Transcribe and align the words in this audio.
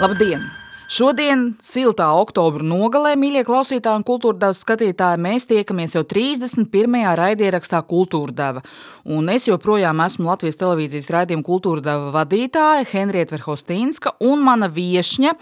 Labdien! 0.00 0.46
Šodien, 0.88 1.42
siltā 1.60 2.06
oktobra 2.16 2.64
nogalē, 2.64 3.10
mīļie 3.20 3.42
klausītāji 3.44 4.00
un 4.00 4.04
kultūrdevas 4.08 4.62
skatītāji, 4.64 5.20
mēs 5.20 5.44
tiekamies 5.50 5.92
jau 5.92 6.02
31. 6.08 6.96
raidierakstā 7.20 7.82
Kultūrdeva. 7.84 8.62
Un 9.04 9.28
es 9.28 9.44
joprojām 9.50 10.00
esmu 10.06 10.30
Latvijas 10.30 10.56
televīzijas 10.62 11.10
raidījuma 11.12 11.44
Kultūrdeva 11.44 12.14
vadītāja 12.16 12.88
Henrieta 12.94 13.36
Verhostīnska 13.36 14.14
un 14.24 14.40
mana 14.48 14.70
viešņa 14.72 15.36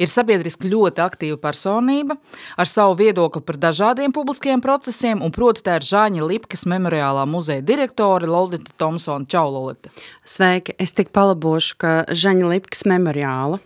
ir 0.00 0.08
sabiedriski 0.08 0.72
ļoti 0.72 1.04
aktīva 1.04 1.36
personība 1.44 2.16
ar 2.56 2.72
savu 2.72 2.96
viedokli 3.04 3.44
par 3.44 3.60
dažādiem 3.60 4.16
publiskajiem 4.16 4.64
procesiem, 4.64 5.20
un 5.20 5.36
proti 5.36 5.68
tā 5.68 5.76
ir 5.82 5.88
Žāņa 5.92 6.32
Lipkas 6.32 6.64
memoriālā 6.64 7.28
muzeja 7.28 7.60
direktore 7.60 8.26
Lolita 8.26 8.72
Thompsona. 8.80 9.28
Čau, 9.28 9.50
Lolita! 9.52 9.92
Sveiki! 10.24 10.80
Es 10.80 10.96
tik 10.96 11.12
palabošu, 11.12 11.82
ka 11.84 11.98
Žaņa 12.08 12.54
Lipkas 12.56 12.88
memoriāla 12.88 13.60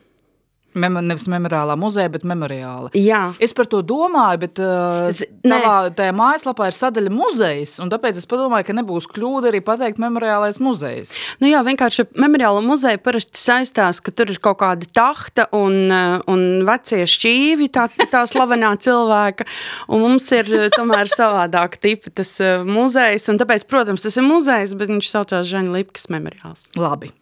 Mem 0.75 0.95
nevis 1.05 1.27
memoriālā 1.29 1.75
muzeja, 1.77 2.09
bet 2.12 2.23
memoriāla. 2.29 2.89
Jā. 2.97 3.35
Es 3.43 3.53
par 3.57 3.69
to 3.69 3.83
domāju, 3.85 4.39
bet 4.45 4.61
uh, 4.63 5.11
Z- 5.13 5.29
tavā, 5.45 5.75
tajā 5.97 6.15
mājaslapā 6.17 6.71
ir 6.71 6.77
sadaļa 6.79 7.13
muzejs, 7.13 7.75
un 7.85 7.93
tāpēc 7.93 8.17
es 8.21 8.29
padomāju, 8.30 8.69
ka 8.71 8.77
nebūs 8.79 9.09
kļūda 9.13 9.51
arī 9.53 9.61
pateikt 9.65 10.01
memoriālais 10.03 10.61
muzejs. 10.65 11.13
Nu 11.45 11.51
jā, 11.51 11.61
vienkārši 11.66 12.07
memoriāla 12.16 12.65
muzeja 12.65 13.01
parasti 13.03 13.41
saistās, 13.41 14.01
ka 14.01 14.15
tur 14.16 14.33
ir 14.33 14.41
kaut 14.43 14.61
kāda 14.65 14.89
tahta 14.97 15.49
un, 15.57 15.79
eh, 15.93 16.19
un 16.33 16.65
vecie 16.69 17.05
šķīvi, 17.05 17.69
tā, 17.77 17.89
tā 18.13 18.25
slavenā 18.30 18.73
cilvēka, 18.85 19.46
un 19.93 20.07
mums 20.09 20.30
ir 20.33 20.49
eh, 20.57 20.68
tomēr 20.74 21.11
savādāk 21.13 21.77
tipi 21.85 22.11
tas 22.16 22.35
eh, 22.41 22.63
muzejs, 22.65 23.29
un 23.33 23.41
tāpēc, 23.43 23.68
protams, 23.68 24.05
tas 24.05 24.16
ir 24.16 24.24
muzejs, 24.29 24.73
bet 24.79 24.93
viņš 24.95 25.13
saucās 25.16 25.51
Žaņa 25.52 25.77
Lipkas 25.77 26.09
memoriāls. 26.13 26.71
Labi. 26.80 27.13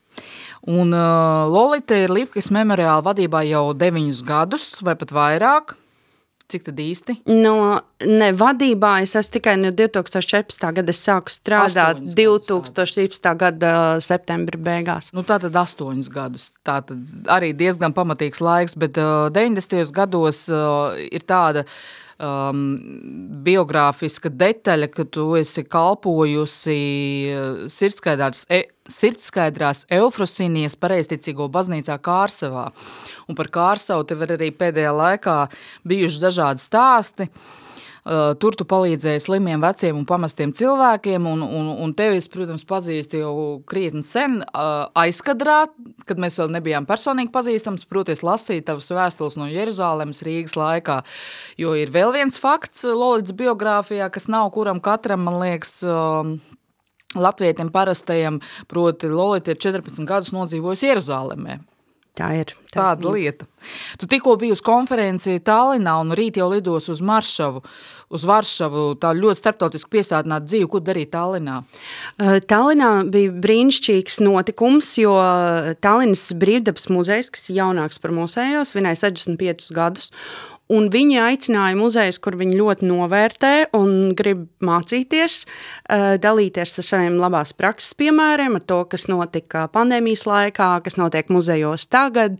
Un 0.69 0.92
uh, 0.92 1.48
Lolita 1.48 1.97
ir 1.97 2.12
Lipkas 2.12 2.50
memoriāla 2.53 3.05
vadībā 3.05 3.44
jau 3.48 3.70
deviņus 3.77 4.25
gadus, 4.28 4.67
vai 4.84 4.97
pat 5.00 5.14
vairāk. 5.17 5.77
Cik 6.50 6.64
tad 6.67 6.80
īsti? 6.83 7.14
No 7.30 7.78
ne 8.02 8.30
vadībā 8.34 8.97
es 9.05 9.14
esmu 9.19 9.36
tikai 9.36 9.55
no 9.61 9.70
2014. 9.77 10.64
gada, 10.80 10.91
es 10.91 11.02
sāku 11.06 11.30
strādāt 11.33 12.00
Astoņus 12.00 12.17
gadus 12.19 12.75
2017. 12.75 13.30
gada 13.39 13.72
septembra 14.02 14.58
beigās. 14.58 15.12
Nu, 15.14 15.22
tā 15.27 15.39
tad 15.42 15.56
astoņus 15.62 16.11
gadus. 16.12 16.48
Tā 16.67 16.80
tad 16.89 17.30
arī 17.30 17.52
diezgan 17.56 17.95
pamatīgs 17.97 18.42
laiks, 18.42 18.77
bet 18.80 18.98
uh, 18.98 19.30
90. 19.33 19.95
gados 19.95 20.48
uh, 20.50 20.98
ir 20.98 21.22
tāda 21.22 21.64
um, 22.20 22.64
biogrāfiska 23.46 24.30
detaļa, 24.30 24.90
ka 24.94 25.06
tu 25.08 25.26
esi 25.40 25.64
kalpojusi 25.64 26.77
uh, 27.32 27.62
sirdskaidrs, 27.72 28.44
e, 28.52 28.64
sirdskaidrās 28.90 29.86
Eufrosīnijas 30.00 30.77
pareizticīgo 30.80 31.48
baznīcā 31.52 31.96
Kārsavā. 32.04 32.68
Un 33.28 33.38
par 33.38 33.50
Kārsavu 33.54 34.06
tev 34.08 34.27
ir 34.27 34.36
arī 34.36 34.52
pēdējā 34.54 34.92
laikā 34.96 35.38
bijuši 35.88 36.22
dažādi 36.28 36.68
stāsti. 36.68 37.30
Uh, 37.30 37.59
tur 38.40 38.56
tu 38.56 38.66
palīdzēji 38.68 39.22
slimiem, 39.24 39.60
veciem 39.62 39.98
un 39.98 40.06
pamestiem 40.08 40.52
cilvēkiem, 40.56 41.26
un, 41.28 41.42
un, 41.44 41.70
un 41.84 41.94
tevi 41.96 42.20
es, 42.20 42.28
protams, 42.32 42.64
pazīstu 42.68 43.20
jau 43.20 43.34
krietni 43.68 44.02
sen 44.06 44.40
aizkadrā, 44.52 45.62
kad 46.08 46.20
mēs 46.22 46.40
vēl 46.40 46.54
nebijām 46.56 46.88
personīgi 46.88 47.32
pazīstams, 47.34 47.86
proties 47.90 48.24
lasīt 48.26 48.68
tavas 48.70 48.90
vēstules 48.94 49.38
no 49.40 49.48
Jeruzālēmas 49.50 50.24
Rīgas 50.26 50.56
laikā, 50.60 51.00
jo 51.60 51.74
ir 51.78 51.92
vēl 51.94 52.14
viens 52.16 52.40
fakts 52.40 52.86
Lolits 52.88 53.36
biogrāfijā, 53.36 54.10
kas 54.12 54.30
nav 54.32 54.50
kuram 54.54 54.80
katram, 54.84 55.26
man 55.28 55.40
liekas, 55.42 55.80
latvietim 57.16 57.72
parastajam, 57.74 58.40
proti 58.70 59.10
Lolita 59.10 59.52
ir 59.52 59.60
14 59.60 60.08
gadus 60.08 60.33
nodzīvojusi 60.36 60.90
Jeruzālēmē. 60.92 61.60
Tā 62.18 62.32
ir. 62.40 62.50
Tāda 62.74 63.12
lieta. 63.14 63.46
Tu 64.00 64.08
tikko 64.10 64.34
biji 64.40 64.56
uz 64.56 64.62
konferenci 64.66 65.38
Tallinā 65.46 65.94
un 66.02 66.14
rīt 66.18 66.40
jau 66.40 66.48
lidos 66.50 66.88
uz 66.92 67.00
Maršavu, 67.06 67.62
uz 68.10 68.26
Varšavu, 68.26 68.84
tā 69.00 69.12
ļoti 69.16 69.38
starptautiski 69.38 69.94
piesātināta 69.94 70.48
dzīve. 70.48 70.68
Ko 70.72 70.82
darīt 70.84 71.12
Tallinā? 71.14 71.60
Uh, 72.18 72.38
Tallinā 72.50 72.90
bija 73.10 73.32
brīnišķīgs 73.46 74.20
notikums, 74.26 74.92
jo 75.00 75.14
Tallinas 75.84 76.26
brīvdabas 76.40 76.90
muzejs, 76.92 77.30
kas 77.34 77.50
ir 77.50 77.60
jaunāks 77.62 78.02
par 78.02 78.14
mūsējos, 78.16 78.74
svinēja 78.74 79.04
65 79.06 79.70
gadus. 79.77 80.10
Un 80.70 80.86
viņi 80.92 81.19
aicināja 81.19 81.75
muzejus, 81.79 82.20
kur 82.23 82.36
viņi 82.39 82.58
ļoti 82.61 82.86
novērtē 82.86 83.55
un 83.75 84.13
grib 84.19 84.45
mācīties, 84.63 85.41
uh, 85.42 86.14
dalīties 86.23 86.77
ar 86.79 86.86
saviem 86.86 87.19
labās 87.19 87.51
prakses 87.58 87.97
piemēriem, 87.98 88.55
ar 88.61 88.67
to, 88.70 88.85
kas 88.92 89.08
notika 89.11 89.67
pandēmijas 89.75 90.23
laikā, 90.31 90.70
kas 90.85 90.98
notiek 91.01 91.33
muzejos 91.33 91.89
tagad. 91.91 92.39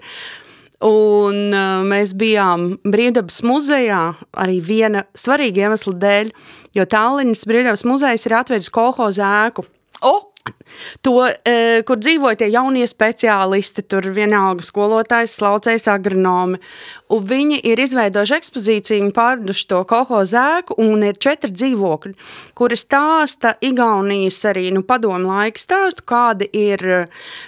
Un 0.87 1.51
uh, 1.51 1.83
mēs 1.85 2.15
bijām 2.17 2.79
Brīvdabas 2.87 3.43
muzejā 3.45 4.01
arī 4.39 4.61
viena 4.65 5.05
svarīga 5.19 5.67
iemesla 5.67 5.99
dēļ, 6.07 6.33
jo 6.79 6.87
Tallinas 6.89 7.43
Brīvdabas 7.51 7.85
muzejs 7.89 8.31
ir 8.31 8.39
atvedis 8.39 8.71
kolhozu 8.73 9.27
ēku. 9.27 9.67
O! 10.07 10.15
To, 11.07 11.27
e, 11.27 11.83
kur 11.87 12.01
dzīvoja 12.01 12.43
tie 12.43 12.51
jaunie 12.53 12.87
speciālisti, 12.89 13.85
tur 13.89 14.11
vienalga 14.15 14.65
skolotājs, 14.65 15.37
slaucējs, 15.39 15.89
agronomi. 15.91 16.61
Un 17.11 17.25
viņi 17.27 17.57
ir 17.67 17.81
izveidojuši 17.83 18.37
ekspozīciju, 18.37 19.09
pārduši 19.17 19.65
to 19.73 19.81
kolhozu 19.91 20.37
ēku, 20.39 20.77
un 20.79 21.03
ir 21.03 21.17
četri 21.19 21.51
dzīvokļi, 21.51 22.13
kuri 22.55 22.77
stāsta 22.79 23.57
Igaunijas 23.67 24.39
arī 24.47 24.69
nu, 24.75 24.85
padomu 24.87 25.33
laiku 25.33 25.59
stāstu, 25.59 26.05
kādi 26.07 26.47
ir 26.55 26.85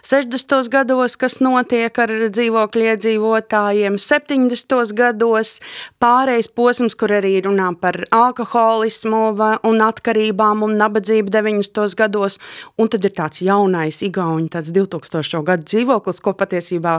60. 0.02 0.66
gados, 0.72 1.14
kas 1.20 1.38
notiek 1.38 1.94
ar 2.02 2.10
dzīvokļu 2.34 2.88
iedzīvotājiem, 2.90 4.00
70. 4.02 4.96
gados 4.98 5.54
pārējais 6.02 6.50
posms, 6.50 6.98
kur 6.98 7.14
arī 7.20 7.36
runā 7.46 7.70
par 7.78 8.00
alkoholismu 8.10 9.22
un 9.68 9.86
atkarībām 9.86 10.66
un 10.66 10.74
nabadzību 10.80 11.30
90. 11.30 11.86
gados, 12.02 12.40
un 12.74 12.90
tad 12.90 13.06
ir 13.06 13.11
tāds 13.16 13.42
jaunais 13.44 14.00
igauņu, 14.06 14.48
tāds 14.52 14.72
2000. 14.74 15.42
gadu 15.46 15.68
dzīvoklis, 15.68 16.22
ko 16.24 16.34
patiesībā 16.38 16.94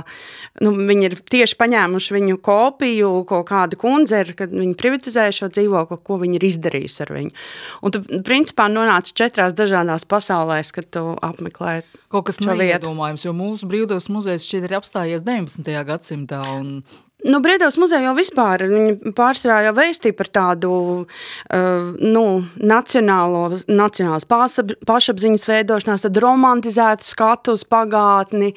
nu, 0.63 0.74
viņi 0.90 1.09
ir 1.09 1.18
tieši 1.34 1.57
paņēmuši 1.59 2.18
viņu 2.18 2.40
kopiju, 2.44 3.12
ko 3.29 3.41
kāda 3.47 3.79
kundze 3.79 4.23
ir, 4.23 4.34
kad 4.40 4.53
viņi 4.53 4.78
privatizēja 4.79 5.35
šo 5.40 5.52
dzīvokli, 5.53 6.00
ko 6.06 6.19
viņi 6.22 6.40
ir 6.40 6.47
izdarījusi 6.52 7.03
ar 7.06 7.13
viņu. 7.18 7.35
Un 7.84 7.96
tu, 7.96 8.03
principā, 8.25 8.69
nonāc 8.72 9.12
četrās 9.12 9.57
dažādās 9.57 10.07
pasaulēs, 10.09 10.73
kad 10.75 10.90
tu 10.94 11.12
apmeklē 11.22 11.81
Kaut 12.13 12.28
kas 12.28 12.38
neiedomājams, 12.46 13.23
jo 13.25 13.31
mūsu 13.34 13.66
brīvdabas 13.66 14.06
muzejs 14.13 14.46
šķiet 14.46 14.68
ir 14.68 14.75
apstājies 14.78 15.23
19. 15.25 15.72
gadsimtā. 15.88 16.44
Un... 16.59 16.84
Nu, 17.23 17.39
Brīvdabas 17.44 17.78
muzejā 17.79 18.03
jau 18.03 18.13
vispār 18.17 18.66
viņi 18.67 19.13
pārstrādā 19.16 19.72
vēstīju 19.75 20.16
par 20.19 20.29
tādu 20.35 20.72
uh, 21.03 21.91
nu, 21.95 22.23
nacionālo, 22.59 23.45
nacionālas 23.72 24.28
pašapziņas 24.28 25.47
veidošanās, 25.47 26.03
tad 26.03 26.19
romantizētu 26.19 27.07
skatu 27.07 27.56
uz 27.56 27.63
pagātni. 27.63 28.51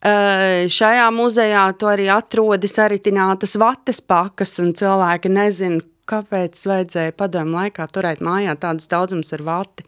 Uh, 0.00 0.64
šajā 0.72 1.10
muzejā 1.12 1.66
to 1.76 1.90
arī 1.92 2.08
atrodas 2.12 2.78
aritinātas 2.80 3.58
vates 3.60 4.00
pakas, 4.00 4.56
un 4.64 4.72
cilvēki 4.78 5.32
nezin, 5.36 5.82
kāpēc 6.08 6.62
vajadzēja 6.70 7.16
padomu 7.18 7.58
laikā 7.58 7.84
turēt 7.92 8.24
mājā 8.24 8.56
tādas 8.62 8.88
daudzums 8.88 9.34
ar 9.36 9.44
vati. 9.44 9.84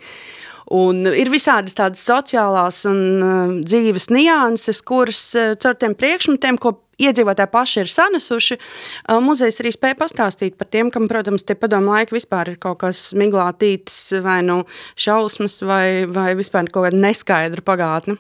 Un 0.74 1.06
ir 1.08 1.30
visādas 1.32 1.76
tādas 1.76 2.02
sociālās 2.04 2.82
un 2.88 3.00
uh, 3.24 3.54
dzīves 3.64 4.10
nianses, 4.12 4.82
kuras 4.84 5.22
uh, 5.38 5.54
caur 5.60 5.78
tiem 5.80 5.94
priekšmetiem, 5.96 6.58
ko 6.60 6.74
iedzīvotāji 7.00 7.52
paši 7.52 7.80
ir 7.84 7.92
sanesuši, 7.92 8.58
uh, 8.58 9.16
muzejs 9.25 9.62
arī 9.62 9.72
spēja 9.72 9.96
pastāstīt 9.96 10.58
par 10.60 10.69
tiem, 10.69 10.93
kam, 10.93 11.08
protams, 11.08 11.46
tie 11.48 11.56
padomu 11.56 11.94
laiki 11.94 12.19
vispār 12.19 12.52
ir 12.52 12.60
kaut 12.60 12.82
kas 12.84 13.00
miglātītis 13.16 14.19
vai 14.25 14.43
nu 14.44 14.60
šausmas 14.98 15.62
vai, 15.64 16.04
vai 16.04 16.34
vispār 16.37 16.69
kaut 16.69 16.90
kāda 16.90 17.00
neskaidra 17.00 17.64
pagātne. 17.64 18.19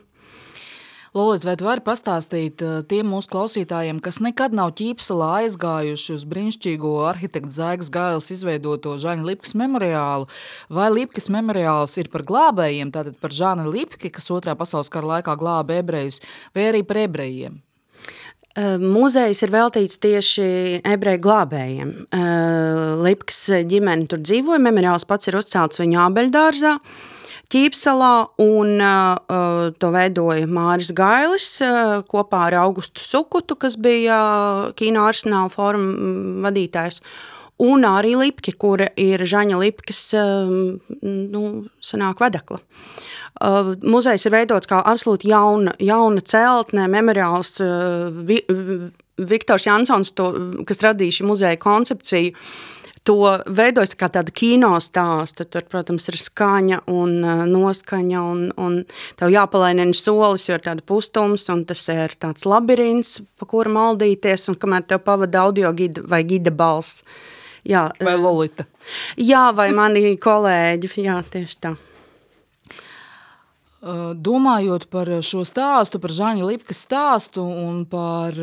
Lolita, 1.16 1.48
vai 1.48 1.56
tu 1.56 1.64
vari 1.64 1.82
pastāstīt 1.84 2.62
uh, 2.64 2.80
tiem 2.88 3.08
mūsu 3.08 3.30
klausītājiem, 3.32 4.00
kas 4.04 4.18
nekad 4.24 4.52
nav 4.56 4.74
ķīpsalā 4.76 5.28
aizgājuši 5.42 6.16
uz 6.18 6.26
brīnišķīgo 6.28 6.92
arhitekta 7.08 7.54
Zaigas 7.54 7.88
Gailes 7.94 8.28
izveidoto 8.34 8.96
Žaņa 9.00 9.24
Lipkas 9.24 9.56
memoriālu, 9.56 10.28
vai 10.68 10.90
Lipkas 10.92 11.30
memoriāls 11.32 11.96
ir 12.02 12.12
par 12.12 12.26
glābējiem, 12.28 12.92
tātad 12.92 13.16
par 13.22 13.32
Žāna 13.32 13.64
Lipki, 13.72 14.12
kas 14.12 14.28
otrā 14.34 14.52
pasaules 14.58 14.92
kara 14.92 15.14
laikā 15.16 15.38
glāba 15.40 15.80
ebrejus, 15.80 16.20
vai 16.52 16.68
arī 16.72 16.84
par 16.84 17.00
ebrejiem? 17.06 17.62
Uh, 18.58 18.74
Muzejs 18.82 19.40
ir 19.46 19.52
veltīts 19.54 20.00
tieši 20.02 20.48
ebreju 20.82 21.24
glābējiem. 21.24 21.92
Uh, 22.08 22.98
Lipkas 23.04 23.46
ģimene 23.70 24.08
tur 24.10 24.20
dzīvoja, 24.20 24.60
memoriāls 24.60 25.08
pats 25.08 25.30
ir 25.30 25.40
uzcelts 25.40 25.80
viņu 25.80 26.04
ābeļdārzā. 26.04 26.80
Ķīpsalā, 27.48 28.14
un 28.44 28.74
uh, 28.76 29.70
to 29.80 29.88
veidoja 29.94 30.44
Māris 30.52 30.90
Gailis 30.92 31.46
uh, 31.64 32.02
kopā 32.04 32.42
ar 32.50 32.58
Augustu 32.66 33.00
Sukutu, 33.00 33.56
kas 33.56 33.78
bija 33.80 34.18
uh, 34.20 34.64
kino 34.76 35.06
arsenāla 35.08 35.48
fóruma 35.48 36.44
vadītājs. 36.44 37.00
un 37.58 37.86
arī 37.88 38.12
Lipki, 38.20 38.52
kura 38.52 38.90
ir 38.96 39.24
Žaņa 39.24 39.56
Lipkas 39.58 40.02
um, 40.14 40.76
nu, 41.02 41.42
sanāk 41.80 42.20
vedekla. 42.20 42.60
Uh, 43.40 43.72
muzejs 43.80 44.26
ir 44.26 44.34
veidots 44.36 44.68
kā 44.68 44.82
absolūti 44.84 45.32
jauna, 45.32 45.72
jauna 45.80 46.20
celtne, 46.20 46.84
memoriāls. 46.86 47.56
Uh, 47.64 48.12
vi, 48.28 48.42
Viktors 49.18 49.64
Jansons, 49.66 50.12
to, 50.14 50.28
kas 50.68 50.84
radīja 50.84 51.16
šī 51.16 51.24
muzeja 51.26 51.58
koncepciju, 51.58 52.36
to 53.08 53.16
veidojas 53.48 53.94
kā 53.98 54.10
tāda 54.12 54.34
kino 54.34 54.74
stāsta. 54.84 55.46
Tur, 55.48 55.64
protams, 55.70 56.08
ir 56.10 56.18
skaņa 56.20 56.82
un 56.92 57.16
uh, 57.24 57.44
noskaņa, 57.48 58.20
un, 58.34 58.44
un 58.60 58.78
tev 59.18 59.32
jāpalaina 59.32 59.86
solis, 59.96 60.48
jo 60.48 60.58
ir 60.58 60.64
tāda 60.66 60.84
pustums, 60.84 61.48
un 61.52 61.64
tas 61.68 61.82
ir 61.94 62.14
tāds 62.20 62.44
labirints, 62.48 63.18
pa 63.40 63.48
kuru 63.48 63.72
maldīties, 63.78 64.48
un 64.52 64.60
kamēr 64.60 64.86
tev 64.88 65.02
pavada 65.06 65.46
audio 65.46 65.72
gida 65.76 66.04
vai 66.04 66.22
gida 66.28 66.52
balss. 66.54 67.02
Jā, 67.68 67.88
vai 68.00 68.14
Lolita. 68.16 68.68
Jā, 69.20 69.48
vai 69.56 69.70
mani 69.76 70.14
kolēģi, 70.20 70.94
jā, 71.04 71.20
tieši 71.32 71.60
tā. 71.64 71.76
Domājot 73.78 74.88
par 74.90 75.06
šo 75.22 75.44
stāstu, 75.46 76.00
par 76.02 76.10
Žāņa 76.10 76.46
Lipkas 76.48 76.80
stāstu 76.82 77.44
un 77.46 77.84
par 77.86 78.34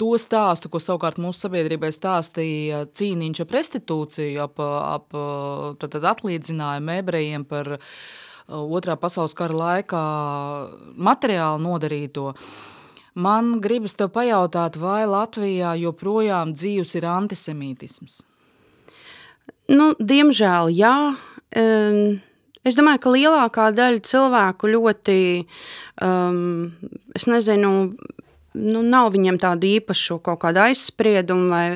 to 0.00 0.12
stāstu, 0.16 0.70
ko 0.72 0.80
savukārt 0.80 1.18
mūsu 1.20 1.44
sabiedrībai 1.44 1.90
stāstīja 1.92 2.86
cīniņš 2.96 3.42
ap 3.44 3.50
restitūciju, 3.52 4.38
ap, 4.40 4.62
ap 4.64 5.18
tad, 5.82 5.98
tad 5.98 6.06
atlīdzinājumu 6.14 6.94
ebrejiem 6.96 7.44
par 7.44 7.74
otrā 8.48 8.96
pasaules 8.96 9.36
kara 9.36 9.58
laikā 9.60 10.04
materiāli 10.96 11.60
nodarīto, 11.66 12.30
man 13.20 13.58
gribas 13.60 13.98
tev 14.00 14.14
pajautāt, 14.14 14.78
vai 14.80 15.02
Latvijā 15.04 15.74
joprojām 15.82 16.54
dzīvs 16.56 16.94
ir 16.96 17.08
antisemītisms? 17.12 18.22
Nu, 19.76 19.90
diemžēl 20.00 20.72
jā. 20.72 20.94
Um 21.56 22.16
Es 22.66 22.74
domāju, 22.74 23.02
ka 23.04 23.14
lielākā 23.14 23.70
daļa 23.76 24.02
cilvēku 24.10 24.70
ļoti, 24.72 25.18
um, 26.02 26.72
es 27.14 27.28
nezinu, 27.30 27.72
nu, 28.56 28.82
nav 28.82 29.12
viņiem 29.14 29.38
tādu 29.42 29.68
īpašu 29.76 30.18
kaut 30.26 30.40
kādu 30.42 30.64
aizspriedumu 30.64 31.52
vai 31.52 31.66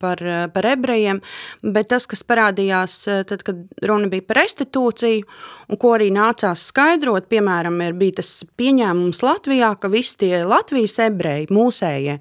par, 0.00 0.22
par 0.54 0.70
ebrejiem, 0.72 1.22
bet 1.62 1.90
tas, 1.92 2.08
kas 2.10 2.24
parādījās 2.26 2.96
tad, 3.28 3.44
kad 3.46 3.64
runa 3.86 4.10
bija 4.12 4.26
par 4.26 4.42
restitūciju, 4.42 5.26
un 5.70 5.78
ko 5.80 5.94
arī 5.96 6.10
nācās 6.14 6.64
skaidrot, 6.70 7.28
piemēram, 7.30 7.78
ir 7.84 7.96
bija 7.98 8.18
tas 8.20 8.30
pieņēmums 8.58 9.22
Latvijā, 9.24 9.70
ka 9.80 9.90
visi 9.92 10.16
tie 10.24 10.42
Latvijas 10.48 10.96
ebreji, 11.06 11.50
mūsējie, 11.54 12.16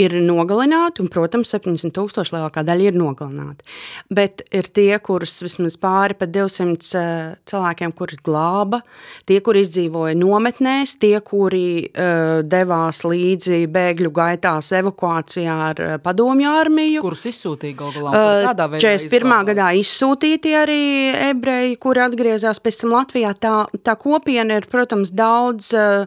ir 0.00 0.16
nogalināti, 0.24 1.02
un, 1.04 1.10
protams, 1.12 1.52
70 1.52 1.94
tūkstoši 1.96 2.36
lielākā 2.36 2.64
daļa 2.66 2.90
ir 2.90 2.98
nogalināti. 2.98 3.66
Bet 4.12 4.44
ir 4.54 4.70
tie, 4.72 4.90
kurus 5.04 5.36
vismaz 5.44 5.76
pāri 5.80 6.16
pat 6.18 6.32
200 6.34 7.04
cilvēkiem, 7.48 7.94
kuri 7.96 8.18
glāba, 8.24 8.82
tie, 9.28 9.40
kuri 9.44 9.64
izdzīvoja 9.66 10.16
nometnēs, 10.18 10.96
tie, 11.02 11.16
kuri 11.24 11.66
uh, 11.86 12.40
devās 12.46 13.02
līdzi 13.06 13.64
bēgļu 13.72 14.12
gaitās 14.16 14.72
evakuācijā 14.80 15.56
ar 15.70 15.84
padomju 16.04 16.52
armiju. 16.52 17.04
Kurus 17.16 17.32
izsūtīja 17.32 17.76
galu 17.78 17.92
galā? 17.96 18.10
Uh, 18.44 18.76
41. 18.76 19.36
gadā 19.48 19.70
izsūtīti 19.80 20.52
arī 20.52 20.80
ebreji, 21.30 21.78
kuri 21.80 22.02
atgriezās 22.04 22.60
pēc 22.60 22.82
tam 22.82 22.92
Latvijā, 22.92 23.32
tā, 23.40 23.54
tā 23.80 23.94
kopiena 23.96 24.58
ir, 24.60 24.68
protams, 24.68 25.14
daudz 25.16 25.70
eh, 25.72 26.04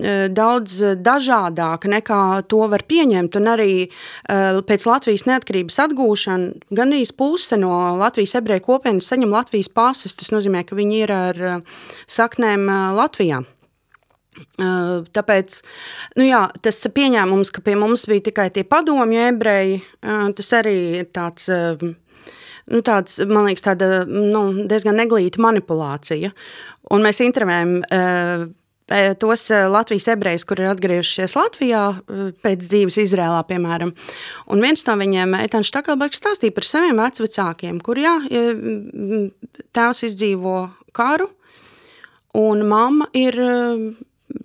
eh, 0.00 0.24
daudz 0.32 0.78
dažādāka 0.96 1.92
nekā 1.92 2.22
to 2.48 2.64
var 2.72 2.86
pieņemt. 2.88 3.36
Un 3.36 3.52
arī 3.52 3.70
uh, 3.84 4.62
pēc 4.64 4.88
Latvijas 4.88 5.28
neatkarības 5.28 5.76
atgūšana 5.84 6.72
gandrīz 6.72 7.12
puse 7.12 7.60
no 7.60 7.74
Latvijas 8.00 8.38
ebreju 8.40 8.64
kopienas 8.70 9.12
saņem 9.12 9.36
Latvijas 9.36 9.68
pases. 9.68 10.16
Tas 10.16 10.32
nozīmē, 10.32 10.64
ka 10.64 10.78
viņi 10.78 11.02
ir 11.04 11.16
ar 11.20 11.46
uh, 11.52 11.80
saknēm 12.08 12.64
uh, 12.64 12.92
Latvijā. 12.96 13.44
Tāpēc 15.16 15.60
nu 16.20 16.28
jā, 16.28 16.44
tas 16.64 16.82
pieņēmums, 16.94 17.52
ka 17.54 17.64
pie 17.64 17.76
mums 17.80 18.06
bija 18.10 18.26
tikai 18.30 18.50
tie 18.54 18.64
padomju 18.68 19.26
ebreji, 19.30 19.80
tas 20.00 20.54
arī 20.60 20.76
ir 21.00 21.10
tāds. 21.14 21.50
Nu, 22.70 22.84
tāds, 22.86 23.16
man 23.26 23.48
liekas, 23.48 23.64
tāda 23.64 24.04
nu, 24.06 24.44
diezgan 24.70 24.94
neglīta 25.00 25.40
manipulācija. 25.42 26.28
Un 26.94 27.02
mēs 27.02 27.18
intervējam 27.24 27.72
uh, 27.82 28.44
tos 29.18 29.50
Latvijas 29.50 30.08
ebrejus, 30.10 30.44
kur 30.44 30.60
ir 30.60 30.70
atgriežušies 30.72 31.36
Latvijā 31.38 31.82
pēc 32.42 32.64
dzīves 32.66 32.98
Izrēlā, 33.04 33.40
piemēram. 33.46 33.92
Un 34.50 34.62
viens 34.64 34.82
no 34.86 34.96
viņiem, 34.98 35.36
Etāns 35.44 35.70
Štakalbergs, 35.70 36.18
stāstīja 36.18 36.56
par 36.56 36.66
saviem 36.66 36.98
vecvecākiem, 36.98 37.78
kur 37.86 38.00
jā, 38.00 38.16
tēvs 39.76 40.04
izdzīvo 40.10 40.56
karu, 40.96 41.30
un 42.38 42.66
mamma 42.66 43.06
ir 43.14 43.38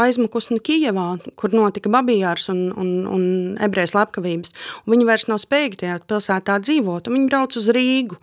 aizmukusi 0.00 0.56
Kijevā, 0.64 1.18
kur 1.36 1.52
notika 1.52 1.90
babījārs 1.92 2.48
un, 2.52 2.62
un, 2.78 2.90
un 3.08 3.24
ebrejas 3.60 3.92
slepkavības. 3.92 4.54
Viņi 4.88 5.06
vairs 5.08 5.26
nav 5.28 5.40
spējīgi 5.42 5.82
tajā 5.82 5.98
pilsētā 6.08 6.58
dzīvot, 6.64 7.08
un 7.08 7.16
viņi 7.18 7.28
brauc 7.28 7.56
uz 7.60 7.68
Rīgu. 7.76 8.16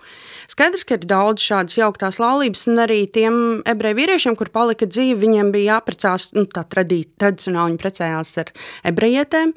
Skaidrs, 0.50 0.86
ka 0.88 0.98
ir 0.98 1.06
daudz 1.10 1.44
šādas 1.46 1.78
jauktās 1.78 2.18
laulības, 2.22 2.66
un 2.72 2.82
arī 2.82 3.04
tiem 3.14 3.36
ebreju 3.70 4.00
vīriešiem, 4.00 4.38
kur 4.40 4.50
palika 4.54 4.88
dzīvi, 4.90 5.20
viņiem 5.22 5.52
bija 5.54 5.76
jāprecās, 5.76 6.32
nu, 6.38 6.48
tā 6.50 6.64
tradī, 6.70 7.04
tradicionāli 7.22 7.76
viņi 7.76 7.82
precējās 7.84 8.34
ar 8.42 8.50
ebrejietēm, 8.90 9.54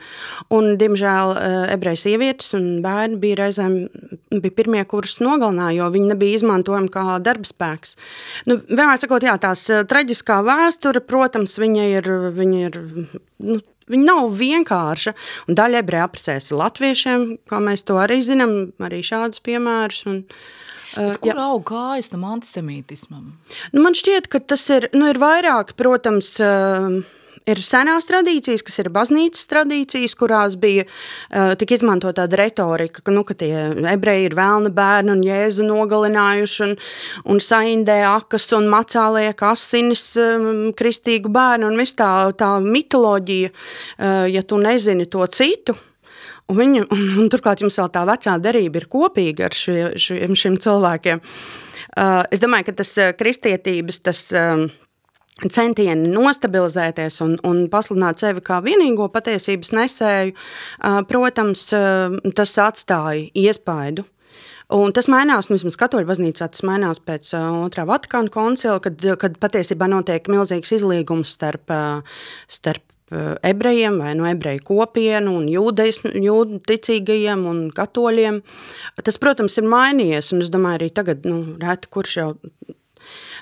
un, 0.52 0.68
diemžēl, 0.80 1.32
eh, 1.38 1.56
ebreju 1.78 2.02
sievietes 2.02 2.52
un 2.58 2.68
bērni 2.84 3.20
bija 3.22 3.40
reizēm 3.40 3.78
bija 4.42 4.56
pirmie, 4.58 4.84
kurus 4.88 5.16
nogalināja, 5.24 5.78
jo 5.80 5.88
viņi 5.96 6.12
nebija 6.12 6.42
izmantojami 6.42 6.92
kā 6.92 7.06
darbspēks. 7.24 7.96
Nu, 8.50 8.58
vienmēr 8.68 9.00
sakot, 9.00 9.24
jā, 9.24 9.38
tās 9.40 9.64
eh, 9.72 9.86
traģiskā 9.88 10.42
vēsture, 10.44 11.00
protams, 11.00 11.56
viņa 11.56 11.88
ir 11.88 12.01
ir, 12.02 12.32
viņa 12.36 12.64
ir 12.66 12.80
nu, 13.42 13.60
Viņa 13.90 14.06
nav 14.06 14.34
vienkārša. 14.38 15.12
Un 15.50 15.56
daļa 15.58 15.82
ebreju 15.82 16.06
apprecēs 16.06 16.50
ar 16.52 16.60
latviešiem, 16.60 17.24
kā 17.50 17.58
mēs 17.62 17.84
to 17.88 17.98
arī 18.00 18.20
zinām, 18.24 18.52
arī 18.82 19.02
šādus 19.06 19.42
piemērus. 19.44 20.04
Un, 20.10 20.26
Uh, 20.92 21.14
kur 21.24 21.38
aug 21.40 21.62
kājas 21.64 22.10
tam 22.12 22.26
antisemītismam? 22.28 23.30
Nu, 23.72 23.80
man 23.80 23.94
šķiet, 23.96 24.26
ka 24.28 24.42
tas 24.44 24.66
ir, 24.74 24.90
nu, 24.92 25.06
ir 25.08 25.16
vairāk, 25.16 25.70
protams, 25.78 26.34
uh, 26.44 26.98
Ir 27.50 27.58
senās 27.66 28.06
tradīcijas, 28.06 28.62
kas 28.62 28.78
ir 28.78 28.90
baznīcas 28.94 29.48
tradīcijas, 29.50 30.14
kurās 30.18 30.54
bija 30.60 30.84
uh, 30.86 31.54
tik 31.58 31.74
izmantota 31.74 32.22
tāda 32.22 32.38
retorika, 32.38 33.02
ka, 33.02 33.14
nu, 33.14 33.24
ka 33.26 33.34
tie 33.38 33.50
ebreji 33.90 34.28
ir 34.28 34.36
vēlna 34.38 34.70
bērni 34.74 35.10
un 35.16 35.24
jēzu 35.26 35.66
nogalinājuši 35.66 36.60
un, 36.68 36.76
un 37.34 37.42
saindē 37.42 37.98
akas 38.12 38.46
un 38.54 38.68
macā 38.70 39.08
liek 39.16 39.42
asinis 39.48 40.04
um, 40.22 40.70
kristīgu 40.78 41.32
bērnu 41.34 41.72
un 41.72 41.82
viss 41.82 41.98
tā, 41.98 42.10
tā 42.38 42.52
mitoloģija, 42.62 43.50
uh, 43.50 44.28
ja 44.30 44.44
tu 44.46 44.62
nezini 44.62 45.08
to 45.10 45.26
citu, 45.26 45.78
Un, 46.50 46.56
viņa, 46.58 46.80
un, 46.92 47.02
un 47.22 47.28
turklāt 47.30 47.62
jums 47.62 47.76
vēl 47.78 47.88
tā 47.94 48.02
vecā 48.04 48.32
derība 48.42 48.80
ir 48.80 48.88
kopīga 48.90 49.46
ar 49.46 49.54
šie, 49.56 49.92
šiem, 50.02 50.34
šiem 50.36 50.56
cilvēkiem. 50.60 51.22
Uh, 51.22 52.24
es 52.34 52.42
domāju, 52.42 52.66
ka 52.66 52.74
tas 52.82 52.90
kristietības, 53.16 54.00
tas 54.04 54.24
uh, 54.34 54.66
centieni 55.50 56.10
nostabilizēties 56.12 57.20
un, 57.24 57.36
un 57.48 57.64
pasludināt 57.72 58.22
sevi 58.22 58.44
kā 58.44 58.60
vienīgo 58.64 59.08
patiesības 59.12 59.72
nesēju, 59.74 60.36
protams, 61.10 61.68
tas 62.38 62.56
atstāja 62.62 63.28
iespaidu. 63.34 64.06
Un 64.72 64.92
tas 64.96 65.08
mainās, 65.10 65.50
nu, 65.50 65.58
vismaz 65.58 65.76
katoļu 65.80 66.08
baznīcā, 66.08 66.46
tas 66.48 66.62
mainās 66.64 67.02
pēc 67.04 67.34
otrā 67.36 67.84
Vatikāna 67.88 68.32
koncila, 68.32 68.78
kad, 68.80 69.02
kad 69.20 69.36
patiesībā 69.42 69.88
notiek 69.90 70.30
milzīgs 70.32 70.72
izlīgums 70.78 71.34
starp, 71.36 71.74
starp 72.48 72.86
ebrejiem 73.44 73.98
vai 74.00 74.14
no 74.16 74.24
ebreju 74.28 74.62
kopienu 74.64 75.36
un 75.40 75.48
jūdejas, 75.50 76.00
jūdu 76.16 76.62
ticīgajiem 76.68 77.44
un 77.48 77.64
katoļiem. 77.74 78.40
Tas, 79.04 79.20
protams, 79.20 79.58
ir 79.60 79.68
mainījies, 79.68 80.32
un 80.32 80.44
es 80.44 80.52
domāju, 80.52 80.80
arī 80.80 80.88
tagad, 80.94 81.28
nu, 81.28 81.42
reti 81.60 81.90
kurš 81.92 82.16
jau 82.16 82.30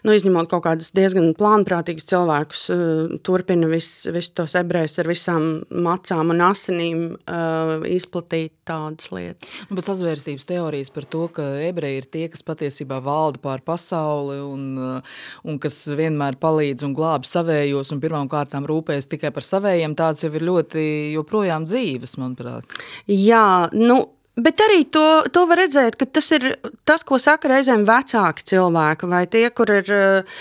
nu, 0.06 0.14
izņemot 0.16 0.50
kaut 0.50 0.64
kādus 0.66 0.92
diezgan 0.96 1.32
plānprātīgus 1.38 2.08
cilvēkus, 2.10 2.62
uh, 2.74 3.14
turpina 3.26 3.68
visus 3.70 4.10
vis 4.14 4.30
tos 4.34 4.56
ebrejus 4.58 4.98
ar 5.02 5.10
visām 5.10 5.48
macām 5.70 6.34
un 6.34 6.44
asinīm 6.50 7.02
uh, 7.14 7.86
izplatīt 7.88 8.54
tādas 8.68 9.10
lietas. 9.14 9.50
Nu, 9.68 9.78
bet 9.78 9.88
sazvērstības 9.88 10.48
teorijas 10.50 10.92
par 10.94 11.08
to, 11.10 11.26
ka 11.34 11.46
ebreji 11.66 12.02
ir 12.02 12.08
tie, 12.10 12.26
kas 12.32 12.44
patiesībā 12.46 13.00
valda 13.04 13.42
pār 13.42 13.64
pasauli 13.66 14.38
un, 14.44 14.68
uh, 14.78 15.18
un 15.48 15.58
kas 15.62 15.82
vienmēr 15.96 16.38
palīdz 16.40 16.86
un 16.86 16.94
glābi 16.96 17.30
savējos 17.30 17.92
un 17.94 18.02
pirmām 18.02 18.30
kārtām 18.30 18.68
rūpējas 18.68 19.10
tikai 19.10 19.32
par 19.34 19.46
savējiem, 19.46 19.96
tāds 19.98 20.24
jau 20.24 20.32
ir 20.34 20.46
ļoti 20.46 20.86
joprojām 21.16 21.66
dzīves, 21.68 22.16
manuprāt. 22.20 22.80
Jā, 23.10 23.68
nu, 23.76 24.00
Bet 24.38 24.62
arī 24.62 24.84
to, 24.94 25.26
to 25.34 25.42
var 25.50 25.58
redzēt, 25.64 25.96
ka 25.98 26.06
tas 26.06 26.30
ir 26.36 26.52
tas, 26.88 27.02
ko 27.06 27.18
saka 27.18 27.50
reizēm 27.50 27.82
vecāki 27.88 28.46
cilvēki, 28.52 29.08
vai 29.10 29.24
tie, 29.30 29.48
kur 29.50 29.72
ir 29.74 29.90
eh, 29.90 30.38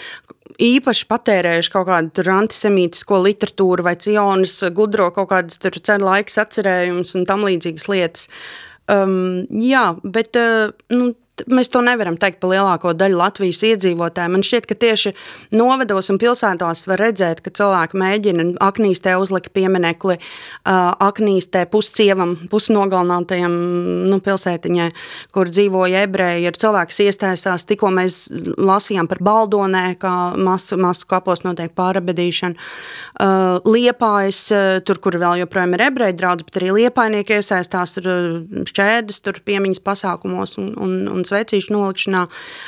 īpaši 0.62 1.08
patērējuši 1.10 1.74
kaut 1.74 1.88
kādu 1.89 2.25
antisemītisko 2.36 3.22
literatūru, 3.25 3.86
vai 3.88 3.96
cionas 4.00 4.60
gudro 4.75 5.10
kaut 5.15 5.31
kādas 5.34 5.60
ceļu 5.60 6.05
laiks 6.05 6.38
atcerējumus 6.43 7.15
un 7.17 7.25
tam 7.29 7.48
līdzīgas 7.48 7.89
lietas. 7.91 8.29
Um, 8.89 9.46
jā, 9.62 9.91
bet 10.03 10.38
uh, 10.39 10.72
nu, 10.93 11.12
mēs 11.48 11.72
to 11.72 11.81
nevaram 11.86 12.17
teikt 12.19 12.39
par 12.41 12.53
lielāko 12.53 12.93
daļu 12.98 13.19
Latvijas 13.19 13.62
iedzīvotāju. 13.72 14.34
Man 14.34 14.43
šķiet, 14.46 14.67
ka 14.69 14.77
tieši 14.79 15.13
novados 15.55 16.12
un 16.12 16.19
pilsētās 16.22 16.86
var 16.89 17.01
redzēt, 17.03 17.43
ka 17.46 17.53
cilvēki 17.55 18.00
mēģina 18.00 18.48
aknīstē 18.63 19.15
uzlikt 19.22 19.53
pieminekli 19.55 20.17
aknīstē 20.65 21.65
puscievam, 21.72 22.36
pusnogalinātajam 22.51 23.55
nu, 24.10 24.19
pilsētiņai, 24.24 24.89
kur 25.36 25.51
dzīvoja 25.51 26.05
ebreji. 26.08 26.48
Ir 26.50 26.60
cilvēki, 26.60 26.93
kas 26.93 27.01
iesaistās, 27.05 27.67
tikko 27.69 27.91
mēs 27.96 28.22
lasījām 28.58 29.10
par 29.10 29.22
baldonē, 29.25 29.86
kā 30.01 30.15
masu, 30.39 30.77
masu 30.81 31.08
kapos 31.10 31.43
notiek 31.46 31.74
pārabedīšana. 31.77 32.69
Liepājas, 33.69 34.41
tur, 34.88 35.01
kur 35.03 35.19
vēl 35.22 35.43
joprojām 35.43 35.75
ir 35.77 35.86
ebreji 35.89 36.17
draudz, 36.19 36.46
bet 36.48 36.60
arī 36.62 36.72
liepainieki 36.79 37.39
iesaistās 37.39 37.96
tur 37.98 38.10
šķēdes, 38.69 39.22
tur 39.25 39.41
piemiņas 39.46 39.84
pasākumos 39.86 40.58
un, 40.62 40.72
un, 40.79 40.96
un 41.12 41.25
svecīšu 41.29 41.74
nolikšanā. 41.75 42.25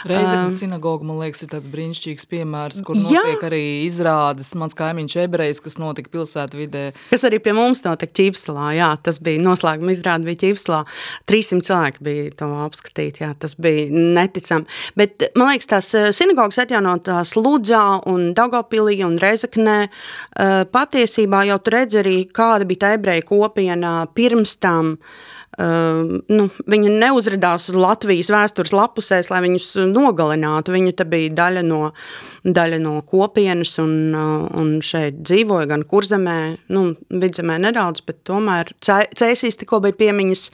Reizeknas 0.09 0.55
uh, 0.55 0.59
sinagoga, 0.59 1.07
man 1.07 1.19
liekas, 1.21 1.43
ir 1.45 1.51
tāds 1.53 1.69
brīnišķīgs 1.71 2.27
piemērs, 2.31 2.81
kur 2.87 2.99
notiek 2.99 3.35
jā. 3.35 3.49
arī 3.49 3.63
izrādes. 3.87 4.53
Mans 4.59 4.77
kaimiņš 4.77 5.17
ebrejs, 5.25 5.61
kas 5.63 5.79
notika 5.81 6.11
pilsētu 6.13 6.59
vidē. 6.59 6.83
Kas 7.11 7.25
arī 7.27 7.41
pie 7.43 7.55
mums 7.57 7.83
notika 7.85 8.13
Ķīpstalā, 8.21 8.71
jā, 8.77 8.91
tas 9.03 9.19
bija 9.23 9.41
noslēguma 9.43 9.95
izrāde 9.95 10.27
bija 10.27 10.41
Ķīpstalā. 10.45 10.83
300 11.31 11.67
cilvēki 11.69 12.05
bija 12.05 12.35
to 12.41 12.51
apskatīt, 12.67 13.21
jā, 13.23 13.31
tas 13.41 13.57
bija 13.61 13.87
neticami. 13.91 14.69
Bet, 14.99 15.27
man 15.39 15.53
liekas, 15.53 15.69
tās 15.71 15.91
sinagogas 16.17 16.61
atjaunotās 16.65 17.35
Ludzā 17.39 17.83
un 18.11 18.31
Daugavpilī 18.37 19.01
un 19.07 19.17
Reizeknē, 19.21 19.79
patiesībā 20.71 21.45
jau 21.49 21.59
tu 21.63 21.75
redzi 21.75 22.01
arī, 22.03 22.17
kāda 22.31 22.67
bija 22.69 22.85
tā 22.85 22.95
ebreja 22.97 23.25
kopiena 23.27 23.93
pirms 24.15 24.57
tam, 24.61 24.95
uh, 24.97 25.29
Uh, 25.59 26.21
nu, 26.31 26.45
viņi 26.71 26.93
neuzrādījās 26.95 27.65
uz 27.73 27.75
Latvijas 27.75 28.29
vēstures 28.31 28.71
lapusēs, 28.71 29.27
lai 29.33 29.41
viņus 29.43 29.65
nogalinātu. 29.91 30.71
Viņi 30.71 30.93
bija 31.11 31.33
daļa 31.35 31.63
no, 31.67 31.81
daļa 32.47 32.79
no 32.79 32.93
kopienas 33.03 33.73
un, 33.83 33.91
uh, 34.15 34.45
un 34.61 34.77
šeit 34.85 35.19
dzīvoja 35.19 35.67
gan 35.73 35.83
kurzemē, 35.83 36.37
nu, 36.71 36.85
vidzemē 37.11 37.59
nedaudz, 37.67 37.99
bet 38.07 38.21
tomēr 38.29 38.71
cēsīs 38.79 39.59
tikko 39.59 39.81
bija 39.83 39.99
piemiņas 40.05 40.45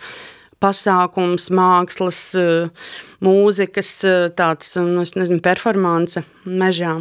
pasākums, 0.65 1.51
mākslas, 1.53 2.23
uh, 2.41 2.89
mūzikas, 3.21 3.93
tāds, 4.33 4.73
nu, 4.81 5.05
nezinu, 5.05 5.43
performance 5.45 6.25
mežā. 6.43 6.97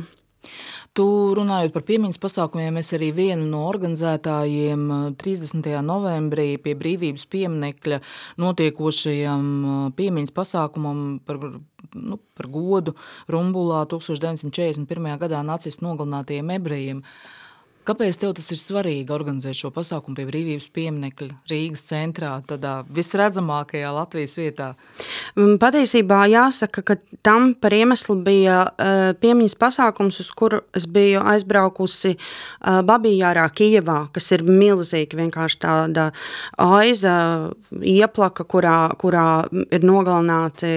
Tu 0.97 1.05
runājot 1.37 1.75
par 1.75 1.83
piemiņas 1.85 2.21
pasākumiem, 2.23 2.79
es 2.81 2.95
arī 2.97 3.11
vienu 3.13 3.45
no 3.51 3.67
organizētājiem 3.69 4.87
30. 5.21 5.69
Eh, 5.69 5.83
novembrī 5.85 6.47
pie 6.63 6.73
brīvības 6.79 7.27
pieminekļa 7.35 8.01
notiekošajam 8.41 9.47
eh, 9.53 9.79
piemiņas 9.99 10.33
pasākumam 10.39 11.03
par, 11.29 11.43
nu, 11.93 12.21
par 12.39 12.49
godu 12.53 12.97
Rumbulā 13.29 13.85
1941. 13.93 15.11
gadā 15.21 15.43
nacistu 15.45 15.85
nogalinātajiem 15.85 16.55
ebrejiem. 16.57 17.05
Uh, 17.05 17.46
Kāpēc 17.87 18.17
tev 18.19 18.33
tas 18.35 18.49
ir 18.51 18.59
svarīgi 18.59 19.13
organizēt 19.15 19.55
šo 19.55 19.71
pasākumu 19.75 20.17
pie 20.19 20.25
brīvības 20.27 20.67
pieminekļa 20.75 21.29
Rīgas 21.51 21.85
centrā, 21.87 22.33
tādā 22.49 22.81
visredzamākajā 22.97 23.93
Latvijas 23.95 24.35
vietā? 24.41 24.73
Mm, 25.37 25.55
patiesībā 25.63 26.25
jāsaka, 26.33 26.83
ka 26.83 26.97
tam 27.27 27.53
par 27.55 27.77
iemeslu 27.77 28.19
bija 28.27 28.59
uh, 28.67 29.13
piemiņas 29.23 29.55
pasākums, 29.61 30.19
uz 30.25 30.33
kuru 30.35 30.65
es 30.75 30.89
biju 30.91 31.23
aizbraukusi 31.23 32.17
uh, 32.17 32.83
Babījārā, 32.87 33.47
Kijevā, 33.55 34.01
kas 34.15 34.33
ir 34.35 34.43
milzīgi 34.49 35.23
vienkārši 35.23 35.63
tāda 35.63 36.11
aiza 36.59 37.17
ieplaka, 37.79 38.49
kurā, 38.51 38.79
kurā 38.99 39.29
ir 39.71 39.87
nogalināti 39.87 40.75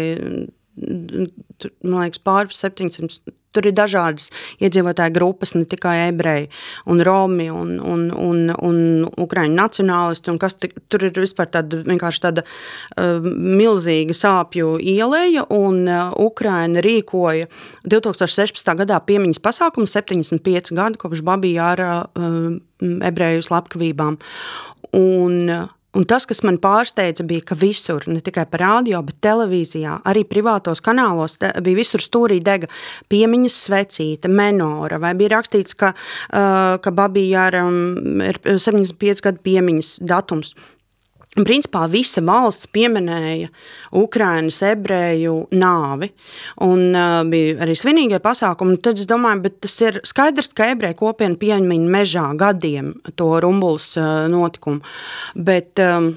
man 1.84 2.06
liekas, 2.06 2.24
pāri 2.24 2.56
700 2.56 3.36
Tur 3.50 3.66
ir 3.66 3.74
dažādas 3.74 4.28
iedzīvotāju 4.62 5.14
grupas, 5.16 5.56
ne 5.58 5.66
tikai 5.70 5.96
ebreji, 6.12 6.52
un 6.90 7.02
romi, 7.06 7.48
un, 7.50 7.80
un, 7.82 8.04
un, 8.14 8.44
un 8.54 9.08
ukraiņu 9.18 9.58
nacionālisti. 9.58 10.30
Un 10.30 10.38
kas, 10.42 10.54
tur 10.60 11.06
ir 11.08 11.18
vispār 11.18 11.50
tāda, 11.56 11.82
tāda 12.22 12.44
uh, 12.46 13.26
milzīga 13.26 14.14
sāpju 14.14 14.76
ielēja, 14.78 15.48
un 15.56 15.82
uh, 15.90 16.14
Ukraina 16.22 16.84
rīkoja 16.86 17.50
2016. 17.90 18.70
gadā 18.84 19.02
piemiņas 19.10 19.42
pasākumu 19.42 19.90
75 19.90 20.76
gadu 20.78 21.02
kopš 21.02 21.26
Babija 21.26 21.74
ar 21.74 21.86
uh, 21.90 22.54
ebreju 23.10 23.50
slepkavībām. 23.50 24.22
Un, 24.94 25.42
uh, 25.50 25.66
Un 25.98 26.06
tas, 26.06 26.28
kas 26.30 26.44
man 26.46 26.60
pārsteidza, 26.62 27.24
bija, 27.26 27.42
ka 27.50 27.56
visur, 27.58 28.04
ne 28.06 28.22
tikai 28.22 28.44
par 28.52 28.62
radio, 28.62 29.02
bet 29.06 29.18
televīzijā, 29.26 29.96
arī 30.10 30.22
privātos 30.30 30.84
kanālos, 30.86 31.40
bija 31.42 31.80
visur 31.80 32.04
stūrī 32.04 32.38
dega 32.46 32.70
piemiņas 33.10 33.56
svecīta, 33.66 34.30
menora, 34.30 35.00
vai 35.02 35.16
bija 35.18 35.34
rakstīts, 35.40 35.74
ka, 35.80 35.96
uh, 35.96 36.76
ka 36.84 36.94
Babija 36.94 37.48
ir 37.50 38.42
75 38.46 39.26
gadu 39.26 39.42
piemiņas 39.50 39.96
datums. 40.06 40.54
Principā 41.38 41.84
visa 41.86 42.24
valsts 42.26 42.66
pieminēja 42.74 43.52
Ukraiņas 43.94 44.56
ebreju 44.72 45.36
nāvi, 45.54 46.10
un 46.66 46.88
uh, 46.90 47.20
bija 47.30 47.60
arī 47.66 47.76
svinīgie 47.78 48.18
pasākumi. 48.24 48.80
Tad 48.82 48.98
es 48.98 49.06
domāju, 49.10 49.52
tas 49.62 49.76
ir 49.86 50.00
skaidrs, 50.10 50.50
ka 50.58 50.72
ebreju 50.74 50.98
kopiena 50.98 51.38
pieņem 51.38 51.86
mežā 51.94 52.26
gadiem 52.40 52.96
to 53.14 53.30
rumbulas 53.46 53.92
uh, 54.02 54.26
notikumu. 54.32 54.82
Bet, 55.38 55.78
um, 55.86 56.16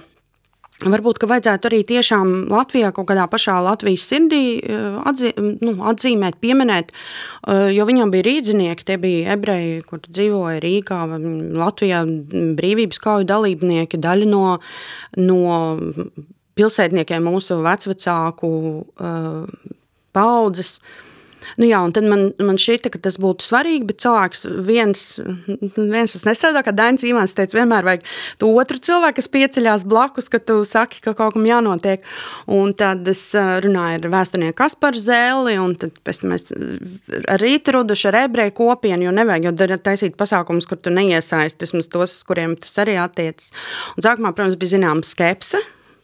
Varbūt, 0.82 1.20
ka 1.22 1.28
vajadzētu 1.30 1.68
arī 1.68 1.80
tiešām 1.86 2.32
Latvijā, 2.50 2.90
kaut 2.94 3.06
kādā 3.10 3.28
pašā 3.30 3.54
Latvijas 3.62 4.06
sirdī 4.08 4.58
eh, 4.58 4.96
atzī, 5.06 5.30
nu, 5.38 5.76
atzīmēt, 5.92 6.40
pieminēt, 6.42 6.90
eh, 6.90 7.68
jo 7.76 7.86
viņam 7.88 8.10
bija 8.14 8.26
rīdzinieki, 8.26 8.86
tie 8.88 8.98
bija 9.02 9.36
ebreji, 9.36 9.84
kur 9.86 10.02
dzīvoja 10.08 10.62
Rīgā, 10.64 11.00
Latvijā 11.62 12.02
brīvības 12.58 13.02
kauju 13.02 13.28
dalībnieki, 13.30 14.00
daļa 14.02 14.28
no, 14.32 14.42
no 15.22 15.54
pilsētniekiem 16.58 17.30
mūsu 17.30 17.62
vecvecāku 17.64 18.50
uh, 18.52 19.72
paudzes. 20.12 20.76
Uh, 20.76 21.11
Nu, 21.60 21.66
jā, 21.68 21.80
un 21.84 21.92
tad 21.94 22.06
man, 22.08 22.28
man 22.42 22.58
šķita, 22.60 22.92
ka 22.92 23.00
tas 23.02 23.18
būtu 23.22 23.46
svarīgi, 23.46 23.86
bet 23.88 24.00
cilvēks 24.04 24.44
viens, 24.66 25.04
viens 25.76 26.14
tas 26.14 26.26
nestrādā, 26.28 26.62
kā 26.64 26.74
Dainis 26.76 27.04
Ivans 27.08 27.34
teica, 27.36 27.58
vienmēr 27.58 27.88
vajag 27.88 28.06
to 28.40 28.50
otru 28.58 28.80
cilvēku, 28.82 29.18
kas 29.20 29.30
pieceļās 29.32 29.86
blakus, 29.88 30.30
ka 30.32 30.40
tu 30.42 30.60
saki, 30.68 31.02
ka 31.04 31.16
kaut 31.18 31.36
kam 31.36 31.46
jānotiek. 31.48 32.04
Un 32.52 32.72
tad 32.78 33.06
es 33.10 33.24
runāju 33.34 34.00
ar 34.00 34.08
vēsturnieku 34.16 34.58
Kasparu 34.62 35.02
Zēli, 35.02 35.58
un 35.60 35.76
tad 35.80 35.98
pēc 36.06 36.22
tam 36.22 36.34
mēs 36.34 36.48
ar 36.52 37.42
Rītu 37.42 37.76
Rudušu, 37.76 38.10
ar 38.12 38.22
ebreju 38.24 38.56
kopienu, 38.62 39.08
jo 39.08 39.14
nevajag 39.16 39.50
jau 39.50 39.78
taisīt 39.82 40.18
pasākumus, 40.20 40.68
kur 40.70 40.80
tu 40.80 40.94
neiesaisti, 40.94 41.64
vismaz 41.66 41.90
tos, 41.92 42.18
kuriem 42.28 42.56
tas 42.60 42.74
arī 42.82 42.98
attiecas. 43.02 43.52
Un 43.96 44.06
sākumā, 44.06 44.34
protams, 44.36 44.58
bija 44.60 44.76
zināma 44.76 45.06
skepse, 45.06 45.62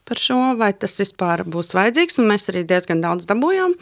par 0.08 0.20
šo, 0.20 0.38
vai 0.58 0.72
tas 0.72 0.96
vispār 1.00 1.44
būs 1.48 1.74
vajadzīgs. 1.76 2.18
Mēs 2.24 2.48
arī 2.50 2.64
diezgan 2.68 3.02
daudz 3.04 3.28
dabūjām 3.28 3.76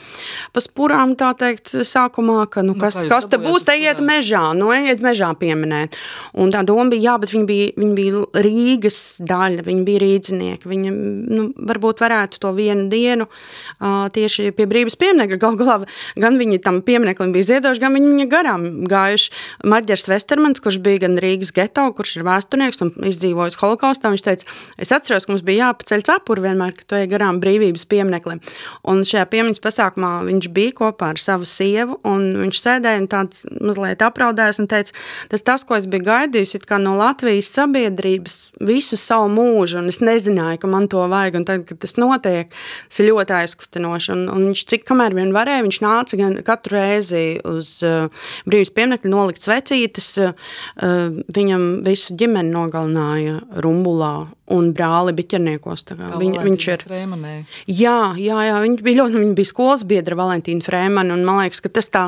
pa 0.54 0.62
spurām, 0.62 1.14
tā 1.18 1.32
teikt, 1.38 1.72
sākumā, 1.86 2.44
ka 2.52 2.64
nu, 2.66 2.76
kas, 2.78 2.98
nu, 2.98 3.06
kas 3.10 3.28
te 3.30 3.38
būs, 3.40 3.66
te 3.66 3.76
iet 3.78 4.00
mežā, 4.04 4.50
nu, 4.58 4.70
ejiet 4.74 5.02
mežā 5.04 5.32
pieminēt. 5.38 5.96
Un 6.36 6.52
tā 6.54 6.62
doma 6.66 6.88
bija, 6.92 7.12
jā, 7.12 7.16
bet 7.22 7.34
viņi 7.34 7.46
bija, 7.48 7.68
viņi 7.76 7.94
bija 7.96 8.44
Rīgas 8.46 9.00
daļa, 9.26 9.64
viņi 9.66 9.84
bija 9.86 10.02
rīdzinieki. 10.02 10.70
Viņi 10.70 10.92
nu, 10.92 11.48
varbūt 11.70 12.02
varētu 12.04 12.40
to 12.42 12.52
vienu 12.56 12.88
dienu 12.92 13.28
uh, 13.28 14.06
tieši 14.14 14.52
pie 14.56 14.68
brīvības 14.70 14.98
pieminekļa. 15.00 15.40
Gal 15.42 15.58
galā 15.60 15.78
gan 16.18 16.38
viņi 16.40 16.60
tam 16.64 16.80
piemineklim 16.86 17.34
bija 17.34 17.50
ziedoši, 17.52 17.82
gan 17.82 17.96
viņi 17.96 18.12
viņa 18.12 18.28
garām 18.32 18.66
gājuši. 18.90 19.32
Marģers 19.68 20.08
Vestermans, 20.10 20.62
kurš 20.64 20.80
bija 20.84 21.04
gan 21.06 21.18
Rīgas 21.22 21.52
geto, 21.56 21.86
kurš 21.96 22.18
ir 22.18 22.26
vēsturnieks 22.28 22.82
un 22.84 22.92
izdzīvojis 23.10 23.58
holokaustā, 23.60 24.12
viņš 24.14 24.26
teica, 24.26 24.56
es 24.80 24.94
atceros, 24.94 25.26
ka 25.26 25.34
mums 25.34 25.44
bija 25.46 25.70
jāpaceļ 25.70 26.06
cepuri 26.16 26.44
vienmēr, 26.46 26.74
ka 26.76 26.86
tu 26.88 26.96
ej 26.98 27.08
garām 27.10 27.40
brīvības 27.42 27.86
piemineklim. 27.90 28.40
Un 28.88 29.02
šajā 29.06 29.26
piemiņas 29.32 29.62
pasākumā 29.62 30.12
viņš 30.26 30.48
bija 30.54 30.74
kopā 30.80 31.12
ar 31.14 31.20
savu 31.20 31.46
sievu, 31.48 31.98
un 32.08 32.24
viņš 32.42 32.60
sēdēja 32.62 33.02
un 33.02 33.08
tāds 33.12 33.44
mazliet 33.60 34.02
apraudējis 34.04 34.60
un 34.62 34.70
teica, 34.70 34.96
tas 35.32 35.44
tas, 35.46 35.64
ko 35.66 35.76
es 35.78 35.88
biju 35.90 36.06
gaidījis, 36.06 36.56
no 36.82 36.96
Latvijas 36.98 37.48
sabiedrības 37.54 38.36
visu 38.60 38.98
savu 39.00 39.28
mūžu, 39.32 39.80
un 39.80 39.90
es 39.92 40.00
nezināju, 40.00 40.60
ka 40.62 40.70
man 40.70 40.88
to 40.92 41.04
vajag, 41.10 41.40
un 41.40 41.46
tad, 41.48 41.66
kad 41.68 41.80
tas 41.82 41.96
notiek, 42.00 42.52
tas 42.88 43.00
ir 43.02 43.10
ļoti 43.10 43.36
aizkustinoši, 43.40 44.12
un, 44.14 44.24
un 44.32 44.48
viņš 44.50 44.64
cik 44.72 44.86
kamēr 44.88 45.16
vien 45.16 45.34
varēja, 45.36 45.66
viņš 45.66 45.80
nāca 45.84 46.20
gan 46.20 46.38
katru 46.46 46.78
reizi 46.78 47.24
uz 47.46 47.76
uh, 47.86 48.08
brīvības 48.48 48.74
pieminekļu 48.76 49.12
nolikt 49.12 49.46
svecītes, 49.46 50.12
uh, 50.22 51.20
viņam 51.36 51.68
visu 51.86 52.16
ģimeni 52.18 52.54
nogalināja 52.54 53.40
Rumbulā 53.64 54.16
un 54.54 54.70
brāli 54.76 55.14
biķerniekos. 55.16 55.84
Viņ, 56.20 56.38
viņš 56.46 56.68
ir 56.72 56.86
Frēmanē. 56.86 57.34
Jā, 57.66 58.14
jā, 58.20 58.38
jā, 58.46 58.56
viņš 58.62 58.82
bija 58.86 59.02
ļoti, 59.02 59.20
viņa 59.24 59.36
bija 59.40 59.50
skolas 59.50 59.84
biedra 59.88 60.18
Valentīna 60.18 60.64
Frēmana, 60.66 61.16
un 61.16 61.26
man 61.26 61.42
liekas, 61.42 61.62
ka 61.64 61.72
tas 61.78 61.90
tā 61.90 62.06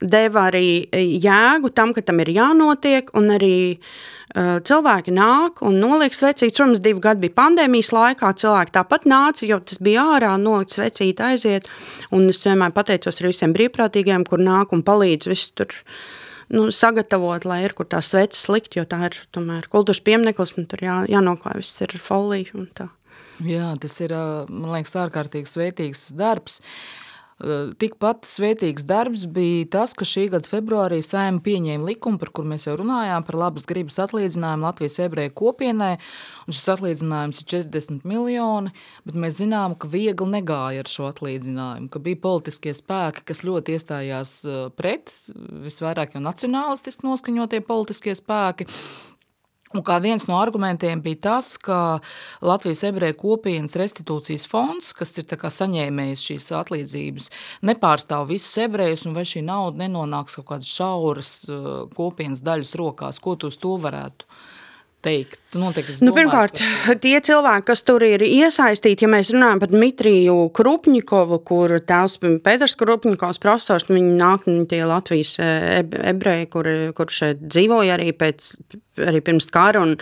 deva 0.00 0.48
arī 0.50 0.88
jēgu 0.92 1.72
tam, 1.72 1.94
ka 1.96 2.04
tam 2.04 2.20
ir 2.24 2.34
jānotiek, 2.36 3.12
un 3.16 3.32
arī 3.36 3.54
cilvēki 4.30 5.10
nāk 5.10 5.58
un 5.66 5.80
noliek 5.82 6.14
svecītes. 6.14 6.54
Protams, 6.60 6.82
divi 6.84 7.02
gadi 7.02 7.24
bija 7.24 7.34
pandēmijas 7.40 7.90
laikā, 7.96 8.30
cilvēki 8.38 8.76
tāpat 8.76 9.08
nāca, 9.10 9.46
jo 9.48 9.58
tas 9.64 9.80
bija 9.82 10.04
ārā, 10.14 10.36
nolikt 10.38 10.76
svecīti 10.76 11.24
aiziet. 11.32 11.66
Un 12.14 12.28
es 12.30 12.44
vienmēr 12.46 12.74
pateicos 12.76 13.18
ar 13.18 13.30
visiem 13.30 13.56
brīvprātīgiem, 13.56 14.26
kur 14.28 14.42
nāk 14.42 14.76
un 14.76 14.84
palīdz 14.86 15.32
visu 15.32 15.50
tur 15.58 15.74
nu, 16.54 16.68
sagatavot, 16.74 17.44
lai 17.48 17.62
ir 17.66 17.74
kur 17.78 17.88
tās 17.90 18.10
sveces 18.12 18.48
likt, 18.52 18.76
jo 18.78 18.86
tā 18.88 19.04
ir 19.08 19.18
tomēr 19.34 19.68
kultūras 19.72 20.02
piemineklis, 20.06 20.56
un 20.58 20.66
tur 20.70 20.82
jā, 20.84 20.96
jānoklāj 21.10 21.60
viss 21.62 21.84
ir 21.86 21.94
folija 22.02 22.56
un 22.58 22.66
tā. 22.76 22.88
Jā, 23.46 23.70
tas 23.80 23.94
ir, 24.04 24.12
man 24.50 24.74
liekas, 24.74 24.96
ārkārtīgi 25.00 25.48
svētīgs 25.48 26.10
darbs. 26.18 26.60
Tikpat 27.40 28.26
svētīgs 28.28 28.84
darbs 28.84 29.22
bija 29.32 29.64
tas, 29.72 29.94
ka 29.96 30.04
šī 30.04 30.26
gada 30.34 30.48
februārī 30.48 30.98
saima 31.04 31.40
pieņēma 31.40 31.88
likumu, 31.88 32.20
par 32.20 32.28
kur 32.36 32.44
mēs 32.48 32.66
jau 32.66 32.74
runājām, 32.76 33.24
par 33.24 33.38
labas 33.40 33.64
gribas 33.68 33.96
atlīdzinājumu 34.04 34.66
Latvijas 34.66 34.98
ebreju 35.06 35.32
kopienai, 35.40 35.94
šis 36.50 36.68
atlīdzinājums 36.74 37.40
ir 37.40 37.48
40 37.54 38.04
miljoni, 38.08 38.74
bet 39.08 39.16
mēs 39.24 39.38
zinām, 39.40 39.78
ka 39.80 39.88
viegli 39.88 40.28
negāja 40.34 40.84
ar 40.84 40.92
šo 40.92 41.08
atlīdzinājumu, 41.08 41.88
ka 41.88 42.02
bija 42.04 42.20
politiskie 42.26 42.74
spēki, 42.76 43.24
kas 43.32 43.44
ļoti 43.48 43.76
iestājās 43.78 44.34
pret, 44.76 45.14
visvairāk 45.64 46.18
jau 46.18 46.24
nacionālistiski 46.26 47.08
noskaņotie 47.08 47.62
politiskie 47.64 48.16
spēki, 48.18 48.68
Un 49.70 49.84
kā 49.86 50.00
viens 50.02 50.24
no 50.26 50.34
argumentiem 50.42 50.98
bija 51.02 51.20
tas, 51.28 51.52
ka 51.62 52.00
Latvijas 52.42 52.82
ebreju 52.88 53.14
kopienas 53.20 53.76
restitūcijas 53.78 54.48
fonds, 54.50 54.90
kas 54.98 55.14
ir 55.22 55.28
saņēmējis 55.30 56.24
šīs 56.26 56.48
atlīdzības, 56.58 57.30
nepārstāv 57.70 58.26
visus 58.32 58.56
ebrejus, 58.64 59.06
un 59.06 59.14
vai 59.14 59.22
šī 59.30 59.44
nauda 59.46 59.84
nenonāks 59.84 60.40
kaut 60.40 60.48
kādas 60.48 60.72
šauras 60.74 61.34
uh, 61.46 61.70
kopienas 61.94 62.42
daļas 62.42 62.74
rokās. 62.82 63.22
Ko 63.22 63.36
tu 63.38 63.52
uz 63.52 63.60
to 63.62 63.76
varētu 63.78 64.26
teikt? 65.04 65.40
Noteikti, 65.50 65.96
nu, 66.06 66.12
pirmkārt, 66.14 66.60
tie 67.02 67.16
cilvēki, 67.26 67.64
kas 67.72 67.80
tur 67.82 68.04
ir 68.06 68.22
iesaistīti, 68.22 69.02
ja 69.02 69.10
mēs 69.10 69.32
runājam 69.34 69.58
par 69.58 69.72
Dmitriju 69.72 70.36
Krupņikovu, 70.54 71.40
kur 71.48 71.74
tēvs 71.82 72.20
Pēters 72.44 72.76
Krupņikovs 72.78 73.42
profesors, 73.42 73.88
viņi 73.90 74.12
nāk 74.20 74.46
no 74.46 74.62
tie 74.70 74.84
Latvijas 74.86 75.32
e, 75.42 75.48
ebreji, 76.12 76.46
kur, 76.54 76.70
kur 76.94 77.10
šeit 77.10 77.42
dzīvoja 77.42 77.98
arī 77.98 78.12
pēc 78.14 78.52
arī 79.00 79.20
pirms 79.24 79.46
kara, 79.52 79.80
un, 79.82 79.94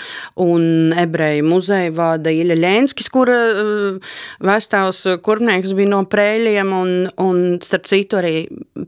un 0.43 0.93
ebreju 0.99 1.45
muzeja 1.47 1.93
vada 1.95 2.33
Iļa 2.35 2.57
Ļenskis, 2.59 3.11
kura 3.12 3.37
uh, 3.52 4.14
vestāvs 4.45 5.05
kurpnieks 5.25 5.75
bija 5.78 5.93
no 5.93 6.02
prēļiem, 6.11 6.73
un, 6.75 6.93
un 7.23 7.43
starp 7.64 7.88
citu 7.90 8.21
arī 8.21 8.35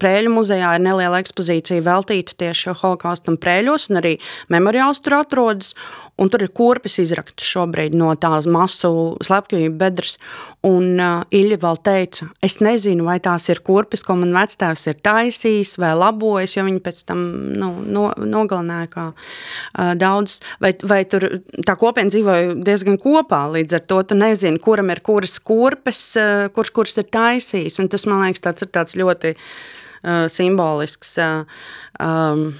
prēļu 0.01 0.35
muzejā 0.35 0.75
ir 0.77 0.85
neliela 0.87 1.21
ekspozīcija 1.23 1.85
veltīta 1.87 2.37
tieši 2.45 2.75
holokaustam 2.83 3.39
prēļos, 3.41 3.91
un 3.91 4.01
arī 4.03 4.17
memoriāls 4.53 5.03
tur 5.05 5.21
atrodas, 5.21 5.75
un 6.21 6.29
tur 6.29 6.45
ir 6.45 6.53
kurpes 6.57 6.99
izrakts 7.01 7.47
šobrīd 7.49 7.95
no 7.97 8.13
tās 8.21 8.47
masu 8.51 9.17
slepkavību 9.25 9.77
bedres. 9.81 10.19
Un 10.67 11.01
uh, 11.01 11.23
Ilja 11.33 11.57
vēl 11.63 11.79
teica, 11.85 12.29
es 12.45 12.59
nezinu, 12.61 13.07
vai 13.09 13.17
tās 13.25 13.49
ir 13.49 13.63
kurpes, 13.65 14.05
ko 14.05 14.19
man 14.21 14.35
vectēvs 14.37 14.87
ir 14.91 14.99
taisījis 15.01 15.79
vai 15.81 15.95
labojis, 15.97 16.59
jo 16.59 16.67
viņi 16.67 16.83
pēc 16.85 17.03
tam 17.09 17.25
nu, 17.57 17.71
no, 17.89 18.07
nogalināja 18.21 18.91
kā 18.93 19.07
uh, 19.15 19.93
daudz, 19.97 20.39
vai, 20.61 20.75
vai 20.85 21.03
tur 21.09 21.27
tā 21.65 21.77
kopiena 21.81 22.13
dzīvoja 22.13 22.59
diezgan 22.69 23.01
kopā, 23.01 23.47
līdz 23.57 23.81
ar 23.81 23.87
to 23.89 24.03
tu 24.11 24.21
nezini, 24.21 24.61
kuram 24.61 24.93
ir 24.93 25.01
kuras 25.07 25.39
kurpes, 25.41 26.03
uh, 26.21 26.49
kurš 26.53 26.75
kuras 26.77 27.01
ir 27.01 27.09
taisījis, 27.09 27.81
un 27.81 27.89
tas, 27.93 28.05
man 28.11 28.27
liekas, 28.27 28.45
tāds 28.45 28.67
ir 28.67 28.75
tāds 28.77 28.99
ļoti 29.01 29.37
uh, 29.37 30.27
simbolisks 30.29 31.17
uh, 31.25 31.63
um, 31.97 32.51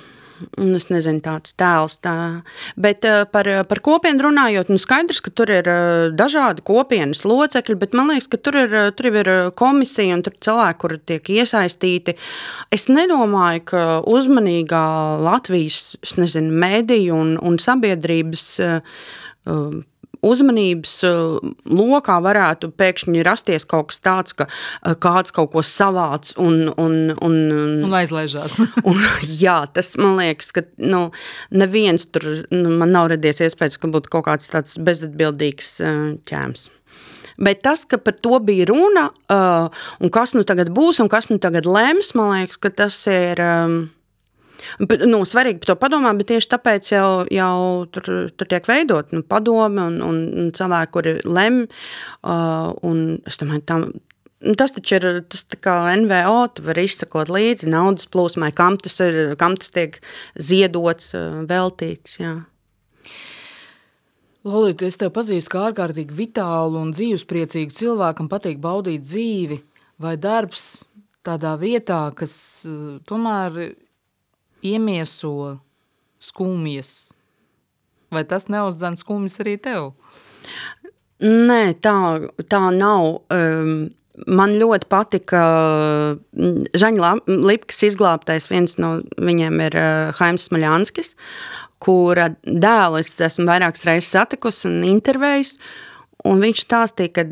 un 0.61 0.73
es 0.77 0.89
nezinu, 0.91 1.23
tāds 1.25 1.55
tēls. 1.59 1.99
Tā. 2.05 2.15
Bet 2.81 3.07
eh, 3.09 3.23
par, 3.33 3.49
par 3.69 3.83
kopienu 3.85 4.29
runājot, 4.29 4.71
nu 4.73 4.81
skaidrs, 4.81 5.23
ka 5.25 5.33
tur 5.35 5.53
ir 5.53 5.69
eh, 5.71 6.09
dažādi 6.17 6.65
kopienas 6.67 7.25
locekļi, 7.29 7.79
bet 7.81 7.97
man 7.99 8.13
liekas, 8.13 8.31
ka 8.31 8.41
tur 8.41 8.61
ir, 8.63 8.75
eh, 8.77 8.91
tur 8.97 9.11
ir 9.11 9.31
komisija 9.59 10.17
un 10.17 10.25
tur 10.27 10.37
cilvēki, 10.49 10.81
kuri 10.83 11.01
tiek 11.13 11.31
iesaistīti. 11.41 12.17
Es 12.75 12.89
nedomāju, 12.91 13.65
ka 13.73 13.85
uzmanīgā 14.09 14.85
Latvijas 15.25 15.99
nezinu, 16.21 16.53
mediju 16.65 17.17
un, 17.21 17.37
un 17.45 17.61
sabiedrības 17.61 18.47
uzmanības 20.27 20.95
uh, 21.09 21.53
lokā 21.69 22.19
varētu 22.25 22.71
pēkšņi 22.79 23.25
rasties 23.27 23.67
kaut 23.69 23.91
kas 23.91 24.03
tāds, 24.05 24.37
ka 24.37 24.47
uh, 24.49 24.95
kāds 25.01 25.35
kaut 25.37 25.53
ko 25.55 25.65
savāc 25.67 26.33
un, 26.41 26.69
un, 26.81 27.15
un, 27.17 27.39
un 27.87 27.97
aizlaižās. 28.01 28.61
un, 28.91 29.01
jā, 29.25 29.63
tas 29.75 29.95
man 30.01 30.19
liekas, 30.21 30.53
ka 30.57 30.65
nu, 30.83 31.07
neviens 31.51 32.09
tur 32.13 32.29
nu, 32.53 32.77
man 32.81 32.95
nav 32.97 33.11
radies 33.15 33.43
iespējas, 33.47 33.81
ka 33.81 33.91
būtu 33.93 34.13
kaut 34.13 34.29
kāds 34.29 34.53
tāds 34.53 34.77
bezatbildīgs 34.81 35.79
uh, 35.85 36.05
ķēms. 36.29 36.69
Bet 37.41 37.63
tas, 37.65 37.87
ka 37.89 37.97
par 37.97 38.19
to 38.21 38.37
bija 38.45 38.67
runa, 38.69 39.07
un 39.33 40.11
kas 40.13 40.35
nu 40.37 40.43
tagad 40.45 40.69
būs 40.77 40.99
un 41.01 41.09
kas 41.09 41.31
nu 41.31 41.39
tagad 41.41 41.65
lems, 41.65 42.11
man 42.13 42.35
liekas, 42.35 42.61
ka 42.61 42.69
tas 42.83 42.99
ir. 43.09 43.41
Um, 43.41 43.79
Nu, 44.81 45.23
svarīgi 45.29 45.63
par 45.63 45.73
to 45.73 45.77
padomāt, 45.81 46.21
bet 46.21 46.31
tieši 46.33 46.51
tāpēc 46.53 46.93
jau, 46.93 47.09
jau 47.33 47.57
tur, 47.95 48.11
tur 48.37 48.51
tiek 48.51 48.67
veidot 48.69 49.15
nu, 49.15 49.25
padomi 49.27 49.83
un, 49.83 49.99
un, 50.05 50.21
un 50.43 50.53
cilvēki, 50.57 50.93
kuri 50.97 51.17
lemj. 51.25 51.67
Uh, 52.21 53.21
es 53.29 53.41
domāju, 53.41 53.67
tam, 53.69 53.89
nu, 53.91 54.07
Tas 54.57 54.73
taču 54.73 54.97
ir 54.97 55.05
tas 55.29 55.43
kā 55.61 55.75
NVO, 56.01 56.37
tu 56.57 56.63
vari 56.65 56.87
izsakot 56.89 57.29
līdzi 57.29 57.69
naudas 57.69 58.09
plūsmai, 58.09 58.49
kam 58.57 58.79
tas, 58.81 58.95
ir, 59.05 59.35
kam 59.37 59.53
tas 59.61 59.69
tiek 59.75 59.99
ziedots, 60.41 61.11
uh, 61.13 61.43
veltīts. 61.49 62.17
Jā. 62.23 62.39
Lolita, 64.49 64.89
es 64.89 64.97
tevi 64.97 65.13
pazīstu 65.13 65.53
kā 65.53 65.67
ārkārtīgi 65.69 66.17
vitālu 66.17 66.81
un 66.81 66.95
dzīvespriecīgu 66.97 67.77
cilvēku, 67.77 68.23
kam 68.23 68.31
patīk 68.33 68.63
baudīt 68.65 69.05
dzīvi 69.05 69.61
vai 70.01 70.15
darbs 70.17 70.87
tādā 71.29 71.53
vietā, 71.61 72.07
kas 72.17 72.35
uh, 72.65 72.97
tomēr 73.05 73.61
iemieso 74.67 75.59
skumjas, 76.21 77.13
vai 78.13 78.25
tas 78.29 78.49
neuzdzen 78.53 78.99
skumjas 79.01 79.41
arī 79.43 79.57
tev? 79.63 79.93
Nē, 81.21 81.63
tā, 81.85 81.97
tā 82.49 82.61
nav. 82.73 83.09
Um, 83.33 83.91
man 84.27 84.55
ļoti 84.61 84.89
patika 84.91 85.43
Žaņa 86.81 87.13
Lipkas 87.29 87.83
izglābtais. 87.91 88.49
Viens 88.53 88.79
no 88.81 88.99
viņiem 89.21 89.61
ir 89.69 89.77
uh, 89.77 90.17
Haims 90.21 90.49
Smaļanskis, 90.49 91.15
kura 91.81 92.31
dēlu 92.45 93.01
es 93.01 93.13
esmu 93.21 93.49
vairākas 93.49 93.87
reizes 93.89 94.11
satikusi 94.13 94.69
un 94.71 94.83
intervējusi. 94.89 95.61
Un 96.29 96.43
viņš 96.43 96.65
stāstīja, 96.67 97.13
ka 97.17 97.23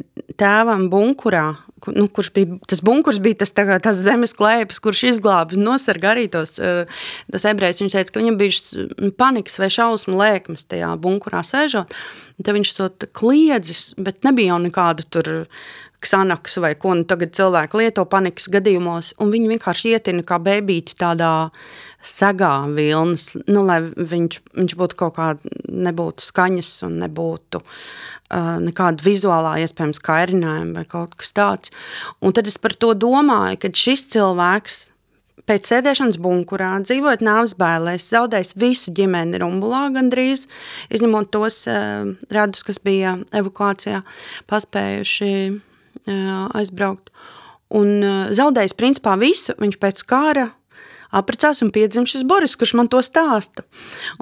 tēvam 0.40 0.86
bunkurā, 0.92 1.50
nu, 1.94 2.06
kurš 2.12 2.30
bija 2.36 2.58
tas 2.70 2.82
bunkurs, 2.84 3.20
bija 3.22 3.40
tas, 3.42 3.52
tā, 3.54 3.64
tas 3.82 4.00
zemes 4.00 4.34
klēpis, 4.36 4.80
kurš 4.82 5.04
izglāba, 5.12 5.58
nosarga 5.58 6.12
arī 6.14 6.26
tos, 6.32 6.56
tos 6.58 7.48
ebrejus. 7.48 7.82
Viņš 7.84 7.96
teica, 7.96 8.14
ka 8.14 8.22
viņam 8.22 8.38
bija 8.40 9.10
panikas 9.20 9.58
vai 9.60 9.70
šausmu 9.72 10.18
lēkmes 10.18 10.68
tajā 10.70 10.92
bunkurā 11.02 11.44
sēžot. 11.46 11.94
Tad 12.38 12.54
viņš 12.54 12.74
to 12.76 12.88
kliedzis, 13.18 13.82
bet 13.98 14.22
nebija 14.26 14.54
jau 14.54 14.62
nekāda 14.62 15.06
tur 15.10 15.32
ksanaks 16.00 16.58
vai 16.62 16.74
ko 16.78 16.94
nu 16.94 17.06
tagad 17.08 17.32
cilvēki 17.34 17.80
lieto 17.80 18.04
panikas 18.08 18.46
gadījumos, 18.52 19.12
un 19.18 19.32
viņi 19.34 19.52
vienkārši 19.54 19.94
ietina 19.96 20.24
kā 20.26 20.38
bēbīti 20.42 20.94
tādā 20.98 21.50
segā 22.04 22.52
vilnas, 22.74 23.32
nu, 23.50 23.64
lai 23.66 23.80
viņš, 23.82 24.42
viņš 24.54 24.76
būtu 24.78 24.98
kaut 24.98 25.16
kā, 25.18 25.32
nebūtu 25.68 26.28
skaņas 26.28 26.70
un 26.86 27.00
nebūtu 27.02 27.62
uh, 27.62 28.54
nekāda 28.62 29.02
vizuālā 29.04 29.56
iespējams 29.64 30.02
kairinājuma 30.06 30.78
vai 30.78 30.86
kaut 30.86 31.18
kas 31.18 31.34
tāds. 31.34 31.74
Un 32.22 32.36
tad 32.36 32.46
es 32.50 32.60
par 32.62 32.78
to 32.78 32.94
domāju, 32.94 33.58
ka 33.64 33.74
šis 33.74 34.06
cilvēks 34.14 34.84
pēc 35.48 35.70
sēdēšanas 35.70 36.18
bunkurā, 36.20 36.74
dzīvojot 36.84 37.22
nāves 37.24 37.54
bailēs, 37.58 38.10
zaudējis 38.12 38.52
visu 38.60 38.92
ģimeni 38.94 39.40
rumbulā 39.40 39.86
gandrīz, 39.94 40.44
izņemot 40.92 41.32
tos 41.34 41.64
uh, 41.66 42.12
radus, 42.30 42.62
kas 42.68 42.78
bija 42.84 43.16
evakuācijā, 43.34 44.04
paspējuši 44.46 45.32
aizbraukt. 46.56 47.12
Un 47.68 48.00
zaudējis 48.32 48.76
principā 48.78 49.18
visu, 49.20 49.52
viņš 49.60 49.76
pēc 49.82 50.04
kara 50.08 50.48
apprecās 51.14 51.62
un 51.64 51.70
piedzimst 51.72 52.12
šis 52.14 52.24
Boris, 52.28 52.54
kurš 52.58 52.74
man 52.78 52.88
to 52.92 53.00
stāsta. 53.04 53.64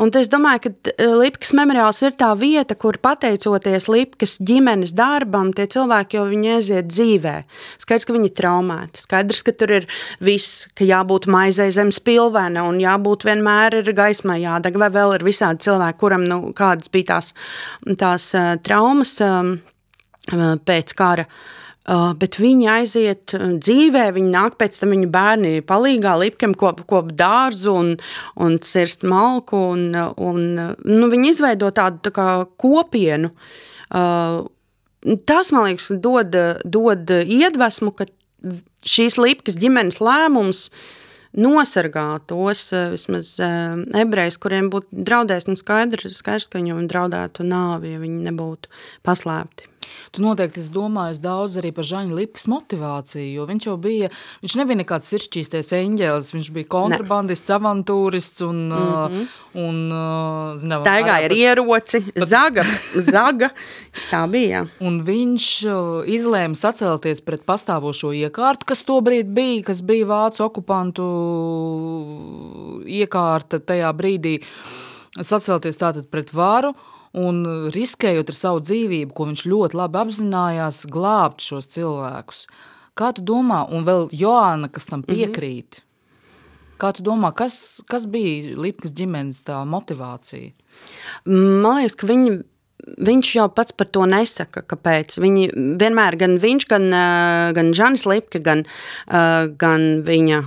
Un 0.01 0.12
es 0.18 0.31
domāju, 0.31 0.66
ka 0.66 1.09
Lipkas 1.18 1.53
memoriāls 1.57 1.99
ir 2.07 2.14
tā 2.18 2.31
vieta, 2.38 2.77
kur 2.79 2.99
pateicoties 3.03 3.88
Lipkas 3.90 4.37
ģimenes 4.38 4.94
darbam, 4.96 5.53
tie 5.57 5.66
cilvēki 5.72 6.18
jau 6.18 6.27
viņi 6.31 6.53
aiziet 6.57 6.90
dzīvē. 6.90 7.35
Skaidrs, 7.83 8.07
ka 8.07 8.16
viņi 8.16 8.31
ir 8.31 8.37
traumēti. 8.38 9.03
Skaidrs, 9.03 9.42
ka 9.46 9.57
tur 9.59 9.75
ir 9.81 9.90
viss, 10.22 10.66
ka 10.79 10.87
jābūt 10.87 11.29
maizei 11.33 11.68
zem 11.75 11.92
spilvena 11.94 12.66
un 12.68 12.81
jābūt 12.83 13.27
vienmēr 13.27 13.81
ir 13.83 13.92
gaismai 13.96 14.40
jādeg, 14.44 14.79
vai 14.79 14.90
vēl 14.94 15.18
ir 15.18 15.27
visādi 15.27 15.66
cilvēki, 15.66 16.01
kuram 16.03 16.27
nu, 16.27 16.40
kādas 16.57 16.92
bija 16.92 17.16
tās, 17.16 17.35
tās 17.99 18.31
traumas 18.66 19.18
pēc 20.66 20.99
kara. 20.99 21.27
Uh, 21.27 21.55
bet 21.87 22.40
viņi 22.42 22.66
aiziet 22.70 23.35
dzīvē, 23.37 24.09
viņi 24.16 24.33
nāk 24.33 24.57
pēc 24.59 24.81
tam 24.81 24.90
viņa 24.94 25.11
bērni 25.12 25.53
palīgā 25.66 26.16
lipkiem 26.18 26.57
kop, 26.59 26.83
kop 26.90 27.12
dārzu 27.14 27.77
un, 27.79 27.92
un 28.42 28.59
cirst 28.59 29.07
malku. 29.07 29.61
Un, 29.77 29.94
un, 29.94 30.44
nu, 30.83 31.09
viņi 31.12 31.33
izveido 31.35 31.70
tādu 31.75 32.03
tā 32.09 32.14
kā 32.16 32.29
kopienu. 32.59 33.31
Uh, 33.87 34.42
tas, 35.31 35.53
man 35.55 35.68
liekas, 35.68 35.92
dod, 36.03 36.35
dod 36.66 37.12
iedvesmu, 37.22 37.94
ka 37.94 38.09
šīs 38.87 39.18
lipkas 39.20 39.59
ģimenes 39.61 40.01
lēmums 40.03 40.66
nosargā 41.37 42.09
tos 42.27 42.70
vismaz 42.94 43.35
ebrejus, 43.38 44.40
kuriem 44.40 44.70
būtu 44.72 45.07
draudējis, 45.07 45.49
nu 45.51 45.61
skaidrs, 45.61 46.18
skaidrs, 46.18 46.49
ka 46.51 46.59
viņiem 46.59 46.87
draudētu 46.90 47.46
nāvi, 47.46 47.94
ja 47.94 48.03
viņi 48.03 48.31
nebūtu 48.31 48.72
paslēpti. 49.07 49.76
Tu 50.14 50.22
noteikti 50.25 50.64
domāji 50.72 51.20
daudz 51.25 51.59
arī 51.61 51.72
par 51.77 51.87
Žaņa 51.87 52.16
Lipkas 52.16 52.46
motivāciju, 52.51 53.27
jo 53.37 53.46
viņš 53.49 53.66
jau 53.68 53.77
bija, 53.81 54.11
viņš 54.44 54.57
nebija 54.61 54.81
nekāds 54.83 55.09
siršķīstais 55.12 55.72
eņģēlis, 55.77 56.33
viņš 56.37 56.51
bija 56.57 56.70
kontrabandists, 56.72 57.51
ne. 57.51 57.57
avantūrists 57.59 58.44
un, 58.46 58.62
mm 58.68 58.87
-hmm. 59.14 59.27
un 59.66 59.77
zinām, 60.62 60.87
Staigāja 60.87 61.31
ar 61.31 61.37
ieroci, 61.37 62.03
pat... 62.12 62.29
zaga, 62.29 62.64
zaga, 63.11 63.51
tā 64.11 64.22
bija. 64.31 64.66
Un 64.81 65.03
viņš 65.07 65.46
izlēma 66.16 66.55
sacelties 66.59 67.20
pret 67.20 67.44
pastāvošo 67.46 68.12
iekārtu, 68.16 68.66
kas 68.72 68.85
tobrīd 68.85 69.33
bija, 69.37 69.62
kas 69.70 69.83
bija 69.83 70.07
vācu 70.07 70.44
okupantu 70.46 71.07
iekārta 72.87 73.61
tajā 73.61 73.92
brīdī, 73.96 74.38
sacelties 75.20 75.81
tātad 75.81 76.09
pret 76.12 76.33
varu, 76.35 76.75
un 77.16 77.42
riskējot 77.74 78.31
ar 78.33 78.37
savu 78.37 78.62
dzīvību, 78.64 79.14
ko 79.16 79.29
viņš 79.31 79.44
ļoti 79.50 79.81
labi 79.81 80.00
apzinājās, 80.02 80.85
glābt 80.92 81.44
šos 81.44 81.70
cilvēkus. 81.74 82.46
Kā 82.96 83.12
tu 83.16 83.24
domā, 83.26 83.64
un 83.72 83.85
vēl 83.88 84.09
Joāna, 84.16 84.70
kas 84.72 84.88
tam 84.90 85.02
mhm. 85.02 85.12
piekrīt, 85.12 85.81
mm 85.81 85.83
-hmm. 85.83 86.76
kā 86.83 86.92
tu 86.96 87.02
domā, 87.02 87.33
kas, 87.35 87.83
kas 87.88 88.07
bija 88.07 88.57
Lipkas 88.57 88.92
ģimenes 88.92 89.44
tā 89.44 89.64
motivācija? 89.64 90.52
Man 91.24 91.81
liekas, 91.81 91.96
ka 91.96 92.07
viņi 92.07 92.42
viņš 92.87 93.31
jau 93.37 93.46
pats 93.50 93.72
par 93.72 93.88
to 93.90 94.05
nesaka, 94.07 94.62
kāpēc. 94.62 95.16
Viņi 95.18 95.48
vienmēr, 95.81 96.16
gan 96.20 96.37
viņš, 96.38 96.66
gan, 96.70 96.90
gan 97.57 97.72
Žanis 97.74 98.07
Lipke, 98.07 98.38
gan, 98.44 98.64
gan 99.59 99.87
viņa 100.07 100.42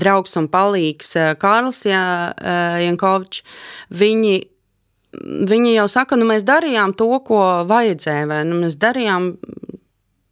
draugs 0.00 0.34
un 0.40 0.48
palīgs 0.48 1.14
Kārlis 1.38 1.84
Jankovičs, 1.86 3.44
viņi 3.90 4.34
viņi 5.22 5.74
jau 5.76 5.86
saka, 5.90 6.18
nu, 6.20 6.26
mēs 6.28 6.44
darījām 6.46 6.94
to, 6.98 7.10
ko 7.26 7.40
vajadzēja, 7.68 8.26
vai 8.30 8.42
nu, 8.48 8.60
mēs 8.64 8.78
darījām. 8.80 9.34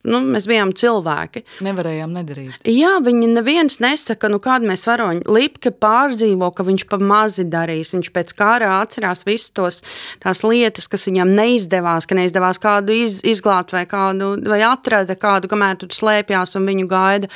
Nu, 0.02 0.18
mēs 0.18 0.48
bijām 0.50 0.72
cilvēki. 0.74 1.44
Nevarējām 1.62 2.14
nedarīt. 2.16 2.56
Jā, 2.66 2.96
viņi 3.04 3.28
neviens 3.36 3.78
nesaka, 3.82 4.26
nu, 4.32 4.40
kāda 4.42 4.66
mēs 4.72 4.82
varam. 4.88 5.20
Lipke 5.30 5.70
pārdzīvo, 5.70 6.48
ka 6.56 6.66
viņš 6.66 6.84
pa 6.90 6.98
mazi 6.98 7.46
darīs. 7.46 7.92
Viņš 7.94 8.10
pēc 8.14 8.34
kara 8.38 8.72
atcerās 8.80 9.22
visas 9.28 9.54
tos, 9.54 9.78
tās 10.24 10.42
lietas, 10.42 10.90
kas 10.90 11.06
viņam 11.06 11.30
neizdevās, 11.38 12.08
ka 12.10 12.18
neizdevās 12.18 12.58
kādu 12.62 12.96
iz, 13.04 13.20
izglābt 13.22 13.76
vai, 13.76 13.84
kādu, 13.86 14.34
vai 14.50 14.58
atrada 14.66 15.14
kādu, 15.14 15.50
kamēr 15.52 15.78
tur 15.78 15.94
slēpjās 15.94 16.58
un 16.58 16.66
viņu 16.66 16.90
gaida. 16.90 17.30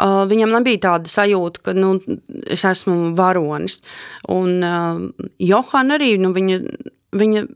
Uh, 0.00 0.24
viņam 0.30 0.56
nebija 0.56 0.86
tāda 0.88 1.12
sajūta, 1.12 1.66
ka 1.68 1.76
nu, 1.76 1.98
es 2.48 2.64
esmu 2.64 3.12
varonis. 3.18 3.82
Un 4.32 4.56
uh, 4.64 5.28
Johana 5.36 6.00
arī, 6.00 6.14
nu, 6.22 6.32
viņa 6.36 6.62
viņa 7.16 7.46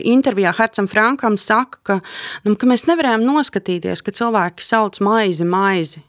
intervijā 0.00 0.54
Hercam 0.56 0.88
Frankam 0.90 1.38
saka, 1.40 1.80
ka, 1.82 2.00
nu, 2.46 2.56
ka 2.60 2.68
mēs 2.70 2.86
nevarējām 2.88 3.24
noskatīties, 3.26 4.04
ka 4.04 4.14
cilvēki 4.14 4.66
sauc 4.66 5.00
maizi, 5.04 5.46
maizi. 5.48 6.04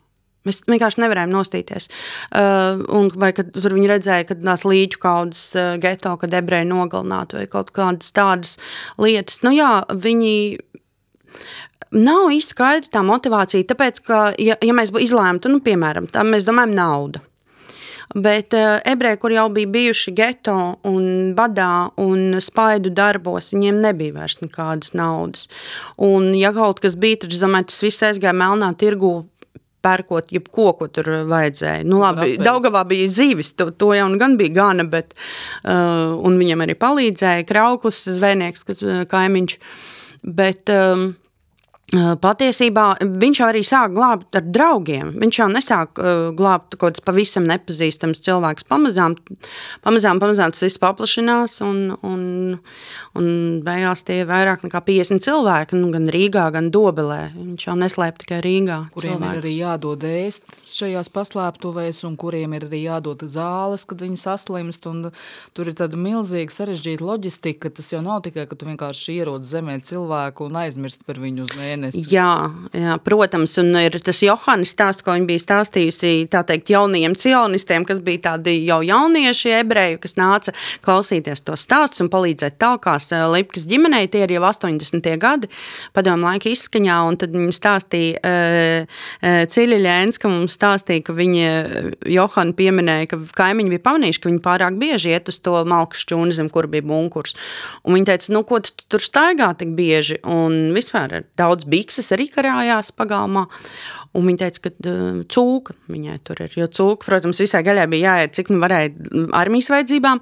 Mēs 0.46 0.60
vienkārši 0.70 1.02
nevarējām 1.02 1.32
nostīties. 1.34 1.88
Uh, 2.30 3.08
vai 3.18 3.32
tur 3.34 3.74
viņi 3.74 3.90
redzēja, 3.90 4.28
ka 4.30 4.38
tās 4.38 4.66
līķu 4.68 5.02
kaudzes 5.02 5.48
uh, 5.58 5.72
geto, 5.82 6.14
kad 6.22 6.36
ebreji 6.38 6.70
nogalināti 6.70 7.40
vai 7.40 7.48
kaut 7.50 7.72
kādas 7.74 8.14
tādas 8.14 8.54
lietas. 9.02 9.42
Nu 9.42 9.56
jā, 9.56 9.80
viņi 9.90 10.36
nav 11.98 12.30
īsti 12.36 12.54
skaidra 12.54 12.94
tā 12.94 13.02
motivācija, 13.06 13.66
tāpēc, 13.72 14.04
ka, 14.06 14.20
ja, 14.42 14.58
ja 14.62 14.78
mēs 14.78 14.94
izlēmtu, 14.94 15.50
nu, 15.50 15.64
piemēram, 15.66 16.12
tā 16.14 16.26
mēs 16.28 16.46
domājam 16.46 16.78
naudu. 16.78 17.26
Bet 18.14 18.54
uh, 18.54 18.78
ebreji, 18.86 19.20
kur 19.22 19.34
jau 19.34 19.48
bija 19.54 19.72
bijuši 19.74 20.14
geto 20.16 20.58
un 20.86 21.34
badā 21.38 21.90
un 22.02 22.38
spaidu 22.44 22.92
darbos, 22.94 23.50
viņiem 23.56 23.82
nebija 23.88 24.20
vairs 24.20 24.38
nekādas 24.44 24.94
naudas. 24.94 25.48
Un, 25.98 26.34
ja 26.38 26.54
kaut 26.56 26.84
kas 26.84 26.98
bija, 27.00 27.24
tad 27.24 27.34
domāju, 27.42 27.72
tas 27.72 27.82
viss 27.88 28.06
aizgāja 28.06 28.36
melnā 28.38 28.70
tirgū 28.78 29.16
pērkot 29.86 30.32
jebko, 30.34 30.72
ko 30.80 30.88
tur 30.90 31.12
vajadzēja. 31.30 31.84
Nu, 31.86 32.00
labi, 32.02 32.40
Daugavā 32.42 32.82
bija 32.90 33.10
zīves, 33.14 33.54
to, 33.58 33.70
to 33.74 33.92
jau 33.94 34.08
nu 34.10 34.18
gan 34.22 34.38
bija 34.40 34.54
gana, 34.56 34.86
bet 34.90 35.14
uh, 35.14 36.16
viņam 36.26 36.66
arī 36.66 36.78
palīdzēja 36.82 37.46
krauklis, 37.50 38.02
zvejnieks, 38.18 38.66
kas 38.66 38.82
kaimiņš. 39.12 39.60
Bet, 40.26 40.74
um, 40.74 41.12
Patiesībā 41.94 42.86
viņš 43.06 43.40
jau 43.40 43.48
arī 43.52 43.60
sāk 43.62 43.92
glābt 43.94 44.34
ar 44.34 44.46
draugiem. 44.50 45.12
Viņš 45.22 45.38
jau 45.38 45.46
nesāk 45.54 46.00
glābt 46.34 46.74
kaut 46.74 46.96
kāds 46.96 47.04
pavisam 47.06 47.46
nepazīstams 47.46 48.24
cilvēks. 48.26 48.66
Pamazām, 48.66 49.14
pamazām, 49.86 50.18
pamazām 50.22 50.54
tas 50.56 50.66
viss 50.66 50.82
paplašinās, 50.82 51.60
un, 51.62 51.94
un, 52.02 52.24
un 53.14 53.28
beigās 53.66 54.02
tie 54.08 54.24
ir 54.24 54.30
vairāk 54.32 54.66
nekā 54.66 54.82
50 54.88 55.22
cilvēki, 55.28 55.78
nu, 55.78 55.92
gan 55.94 56.10
Rīgā, 56.10 56.48
gan 56.56 56.72
Dobelē. 56.74 57.20
Viņš 57.36 57.68
jau 57.68 57.78
neslēp 57.78 58.18
tikai 58.24 58.42
Rīgā. 58.42 58.80
Kuriem 58.96 59.20
cilvēki. 59.20 59.38
ir 59.38 59.44
arī 59.44 59.54
jādod 59.60 60.08
ēst 60.10 60.58
šajās 60.74 61.12
paslēptuvēs, 61.14 62.02
un 62.10 62.18
kuriem 62.18 62.58
ir 62.58 62.66
arī 62.66 62.82
jādod 62.88 63.22
zāles, 63.30 63.86
kad 63.86 64.02
viņi 64.02 64.20
saslimst. 64.26 64.90
Tur 65.56 65.70
ir 65.70 65.78
tāda 65.78 66.02
milzīga 66.02 66.54
sarežģīta 66.54 67.06
loģistika. 67.06 67.70
Tas 67.78 67.94
jau 67.94 68.02
nav 68.06 68.26
tikai, 68.26 68.50
ka 68.50 68.58
tu 68.58 68.68
vienkārši 68.68 69.20
ierodas 69.22 69.54
zemē 69.54 69.78
cilvēku 69.86 70.50
un 70.50 70.62
aizmirst 70.66 71.06
par 71.06 71.22
viņu 71.22 71.46
uz 71.46 71.54
mēnesi 71.54 71.75
mēnesi. 71.76 72.06
Jā, 72.12 72.50
jā, 72.74 72.96
protams, 73.04 73.56
un 73.62 73.76
ir 73.80 73.98
tas 74.04 74.22
Johannes 74.24 74.74
stāsts, 74.74 75.04
ko 75.06 75.16
viņa 75.16 75.28
bija 75.30 75.44
stāstījusi 75.44 76.28
tā 76.32 76.44
teikt 76.48 76.72
jaunajiem 76.74 77.16
cionistiem, 77.20 77.86
kas 77.88 78.02
bija 78.04 78.32
tādi 78.32 78.58
jau 78.66 78.82
jaunieši 78.86 79.54
ebreji, 79.60 80.00
kas 80.04 80.16
nāca 80.20 80.56
klausīties 80.86 81.44
to 81.46 81.58
stāstus 81.60 82.04
un 82.04 82.12
palīdzēt 82.14 82.58
talkās 82.62 83.12
eh, 83.14 83.26
Lipkas 83.36 83.68
ģimenei. 83.70 84.10
Tie 84.12 84.24
ir 84.26 84.36
jau 84.38 84.44
80. 84.48 85.12
gadi 85.22 85.50
padomu 85.96 86.30
laika 86.30 86.50
izskaņā, 86.52 87.00
un 87.10 87.20
tad 87.20 87.36
viņi 87.36 87.56
stāstīja 87.56 88.22
uh, 88.22 89.02
Ciļļēns, 89.56 90.20
ka 90.22 90.32
mums 90.32 90.56
stāstīja, 90.56 91.04
ka 91.08 91.16
viņa 91.16 91.52
Johana 92.12 92.56
pieminēja, 92.58 93.10
ka 93.12 93.20
kaimiņi 93.38 93.74
bija 93.74 93.84
pamanījuši, 93.86 94.22
ka 94.22 94.30
viņi 94.32 94.42
pārāk 94.46 94.80
bieži 94.80 95.14
iet 95.16 95.30
uz 95.32 95.40
to 95.44 95.58
malku 95.68 95.98
šķūni, 96.00 96.36
zem 96.36 96.50
kur 96.54 96.68
bija 96.72 96.86
bunkurs. 96.86 97.36
Un 97.86 97.98
viņi 97.98 98.10
teica, 98.10 98.32
nu, 98.36 98.44
ko 98.48 98.62
tu 98.64 98.74
tur 98.92 99.04
staigā 99.04 99.52
tik 99.60 99.74
bieži, 99.78 100.20
un 100.24 100.74
vispār 100.76 101.20
ir 101.20 101.28
daudz 101.40 101.65
bikses 101.70 102.12
arī 102.16 102.30
karājās 102.34 102.92
pagalmā. 102.96 103.46
Un 104.16 104.30
viņa 104.30 104.46
teica, 104.46 104.62
ka 104.64 104.72
uh, 104.88 105.18
cūka 105.28 105.74
viņai 105.92 106.16
tur 106.24 106.40
ir. 106.46 106.54
Jo 106.56 106.70
cūka, 106.72 107.04
protams, 107.04 107.42
visai 107.44 107.60
gaļai 107.68 107.84
bija 107.92 108.14
jāiet, 108.14 108.36
cik 108.38 108.52
nu 108.54 108.62
varēja 108.64 108.94
armijas 109.36 109.68
vajadzībām. 109.74 110.22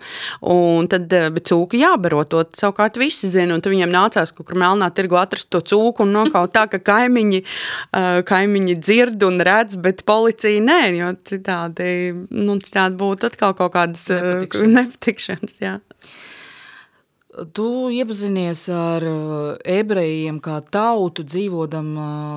Un 0.50 0.90
tad, 0.90 1.14
bet 1.36 1.46
cūka 1.52 1.78
jābaro 1.78 2.24
to 2.26 2.42
savukārt 2.58 2.98
visi 3.02 3.30
zina. 3.30 3.60
Tad 3.62 3.70
viņiem 3.74 3.94
nācās 3.94 4.34
kaut 4.34 4.50
kur 4.50 4.58
melnā 4.64 4.90
tirgu 4.98 5.20
atrast 5.22 5.52
to 5.54 5.62
cūku 5.62 6.08
un 6.08 6.16
nokaut 6.18 6.56
tā, 6.56 6.66
ka 6.72 6.82
kaimiņi, 6.82 7.44
uh, 7.46 8.24
kaimiņi 8.26 8.80
dzird 8.82 9.30
un 9.30 9.42
redz, 9.46 9.78
bet 9.84 10.02
policija 10.10 10.64
nē, 10.66 10.82
jo 10.98 11.14
citādi, 11.30 11.94
nu, 12.34 12.58
citādi 12.66 12.98
būtu 12.98 13.30
atkal 13.30 13.54
kaut 13.62 13.76
kādas 13.78 14.08
nepatikšanas. 14.10 15.60
nepatikšanas. 15.62 15.62
Tu 17.34 17.68
iepazinies 17.98 18.68
ar 18.70 19.04
ebrejiem 19.66 20.38
kā 20.44 20.60
tautu, 20.70 21.24
dzīvodam 21.26 21.88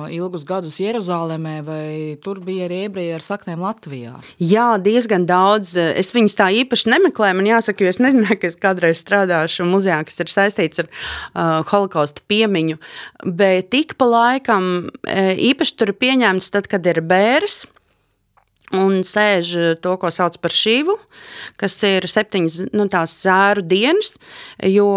ilgus 0.09 0.41
gadus 0.47 0.79
Jeruzalemē, 0.81 1.53
vai 1.67 1.89
tur 2.23 2.39
bija 2.41 2.65
arī 2.65 2.79
ebreji 2.87 3.13
ar 3.13 3.25
saknēm 3.25 3.61
Latvijā? 3.61 4.15
Jā, 4.41 4.71
diezgan 4.81 5.27
daudz. 5.29 5.75
Es 5.77 6.09
viņus 6.17 6.37
tā 6.39 6.49
īpaši 6.63 6.89
nemeklēju. 6.95 7.37
Man 7.37 7.51
jāsaka, 7.51 7.85
jo 7.85 7.93
es 7.93 8.01
nezināju, 8.01 8.39
ka 8.41 8.49
es 8.49 8.57
kādreiz 8.57 9.03
strādāšu 9.03 9.69
muzejā, 9.69 10.01
kas 10.07 10.17
ir 10.25 10.33
saistīts 10.33 10.81
ar 10.81 10.89
uh, 10.89 11.61
holokausta 11.69 12.25
piemiņu. 12.25 12.81
Bet 13.21 13.69
tik 13.75 13.99
pa 14.01 14.09
laikam 14.09 14.89
īpaši 15.05 15.77
tur 15.77 15.93
ir 15.93 16.01
pieņemts 16.01 16.49
tad, 16.57 16.71
kad 16.73 16.89
ir 16.89 17.05
bērs. 17.05 17.67
Un 18.75 18.99
sēž 19.07 19.79
to, 19.83 19.93
ko 19.99 20.09
sauc 20.11 20.35
par 20.43 20.51
šīvu, 20.51 20.97
kas 21.59 21.77
ir 21.87 22.07
septiņas 22.11 22.57
nu, 22.75 22.87
zēru 23.07 23.63
dienas, 23.63 24.13
jo 24.67 24.87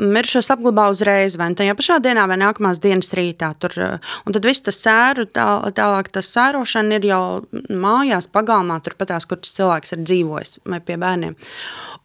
mirušos 0.00 0.48
apglabā 0.54 0.88
uzreiz, 0.94 1.36
vai 1.36 1.50
nu 1.52 1.58
tajā 1.58 1.76
pašā 1.76 1.98
dienā, 2.04 2.24
vai 2.30 2.38
nākamās 2.40 2.80
dienas 2.80 3.12
rītā. 3.12 3.52
Tur, 3.60 3.76
un 4.24 4.36
tad 4.36 4.48
viss 4.48 4.64
tas 4.64 4.80
sēru, 4.80 5.26
tā, 5.28 5.46
tālāk 5.76 6.08
tas 6.14 6.30
sērošana 6.32 6.98
ir 6.98 7.08
jau 7.10 7.22
mājās, 7.68 8.30
pagalmā, 8.32 8.80
turpatās, 8.84 9.28
kur 9.28 9.42
cilvēks 9.44 9.96
ir 9.96 10.04
dzīvojis, 10.06 10.60
vai 10.68 10.80
pie 10.80 10.96
bērniem. 11.00 11.36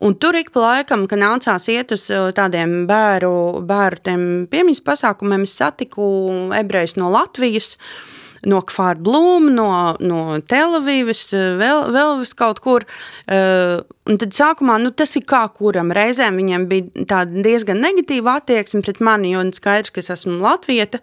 Un 0.04 0.18
tur 0.20 0.36
ik 0.36 0.52
pa 0.52 0.68
laikam, 0.68 1.08
kad 1.08 1.22
nācās 1.22 1.70
iet 1.72 1.94
uz 1.96 2.10
tādiem 2.36 2.84
bēru, 2.90 3.64
bēru 3.68 4.04
piemiņas 4.52 4.84
pasākumiem, 4.84 5.48
es 5.48 5.56
satiku 5.56 6.10
ebrejus 6.58 6.98
no 7.00 7.08
Latvijas, 7.14 7.78
uh, 7.78 8.13
no 8.50 8.62
Kfārblūma, 8.68 9.52
no, 9.54 9.70
no 10.04 10.22
Telavīvas, 10.50 11.26
vēl, 11.60 11.90
vēl 11.96 12.24
kaut 12.40 12.64
kur. 12.64 12.88
Uh, 13.28 13.82
Un 14.04 14.18
tad 14.20 14.34
sākumā 14.36 14.74
nu, 14.84 14.90
tas 14.92 15.14
ir 15.16 15.24
kā 15.24 15.46
kuram. 15.56 15.94
Reizēm 15.96 16.36
viņam 16.36 16.66
bija 16.68 17.22
diezgan 17.24 17.80
negatīva 17.80 18.34
attieksme 18.42 18.82
pret 18.84 18.98
mani, 19.00 19.30
jo 19.32 19.44
skaidrs, 19.56 19.94
ka 19.96 20.02
es 20.02 20.12
esmu 20.12 20.42
latvieta. 20.44 21.00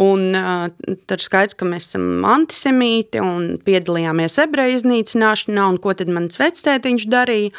Un 0.00 0.30
uh, 0.38 0.94
tad 1.10 1.20
skaidrs, 1.20 1.58
ka 1.60 1.68
mēs 1.68 1.90
esam 1.90 2.24
antisemīti 2.24 3.20
un 3.20 3.58
piedalījāmies 3.66 4.38
ebreju 4.46 4.78
iznīcināšanā. 4.78 5.66
Un 5.68 5.76
ko 5.84 5.92
tad 5.98 6.08
mans 6.16 6.40
vectētiņš 6.40 7.04
darīja? 7.12 7.52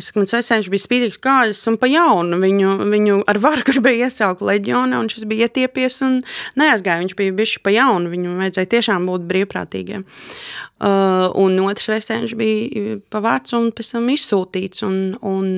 Es 0.00 0.08
saku, 0.08 0.22
mans 0.22 0.32
vectētiņš 0.38 0.72
bija 0.72 0.86
spīdīgs 0.86 1.20
kāzas 1.20 1.60
un 1.68 1.76
pa 1.82 1.92
jaunu. 1.92 2.40
Viņu, 2.40 2.72
viņu 2.94 3.20
ar 3.28 3.42
varu 3.44 3.68
gribēja 3.68 4.04
iesaukt 4.08 4.40
leģionā 4.40 5.04
un 5.04 5.12
šis 5.12 5.28
bija 5.28 5.50
ietiepies 5.50 6.00
un 6.08 6.22
neaizgāja. 6.56 7.02
Viņš 7.04 7.16
bija 7.20 7.36
bišķi 7.42 7.60
pa 7.60 7.76
jaunu. 7.76 8.08
Viņu 8.16 8.38
vajadzēja 8.40 8.53
tiešām 8.56 9.06
būt 9.10 9.26
brīvprātīgiem. 9.30 10.04
Uh, 10.04 11.30
un 11.40 11.56
otrs 11.64 11.90
vectētiņš 11.92 12.34
bija 12.38 12.98
pa 13.10 13.22
vecu 13.24 13.58
un 13.60 13.72
pēc 13.74 13.94
tam 13.94 14.06
izsūtīts. 14.12 14.84
Un, 14.86 14.98
un, 15.24 15.50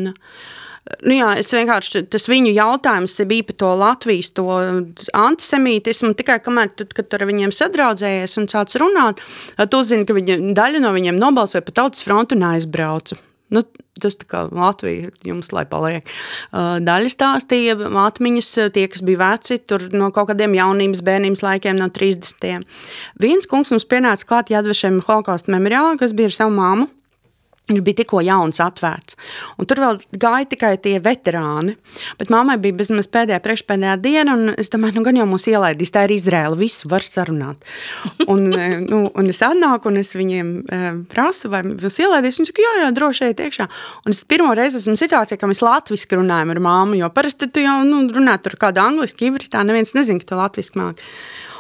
nu 1.09 1.19
jā, 1.19 1.31
es 1.41 1.53
vienkārši 1.53 2.07
tas 2.13 2.29
viņu 2.31 2.55
jautājums 2.57 3.19
bija 3.29 3.49
par 3.51 3.61
to 3.63 3.75
Latvijas 3.83 4.33
to 4.37 4.47
antisemītismu. 5.13 6.15
Tikai 6.19 6.39
kamēr 6.45 6.73
tu, 6.79 6.89
ar 6.89 7.27
viņiem 7.29 7.55
sadraudzējies 7.55 8.39
un 8.41 8.51
sāc 8.53 8.77
runāt, 8.81 9.25
tu 9.59 9.85
uzzini, 9.85 10.09
ka 10.09 10.17
viņa, 10.17 10.41
daļa 10.57 10.85
no 10.85 10.97
viņiem 10.97 11.21
nobalsoja 11.21 11.67
par 11.67 11.81
tautas 11.83 12.07
frontu 12.07 12.39
un 12.39 12.49
aizbrauca. 12.55 13.21
Nu, 13.55 13.63
tas 14.03 14.17
tā 14.19 14.27
kā 14.29 14.43
Latvija 14.51 15.13
jums 15.27 15.53
lai 15.55 15.63
paliek. 15.71 16.09
Daļa 16.53 17.13
stāstīja 17.13 17.77
atmiņas, 18.03 18.51
tie, 18.75 18.87
kas 18.91 19.05
bija 19.07 19.21
veci, 19.23 19.61
tur 19.63 19.87
no 19.95 20.11
kaut 20.15 20.33
kādiem 20.33 20.57
jaunības, 20.59 21.05
bērnības 21.07 21.45
laikiem, 21.47 21.79
no 21.79 21.87
30. 21.95 22.67
Viens 23.23 23.47
kungs 23.51 23.71
mums 23.75 23.87
pienāca 23.89 24.27
klāt 24.27 24.51
Jadvešiem 24.51 24.99
holokausta 25.07 25.55
memoriālā, 25.55 25.95
kas 26.01 26.17
bija 26.17 26.33
ar 26.33 26.39
savu 26.41 26.57
māmu. 26.59 26.91
Viņš 27.67 27.83
bija 27.83 27.99
tikko 27.99 28.21
jauns, 28.23 28.61
atvērts. 28.63 29.17
Un 29.59 29.67
tur 29.67 29.81
vēl 29.83 29.97
gāja 30.23 30.47
tikai 30.53 30.77
tie 30.79 31.01
veterāni. 31.03 31.75
Bet 32.21 32.31
mammai 32.31 32.55
bija 32.63 32.77
bezmaz 32.79 33.09
pēdējā, 33.11 33.41
priekšpēdējā 33.43 33.97
diena, 34.05 34.37
un 34.37 34.53
es 34.55 34.71
domāju, 34.71 35.01
nu 35.01 35.07
gan 35.09 35.19
jau 35.19 35.27
mūs 35.27 35.49
ielaidīs. 35.51 35.91
Tā 35.91 36.05
ir 36.07 36.15
Izraela, 36.15 36.55
visu 36.59 36.87
var 36.93 37.03
sarunāt. 37.03 37.67
Un, 38.31 38.47
e, 38.55 38.69
nu, 38.85 39.01
un 39.11 39.33
es 39.33 39.43
atnāku, 39.43 39.91
un 39.91 39.99
es 39.99 40.15
viņiem 40.15 40.53
e, 40.63 40.79
prasu, 41.11 41.51
vai 41.51 41.65
jūs 41.67 41.99
ielaidīs. 42.05 42.39
Viņi 42.39 42.53
saka, 42.53 42.63
jā, 42.63 42.77
jā, 42.85 42.93
droši 43.01 43.33
iet 43.33 43.43
iekšā. 43.49 43.67
Un 44.07 44.15
es 44.15 44.23
pirmo 44.31 44.55
reizi 44.55 44.79
esmu 44.79 44.95
situācijā, 45.01 45.41
ka 45.41 45.51
mēs 45.51 45.65
latviski 45.67 46.21
runājam 46.21 46.55
ar 46.55 46.63
māmu, 46.69 47.01
jo 47.01 47.11
parasti 47.19 47.51
tu 47.51 47.67
jau 47.67 47.81
nu, 47.89 48.05
runā 48.15 48.39
tur 48.47 48.55
kādu 48.63 48.85
angliski, 48.85 49.33
ibritā, 49.33 49.67
neviens 49.67 49.91
nezin, 49.99 50.23
ka 50.23 50.31
tu 50.31 50.39
latviski 50.39 50.79
māki. 50.79 51.11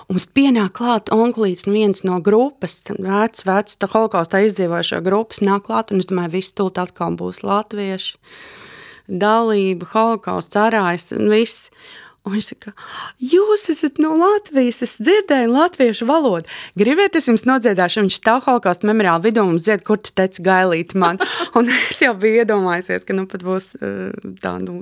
Mums 0.07 0.29
pienāk 0.38 0.77
klāt 0.79 1.11
onklīts 1.11 1.66
viens 1.66 2.05
no 2.07 2.21
grupas, 2.23 2.79
vecs, 2.87 3.42
vecs, 3.47 3.79
tā 3.81 3.88
holokaustā 3.90 4.45
izdzīvojušo 4.47 5.01
grupas 5.03 5.42
nāk 5.42 5.66
klāt, 5.66 5.90
un 5.90 6.03
es 6.03 6.07
domāju, 6.07 6.37
viss 6.37 6.55
tūlīt 6.55 6.79
atkal 6.79 7.16
būs 7.19 7.42
latvieši, 7.42 8.14
dalība, 9.11 9.88
holokausts, 9.90 10.59
arājs 10.62 11.11
un 11.16 11.31
viss. 11.33 11.71
Un 12.27 12.35
viņš 12.35 12.47
saka, 12.51 12.73
jūs 13.23 13.69
esat 13.71 14.01
no 14.03 14.16
Latvijas, 14.19 14.81
es 14.83 14.97
dzirdēju 14.99 15.53
latviešu 15.53 16.09
valodu. 16.09 16.51
Gribiet, 16.75 17.14
es 17.14 17.29
jums 17.31 17.45
nodziedāšu, 17.47 18.03
viņš 18.03 18.16
stāv 18.19 18.40
holokausta 18.49 18.88
memoriāla 18.90 19.23
vidū 19.29 19.45
un 19.47 19.61
dzied, 19.61 19.85
kur 19.87 20.01
tu 20.03 20.11
teici 20.11 20.42
gailīt 20.42 20.97
man. 20.99 21.23
Un 21.59 21.71
es 21.71 22.03
jau 22.03 22.16
biju 22.19 22.42
iedomājusies, 22.42 23.07
ka 23.07 23.14
nu 23.14 23.29
pat 23.31 23.47
būs 23.47 23.71
tā, 24.42 24.57
nu, 24.59 24.81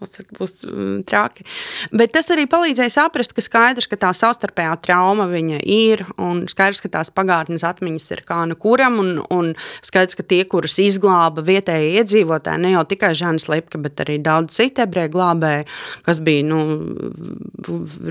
būs, 0.00 0.18
būs 0.34 0.54
mm, 0.66 1.04
traki. 1.08 1.46
Bet 1.94 2.14
tas 2.14 2.28
arī 2.34 2.46
palīdzēja 2.50 2.92
saprast, 2.96 3.34
ka 3.36 3.44
skaidrs, 3.44 3.88
ka 3.90 3.98
tā 4.00 4.10
savstarpējā 4.16 4.74
trauma 4.84 5.26
viņa 5.30 5.60
ir, 5.62 6.04
un 6.20 6.44
skaidrs, 6.50 6.82
ka 6.84 6.90
tās 6.98 7.12
pagātnes 7.14 7.64
atmiņas 7.66 8.10
ir 8.16 8.24
kā 8.28 8.42
nu 8.50 8.58
kuram, 8.60 8.98
un, 9.02 9.12
un 9.34 9.52
skaidrs, 9.84 10.18
ka 10.18 10.26
tie, 10.26 10.42
kurus 10.50 10.76
izglāba 10.82 11.44
vietējie 11.46 12.00
iedzīvotāji, 12.02 12.64
ne 12.64 12.74
jau 12.74 12.84
tikai 12.90 13.14
Žanis 13.18 13.48
Lipka, 13.52 13.80
bet 13.82 14.04
arī 14.04 14.18
daudz 14.24 14.56
citu 14.58 14.84
ebreju 14.84 15.14
glābēju, 15.14 15.68
kas 16.06 16.22
bija 16.24 16.46
nu, 16.50 16.62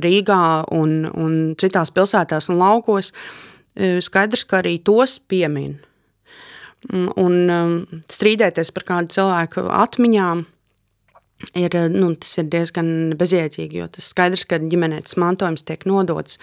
Rīgā 0.04 0.43
un, 0.74 1.02
un 1.10 1.39
citās 1.60 1.93
pilsētās 1.93 2.50
un 2.52 2.62
laukos, 2.62 3.12
e, 3.76 3.98
skaidrs, 4.04 4.48
ka 4.48 4.62
arī 4.63 4.78
tos 4.86 5.19
piemin. 5.19 5.78
Un 6.91 7.36
um, 7.48 7.76
strīdēties 8.12 8.74
par 8.76 8.84
kādu 8.84 9.13
cilvēku 9.13 9.62
atmiņām, 9.72 10.41
ir, 11.58 11.75
nu, 11.93 12.13
tas 12.19 12.38
ir 12.41 12.47
diezgan 12.51 12.88
bezjēdzīgi, 13.19 13.82
jo 13.82 13.89
tas 13.91 14.10
skaidrs, 14.13 14.45
ka 14.49 14.62
ģimenētas 14.63 15.17
mantojums 15.21 15.65
tiek 15.67 15.86
nodots 15.89 16.39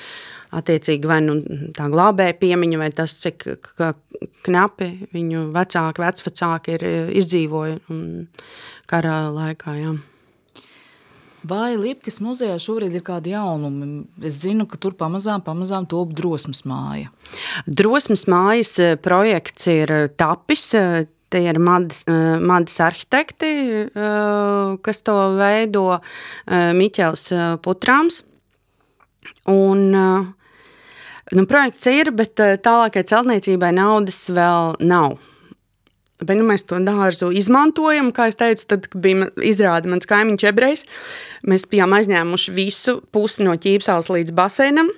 attiecīgi 0.57 1.09
vai 1.09 1.21
nu 1.25 1.39
tā 1.77 1.87
glābēja 1.93 2.37
piemiņa, 2.41 2.81
vai 2.81 2.91
tas, 2.95 3.15
cik 3.23 3.47
knapi 4.47 4.91
viņu 5.15 5.49
vecāki, 5.55 6.05
vecvecāki 6.05 6.79
ir 6.79 6.87
izdzīvojuši 7.23 8.01
kara 8.91 9.19
laikā. 9.35 9.77
Jā. 9.79 9.99
Vai 11.51 11.73
Lipkas 11.81 12.19
muzejā 12.21 12.59
šobrīd 12.61 12.99
ir 12.99 13.05
kādi 13.05 13.33
jaunumi? 13.33 14.03
Es 14.29 14.43
zinu, 14.43 14.67
ka 14.69 14.77
tur 14.81 14.93
pamazām, 14.99 15.41
pamazām 15.45 15.87
top 15.89 16.13
drosmes 16.17 16.67
māja. 16.69 17.09
Drosmes 17.65 18.27
mājas 18.29 18.75
projekts 19.01 19.71
ir 19.73 19.95
tapis 20.21 20.67
Tie 21.31 21.45
ir 21.47 21.61
Madis, 21.63 22.03
eh, 22.11 22.41
Madis 22.43 22.81
arhitekti, 22.83 23.51
eh, 23.87 24.77
kas 24.83 25.01
to 25.07 25.15
veido 25.39 25.85
eh, 25.95 26.73
Miķels 26.75 27.31
Putrāms. 27.63 28.25
Un, 29.51 29.91
nu, 31.33 31.45
projekts 31.47 31.87
ir, 31.91 32.11
bet 32.15 32.39
tālākai 32.39 33.03
celtniecībai 33.07 33.71
naudas 33.75 34.19
vēl 34.31 34.77
nav. 34.83 35.17
Bet, 36.21 36.37
nu, 36.37 36.45
mēs 36.51 36.67
to 36.69 36.79
dārzu 36.85 37.31
izmantojam. 37.35 38.13
Kā 38.15 38.29
jau 38.29 38.37
teicu, 38.45 38.67
tad 38.75 38.89
bija 38.95 39.31
izrāde 39.47 39.91
mans 39.91 40.07
kaimiņš 40.11 40.47
ebrejs. 40.51 40.85
Mēs 41.49 41.65
bijām 41.71 41.97
aizņēmuši 41.97 42.55
visu 42.55 42.99
pusi 43.15 43.47
no 43.47 43.57
ķīpsāles 43.59 44.11
līdz 44.13 44.37
baseinam. 44.37 44.93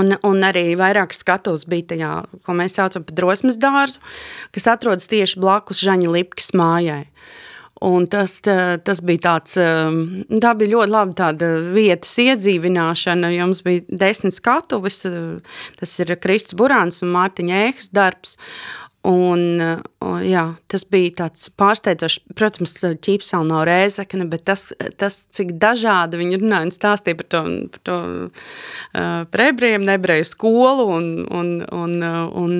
Un, 0.00 0.14
un 0.24 0.44
arī 0.46 0.72
vairāk 0.80 1.12
skatos 1.12 1.66
bija 1.68 1.92
tajā, 1.92 2.10
ko 2.46 2.56
mēs 2.56 2.78
saucam 2.78 3.04
par 3.04 3.16
drosmes 3.18 3.58
dārzu, 3.60 4.00
kas 4.54 4.68
atrodas 4.72 5.10
tieši 5.10 5.40
blakus 5.42 5.82
Žaņa 5.84 6.12
Lipkas 6.14 6.52
mājai. 6.56 7.04
Un 7.82 8.06
tas, 8.06 8.36
tas 8.40 9.00
bija 9.02 9.24
tāds, 9.24 9.56
tā 9.58 10.52
bija 10.54 10.72
ļoti 10.76 10.92
laba 10.92 11.16
tāda 11.18 11.48
vietas 11.74 12.12
iedzīvināšana. 12.22 13.32
Jums 13.34 13.64
bija 13.66 13.82
desmit 14.04 14.36
skatuves, 14.36 15.00
tas 15.80 15.96
ir 16.04 16.14
Kristis 16.22 16.54
Burāns 16.58 17.02
un 17.02 17.10
Mārtiņa 17.16 17.58
Ēhas 17.66 17.90
darbs. 17.90 18.36
Un, 19.02 19.58
jā, 20.22 20.42
tas 20.70 20.84
bija 20.86 21.10
tāds 21.24 21.48
pārsteidzošs, 21.58 22.20
protams, 22.38 22.76
ķīpsāla 23.02 23.48
nav 23.48 23.64
rēzekne, 23.66 24.28
bet 24.30 24.44
tas, 24.46 24.68
tas, 25.00 25.16
cik 25.34 25.56
dažādi 25.58 26.20
viņi 26.20 26.38
runāja 26.38 26.68
un 26.68 26.70
stāstīja 26.70 27.18
par 27.18 27.26
to, 27.34 27.40
par 27.74 27.82
to 27.88 27.96
uh, 28.06 29.24
prebriem, 29.34 29.82
nebreju 29.88 30.28
skolu 30.30 30.86
un, 30.94 31.08
un, 31.34 31.50
un, 31.74 31.96
un 32.44 32.54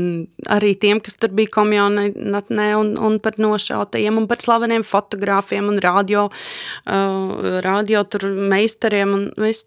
arī 0.50 0.72
tiem, 0.82 0.98
kas 1.04 1.14
tur 1.22 1.30
bija 1.38 1.52
komjonatnē 1.60 2.66
un, 2.80 2.96
un 2.98 3.20
par 3.22 3.38
nošautajiem 3.38 4.18
un 4.18 4.26
par 4.26 4.42
slaveniem 4.42 4.82
fotogrāfiem 4.82 5.70
un 5.70 5.78
radio, 5.84 6.26
uh, 6.26 7.62
radio 7.62 8.02
tur 8.02 8.26
meistariem 8.50 9.14
un 9.14 9.28
viss. 9.38 9.62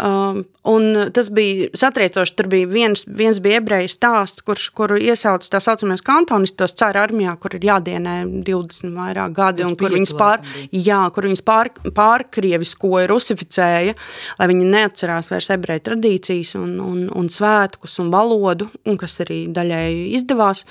Uh, 0.00 0.40
un 0.64 0.88
tas 1.12 1.28
bija 1.36 1.68
satriecoši, 1.76 2.36
tur 2.40 2.48
bija 2.48 2.72
viens, 2.72 3.04
viens 3.04 3.44
bija 3.44 3.60
ebreju 3.60 3.92
stāsts, 3.92 4.40
kurš, 4.48 4.70
kuru 4.72 4.96
iesauc 4.96 5.44
tā 5.52 5.60
saucamies 5.60 6.00
kantonistos 6.14 6.74
cara 6.78 7.04
armijā, 7.04 7.34
kur 7.40 7.56
ir 7.58 7.66
jādienē 7.68 8.16
20 8.46 8.94
vairāk 8.94 9.34
gadi, 9.36 9.66
un 9.66 9.76
kur 9.78 9.94
viņas, 9.94 10.14
pār, 10.18 10.44
jā, 10.72 11.00
kur 11.14 11.28
viņas 11.28 11.44
pār, 11.46 11.72
pārkrieviskoja, 11.96 13.08
rusificēja, 13.10 13.96
lai 14.38 14.50
viņi 14.50 14.70
neatcerās 14.74 15.32
vairs 15.34 15.50
ebreju 15.54 15.84
tradīcijas 15.90 16.54
un, 16.60 16.76
un, 16.84 17.04
un 17.14 17.30
svētkus 17.32 17.98
un 18.02 18.12
valodu, 18.14 18.70
un 18.88 19.00
kas 19.00 19.20
arī 19.24 19.44
daļēji 19.54 20.08
izdevās. 20.20 20.64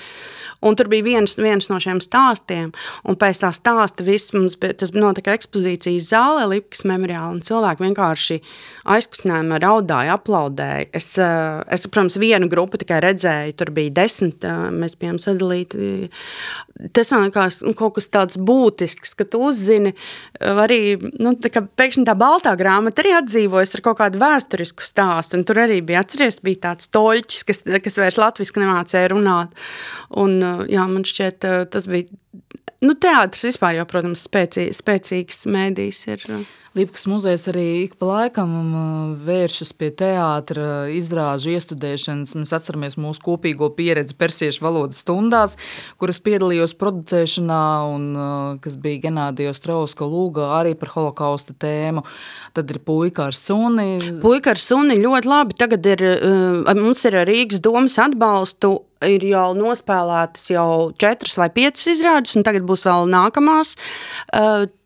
Un 0.64 0.76
tur 0.78 0.88
bija 0.88 1.04
viens, 1.04 1.36
viens 1.36 1.68
no 1.68 1.78
šiem 1.82 2.00
stāstiem, 2.00 2.70
un 3.04 3.18
pēc 3.20 3.42
tā 3.42 3.50
stāsta 3.52 4.04
viss 4.06 4.32
mums 4.32 4.56
bija, 4.60 4.76
tas 4.80 4.94
notika 4.96 5.34
ekspozīcijas 5.36 6.08
zālē, 6.08 6.46
Lipkas 6.54 6.86
memoriāla, 6.88 7.34
un 7.34 7.42
cilvēki 7.44 7.84
vienkārši 7.84 8.38
aizkustinājumā 8.94 9.60
raudāja, 9.60 10.16
aplaudēja. 10.16 10.88
Es, 10.96 11.10
eh, 11.20 11.60
es, 11.74 11.84
protams, 11.86 12.16
vienu 12.20 12.48
grupu 12.48 12.80
tikai 12.80 13.02
redzēju, 13.04 13.56
tur 13.60 13.72
bija 13.76 13.92
desmit, 14.00 14.44
eh, 14.44 14.70
mēs 14.72 14.96
bijām 14.96 15.18
sadalīti. 15.20 16.08
Tas 16.92 17.10
man 17.12 17.28
liekas 17.28 17.60
nu, 17.62 17.74
kaut 17.74 17.94
kas 17.98 18.08
tāds 18.08 18.36
būtisks, 18.40 19.14
ka 19.14 19.24
tu 19.24 19.42
uzzini 19.50 19.92
eh, 19.92 20.48
arī, 20.64 20.96
nu, 21.20 21.34
tā 21.36 21.52
kā 21.52 21.60
pēkšņi 21.60 22.06
tā 22.08 22.16
baltā 22.16 22.56
grāmata 22.56 23.04
arī 23.04 23.12
atdzīvojas 23.20 23.74
ar 23.76 23.84
kaut 23.84 23.98
kādu 24.00 24.18
vēsturisku 24.22 24.80
stāstu, 24.80 25.38
un 25.38 25.44
tur 25.44 25.60
arī 25.66 25.82
bija, 25.84 26.00
atceries, 26.00 26.40
bija 26.40 26.70
tāds 26.70 26.88
toļķis, 26.88 27.44
kas, 27.44 27.62
kas 27.84 28.00
vairs 28.00 28.16
latviski 28.16 28.64
nemācēja 28.64 29.12
runāt, 29.12 29.52
un 30.10 30.40
jā, 30.70 30.86
man 30.90 31.06
šķiet, 31.08 31.48
tas 31.74 31.88
bija. 31.90 32.08
Nu, 32.84 32.92
teātris 33.00 33.46
vispār 33.48 33.78
jau, 33.78 33.86
protams, 33.88 34.26
spēcī, 34.28 34.68
spēcīgs 34.76 35.46
mēdījis 35.48 36.04
ir. 36.12 36.28
Lipkas 36.74 37.04
muzejs 37.06 37.44
arī 37.52 37.84
ik 37.84 37.92
pa 38.00 38.08
laikam 38.08 38.50
vēršas 39.22 39.70
pie 39.78 39.92
teātra 39.94 40.88
izrāžu 40.90 41.52
iestudēšanas. 41.52 42.32
Mēs 42.34 42.50
atceramies 42.56 42.96
mūsu 42.98 43.22
kopīgo 43.22 43.68
pieredzi 43.76 44.16
persiešu 44.18 44.64
valodas 44.66 45.04
stundās, 45.04 45.54
kuras 46.02 46.18
piedalījos 46.26 46.74
producēšanā 46.80 47.60
un 47.92 48.08
kas 48.64 48.74
bija 48.82 49.04
Genādijos 49.06 49.62
Trauska 49.62 50.08
lūga 50.10 50.50
arī 50.58 50.74
par 50.80 50.90
holokausta 50.96 51.54
tēmu. 51.62 52.02
Tad 52.58 52.74
ir 52.74 52.82
puika 52.82 53.28
ar 53.30 53.38
suni. 53.38 54.18
Puika 54.24 54.56
ar 54.56 54.58
suni 54.58 54.98
ļoti 54.98 55.30
labi. 55.30 55.58
Tagad 55.62 55.86
ir, 55.94 56.02
mums 56.74 57.06
ir 57.06 57.22
Rīgas 57.22 57.62
domas 57.62 58.00
atbalstu 58.02 58.80
ir 59.08 59.24
jau 59.28 59.52
nospēlētas 59.56 60.50
jau 60.52 60.68
četras 61.00 61.36
vai 61.38 61.48
piecas 61.54 61.86
izrādes, 61.92 62.34
un 62.38 62.44
tagad 62.46 62.66
būs 62.66 62.73
vēl 62.82 63.06
nākamās. 63.12 63.76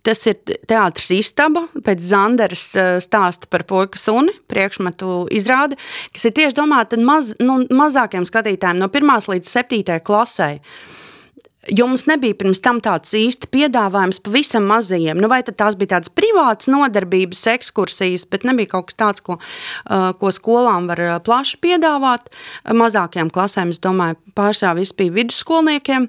Tas 0.08 0.22
ir 0.28 0.36
teātris 0.68 1.08
istaba, 1.16 1.64
pēc 1.84 2.04
Zanderas 2.10 2.68
stāsta 3.04 3.48
par 3.50 3.64
puikas 3.68 4.04
suni, 4.08 4.32
priekšmetu 4.48 5.24
izrādi, 5.34 5.80
kas 6.12 6.28
ir 6.28 6.36
tieši 6.36 6.56
domāta 6.60 7.00
maz, 7.00 7.34
nu, 7.40 7.62
mazākiem 7.72 8.28
skatītājiem 8.28 8.80
no 8.80 8.92
1 8.92 9.32
līdz 9.32 9.56
7 9.56 9.98
klasē. 10.04 10.52
Jo 11.66 11.88
mums 11.90 12.04
nebija 12.06 12.36
pirms 12.38 12.60
tam 12.62 12.78
tāds 12.80 13.10
īsti 13.18 13.48
piedāvājums 13.50 14.20
pavisam 14.22 14.68
mazajiem. 14.70 15.18
Nu, 15.18 15.28
vai 15.28 15.40
tās 15.42 15.74
bija 15.76 15.96
tādas 15.96 16.12
privātas 16.14 16.70
nodarbības, 16.70 17.42
ekskursijas, 17.50 18.24
bet 18.30 18.46
nebija 18.46 18.76
kaut 18.76 18.88
kas 18.88 18.98
tāds, 19.02 19.24
ko, 19.26 19.40
ko 20.20 20.32
skolām 20.32 20.86
var 20.88 21.02
plaši 21.26 21.58
piedāvāt. 21.64 22.30
Mazākajām 22.62 23.32
klasēm, 23.34 23.74
es 23.74 23.82
domāju, 23.82 24.20
pārsvarā 24.38 24.78
viss 24.78 24.96
bija 24.96 25.16
vidusskolniekiem. 25.18 26.08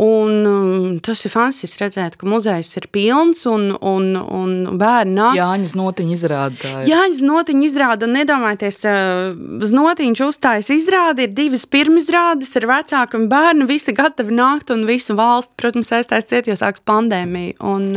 Un, 0.00 0.46
um, 0.46 1.00
tas 1.04 1.20
ir 1.26 1.34
fantastiski 1.34 1.82
redzēt, 1.82 2.14
ka 2.16 2.24
muzejs 2.24 2.70
ir 2.80 2.86
pilns 2.96 3.42
un, 3.44 3.74
un, 3.76 4.14
un 4.16 4.78
bērni 4.80 5.18
nāk. 5.18 5.34
Jāņas 5.36 5.74
notiņa 5.76 6.14
izrāda. 6.16 6.70
Jāņas 6.88 7.18
notiņa 7.20 7.66
izrāda 7.66 8.08
un 8.08 8.16
nedomājieties, 8.16 8.78
uh, 8.88 9.34
uz 9.60 9.74
notiņš 9.76 10.22
uzstājas 10.24 10.72
izrādi, 10.72 11.26
ir 11.28 11.34
divas 11.36 11.66
pirmizrādes, 11.68 12.54
ir 12.56 12.66
vecāki 12.70 13.20
un 13.20 13.28
bērni, 13.28 13.68
visi 13.68 13.92
gatavi 13.92 14.32
nākt 14.38 14.71
un 14.74 14.84
visu 14.88 15.16
valstu, 15.18 15.52
protams, 15.60 15.92
aizstājas 15.94 16.28
ciet, 16.30 16.48
jo 16.50 16.56
sāks 16.58 16.82
pandēmija. 16.88 17.56
Un, 17.68 17.90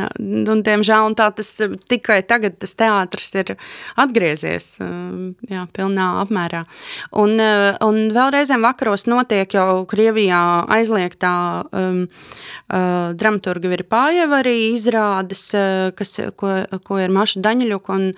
un 0.52 0.64
diemžēl, 0.66 1.10
un 1.10 1.18
tā 1.18 1.30
tas 1.36 1.52
uh, 1.66 1.76
tikai 1.92 2.22
tagad 2.28 2.58
tas 2.62 2.76
teātris 2.78 3.34
ir 3.40 3.54
atgriezies, 4.02 4.70
jā, 5.50 5.66
pilnā 5.76 6.08
apmērā. 6.24 6.64
Un, 7.22 7.38
un 7.86 8.02
vēlreizēm 8.16 8.66
vakaros 8.66 9.06
notiek 9.10 9.56
jau 9.58 9.84
Krievijā 9.90 10.42
aizliegtā 10.78 11.36
um, 11.70 12.02
uh, 12.08 13.14
dramaturga 13.18 13.72
Virpājeva 13.72 14.42
arī 14.44 14.58
izrādes, 14.74 15.48
kas, 15.96 16.18
ko, 16.40 16.58
ko 16.86 17.00
ir 17.02 17.14
Maša 17.14 17.44
Daņaļuka 17.46 17.96
un 17.96 18.12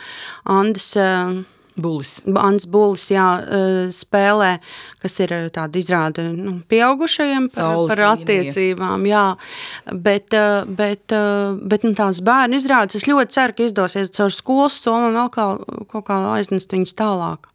Andis 0.58 0.92
uh, 1.00 1.38
Bulis. 1.78 2.18
Ants 2.28 2.68
Bulis 2.70 3.08
jā, 3.12 3.26
uh, 3.42 3.80
spēlē, 3.94 4.58
kas 5.04 5.18
ir 5.24 5.34
uh, 5.36 5.48
tāda 5.54 5.82
izrāde 5.82 6.28
nu, 6.34 6.58
pieaugušajiem 6.70 7.50
par, 7.50 7.56
Saules 7.58 7.94
par 7.94 8.04
attiecībām. 8.14 9.06
Jā, 9.10 9.26
bet, 9.92 10.34
uh, 10.38 10.64
bet, 10.68 11.14
bet 11.62 11.86
nu, 11.88 11.94
tās 11.98 12.24
bērnu 12.26 12.62
izrādes 12.62 13.02
es 13.02 13.10
ļoti 13.10 13.38
ceru, 13.38 13.58
ka 13.58 13.68
izdosies 13.70 14.14
caur 14.18 14.34
skolas 14.34 14.80
somu 14.82 15.14
vēl 15.16 15.30
kā, 15.34 15.52
kaut 15.94 16.10
kā 16.10 16.22
aiznest 16.36 16.74
viņus 16.74 16.98
tālāk. 16.98 17.52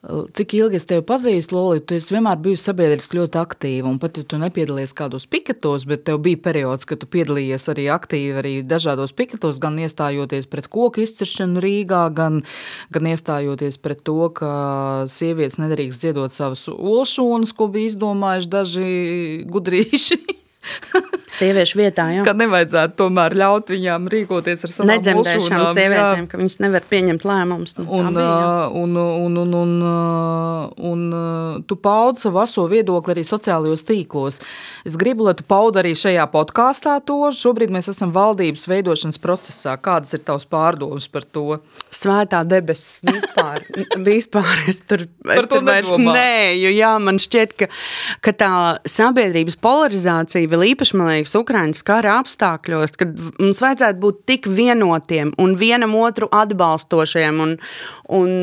Cik 0.00 0.54
ilgi 0.56 0.78
es 0.78 0.86
tevi 0.88 1.02
pazīstu, 1.04 1.52
Loli, 1.58 1.82
tu 1.84 1.98
vienmēr 2.00 2.38
biji 2.40 2.56
sabiedriski 2.62 3.18
ļoti 3.18 3.36
aktīva. 3.36 3.90
Pat 4.00 4.16
ja 4.16 4.24
tu 4.24 4.38
nepiedalījies 4.40 4.94
kādos 4.96 5.26
piketos, 5.28 5.84
bet 5.90 6.06
tev 6.08 6.22
bija 6.24 6.40
periods, 6.40 6.86
kad 6.88 7.02
tu 7.02 7.08
piedalījies 7.10 7.68
arī 7.68 7.84
aktīvi 7.92 8.40
arī 8.40 8.54
dažādos 8.64 9.12
piketos, 9.12 9.60
gan 9.60 9.76
iestājoties 9.76 10.48
pret 10.48 10.70
koku 10.72 11.04
izciršanu 11.04 11.60
Rīgā, 11.60 12.06
gan, 12.16 12.40
gan 12.96 13.12
iestājoties 13.12 13.76
pret 13.84 14.00
to, 14.08 14.16
ka 14.32 14.52
sievietes 15.12 15.60
nedrīkst 15.60 16.08
ziedot 16.08 16.32
savus 16.32 16.64
olšūnas, 16.72 17.52
ko 17.52 17.68
bija 17.68 17.92
izdomājuši 17.92 18.54
daži 18.56 18.92
gudrīši. 19.52 20.22
Sieviešu 21.40 21.78
vietā, 21.78 22.08
jā. 22.12 22.24
Ka 22.26 22.34
nevajadzētu 22.36 22.96
tomēr 22.98 23.36
ļaut 23.38 23.70
viņām 23.72 24.08
rīkoties 24.12 24.64
ar 24.66 24.72
savām 24.74 24.90
Nedzemdēšām 24.90 25.64
sievietēm, 25.70 26.24
jā. 26.24 26.28
ka 26.30 26.40
viņas 26.40 26.56
nevar 26.60 26.86
pieņemt 26.90 27.26
lēmumus. 27.28 27.76
Nu, 27.78 27.86
un, 28.00 28.10
bija, 28.16 28.66
un, 28.76 28.96
un, 28.98 29.38
un, 29.40 29.54
un, 29.60 29.74
un, 30.90 31.04
un 31.14 31.64
tu 31.70 31.78
paudi 31.80 32.24
savu 32.24 32.42
aso 32.42 32.66
viedokli 32.70 33.14
arī 33.14 33.24
sociālajos 33.26 33.86
tīklos. 33.88 34.40
Es 34.88 34.98
gribu, 35.00 35.28
lai 35.28 35.36
tu 35.38 35.46
paudi 35.48 35.80
arī 35.82 35.94
šajā 35.98 36.26
podkāstā 36.34 36.98
to. 37.06 37.20
Šobrīd 37.36 37.72
mēs 37.72 37.90
esam 37.94 38.12
valdības 38.14 38.66
veidošanas 38.70 39.20
procesā. 39.22 39.76
Kādas 39.80 40.16
ir 40.18 40.24
tavs 40.26 40.48
pārdomas 40.50 41.08
par 41.12 41.24
to? 41.24 41.60
Svētā 41.94 42.42
debesis 42.48 42.98
vispār. 43.06 43.64
vispār 44.10 44.64
es 44.70 44.82
tur, 44.82 45.06
es 45.06 45.48
tur 45.50 45.64
vairs 45.66 45.94
nēju. 45.94 46.74
Jā, 46.74 46.92
man 47.02 47.20
šķiet, 47.22 47.56
ka, 47.60 47.70
ka 48.24 48.34
tā 48.36 48.52
sabiedrības 48.88 49.58
polarizācija 49.62 50.50
vēl 50.60 50.74
īpaši, 50.74 50.98
man 51.00 51.10
liekas, 51.14 51.34
Ukraiņas 51.40 51.82
kara 51.88 52.18
apstākļos, 52.20 52.94
kad 53.00 53.16
mums 53.40 53.62
vajadzētu 53.64 54.00
būt 54.02 54.22
tik 54.28 54.50
vienotiem 54.50 55.32
un 55.40 55.56
vienam 55.60 55.96
otru 55.98 56.28
atbalstošiem. 56.42 57.42
Un, 57.46 57.58
un 58.20 58.38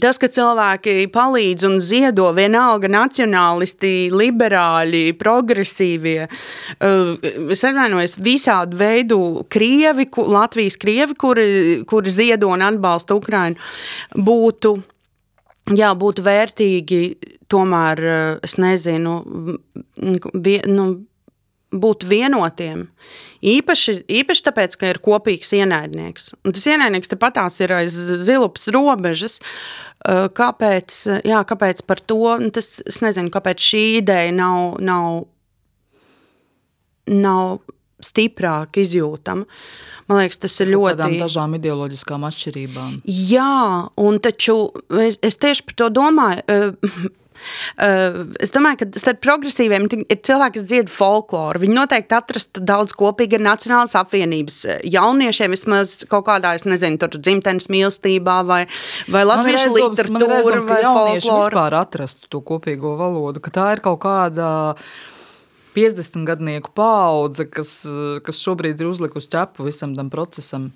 Tas, 0.00 0.18
ka 0.18 0.26
cilvēki 0.30 1.06
palīdz 1.14 1.66
un 1.68 1.76
ziedo 1.84 2.28
vienalga 2.34 2.88
nacionālisti, 2.90 4.10
liberāļi, 4.10 5.12
progresīvie, 5.20 6.26
uh, 6.26 7.12
es 7.54 7.62
atvainojos, 7.66 8.16
visādu 8.22 8.80
veidu 8.80 9.20
krievi, 9.52 10.08
Latvijas 10.30 10.78
krievi, 10.80 11.14
kuri, 11.18 11.48
kuri 11.90 12.14
ziedo 12.14 12.50
un 12.50 12.66
atbalsta 12.66 13.14
Ukrainu, 13.18 13.60
būtu, 14.16 14.74
jā, 15.68 15.92
būtu 15.98 16.24
vērtīgi 16.26 17.02
tomēr, 17.50 18.04
uh, 18.06 18.32
es 18.46 18.56
nezinu, 18.60 19.20
vie, 20.34 20.58
nu, 20.70 20.90
būt 21.70 22.04
vienotiem. 22.10 22.84
Īpaši, 23.46 23.94
īpaši 24.20 24.44
tāpēc, 24.46 24.76
ka 24.78 24.90
ir 24.90 25.00
kopīgs 25.02 25.52
ienaidnieks. 25.56 26.32
Un 26.44 26.54
tas 26.56 26.66
ienaidnieks 26.66 27.10
tepatās 27.12 27.60
ir 27.62 27.74
aiz 27.76 27.96
zilupas 28.26 28.66
robežas. 28.74 29.38
Kāpēc, 30.02 30.96
jā, 31.28 31.42
kāpēc 31.46 31.84
par 31.86 32.02
to? 32.02 32.36
Nu, 32.42 32.50
tas, 32.54 32.80
es 32.88 33.00
nezinu, 33.04 33.30
kāpēc 33.32 33.62
šī 33.62 33.82
ideja 34.00 34.34
nav, 34.34 34.80
nav, 34.82 35.22
nav 37.06 37.60
stiprāk 38.06 38.80
izjūtama. 38.82 39.46
Man 40.10 40.18
liekas, 40.24 40.40
tas 40.42 40.56
ir 40.64 40.72
ļoti. 40.72 40.96
Tādām 40.98 41.16
dažām 41.22 41.54
ideoloģiskām 41.60 42.26
atšķirībām. 42.26 42.98
Jā, 43.30 43.86
un 44.02 44.18
taču 44.22 44.58
es, 44.98 45.20
es 45.22 45.38
tieši 45.38 45.66
par 45.68 45.78
to 45.78 45.90
domāju. 46.00 46.42
Uh, 47.80 48.28
es 48.42 48.52
domāju, 48.52 48.82
ka 48.82 49.00
starp 49.00 49.20
progresīviem 49.24 49.86
ir 49.88 50.18
cilvēki, 50.26 50.58
kas 50.58 50.66
dzied 50.68 50.90
folkloru. 50.92 51.62
Viņi 51.62 51.76
noteikti 51.76 52.16
atrastu 52.16 52.62
daudz 52.64 52.94
kopīgi 52.96 53.38
ar 53.38 53.44
Nacionālās 53.46 53.96
apvienības 53.98 54.58
eh, 54.66 54.82
jauniešiem, 54.92 55.54
vismaz 55.56 55.94
kaut 56.10 56.26
kādā, 56.28 56.52
es 56.58 56.66
nezinu, 56.68 57.00
tur 57.00 57.16
dzimtenes 57.16 57.70
mīlestībā 57.72 58.40
vai, 58.48 58.62
vai 59.12 59.24
latviešu 59.26 59.72
literatūra 59.76 60.40
aizdoms, 60.40 60.68
vai 60.68 60.82
folkloru. 60.84 61.46
vispār 61.46 61.78
atrastu 61.80 62.30
to 62.32 62.42
kopīgo 62.52 62.96
valodu, 63.00 63.42
ka 63.44 63.54
tā 63.56 63.70
ir 63.76 63.84
kaut 63.84 64.02
kāda 64.04 64.50
50 65.76 66.26
gadnieku 66.28 66.72
paudze, 66.76 67.46
kas, 67.50 67.74
kas 68.26 68.42
šobrīd 68.44 68.80
ir 68.80 68.90
uzlikusi 68.90 69.30
ķepu 69.32 69.68
visam 69.68 69.94
tam 69.96 70.10
procesam. 70.12 70.70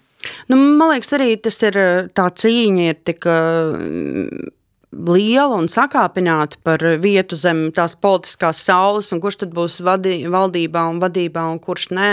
Nu, 0.49 0.57
man 0.57 0.95
liekas, 0.95 1.13
arī 1.17 1.35
tas 1.43 1.59
ir 1.67 1.79
tā 2.17 2.29
cīņa 2.33 2.87
ir 2.91 3.01
tik 3.05 3.27
liela 4.95 5.57
un 5.59 5.67
sakāpināta 5.71 6.59
par 6.65 6.83
vietu 7.03 7.37
zem 7.39 7.67
tās 7.75 7.97
politiskās 8.01 8.61
saules, 8.65 9.11
un 9.15 9.21
kurš 9.23 9.41
tad 9.43 9.55
būs 9.57 9.81
vadī, 9.85 10.17
valdībā 10.31 10.85
un 10.91 11.01
vadībā, 11.03 11.45
un 11.51 11.61
kurš 11.63 11.89
nē. 11.95 12.11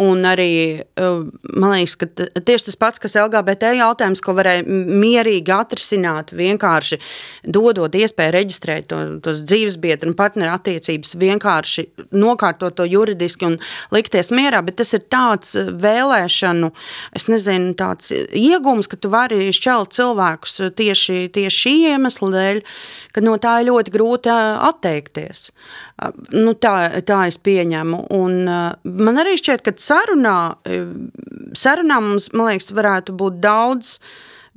Un 0.00 0.24
arī 0.28 0.50
man 0.98 1.74
liekas, 1.74 1.96
ka 2.00 2.08
tieši 2.40 2.70
tas 2.70 2.78
pats, 2.80 3.02
kas 3.02 3.16
LGBT 3.20 3.74
jautājums, 3.78 4.22
ko 4.24 4.34
varēja 4.38 4.64
mierīgi 4.66 5.54
atrisināt, 5.54 6.34
vienkārši 6.36 7.00
dodot 7.44 7.94
iespēju 7.94 8.34
reģistrēt 8.36 8.90
to, 8.90 9.00
tos 9.24 9.44
dzīvesbiedru 9.46 10.12
un 10.12 10.18
partneru 10.18 10.54
attiecības, 10.56 11.16
vienkārši 11.20 11.86
nokārtot 12.16 12.78
to 12.78 12.86
juridiski 12.88 13.48
un 13.48 13.58
likties 13.94 14.32
mierā, 14.34 14.62
bet 14.66 14.80
tas 14.80 14.94
ir 14.96 15.04
tāds 15.12 15.54
vēlēšanu, 15.56 16.72
es 17.16 17.28
nezinu, 17.30 17.74
tāds 17.78 18.12
iegums, 18.12 18.90
ka 18.90 18.98
tu 19.00 19.12
vari 19.12 19.50
šķelt 19.54 19.94
cilvēkus 19.96 20.58
tieši, 20.78 21.20
tieši 21.34 21.60
šī 21.60 21.76
iemesla 22.00 22.32
dēļ, 22.32 22.62
ka 23.12 23.22
no 23.24 23.36
tā 23.42 23.58
ir 23.60 23.68
ļoti 23.68 23.94
grūti 23.94 24.32
atteikties. 24.32 25.50
Nu, 26.32 26.56
tā, 26.56 26.74
tā 27.04 27.20
es 27.28 27.36
pieņemu. 27.36 28.06
Un, 28.16 28.40
man 28.48 29.20
arī 29.20 29.36
šķiet, 29.36 29.62
ka 29.66 29.76
sarunā, 29.76 30.36
sarunā 31.58 32.00
mums, 32.00 32.30
man 32.32 32.50
liekas, 32.50 32.72
varētu 32.72 33.14
būt 33.20 33.40
daudz 33.44 33.98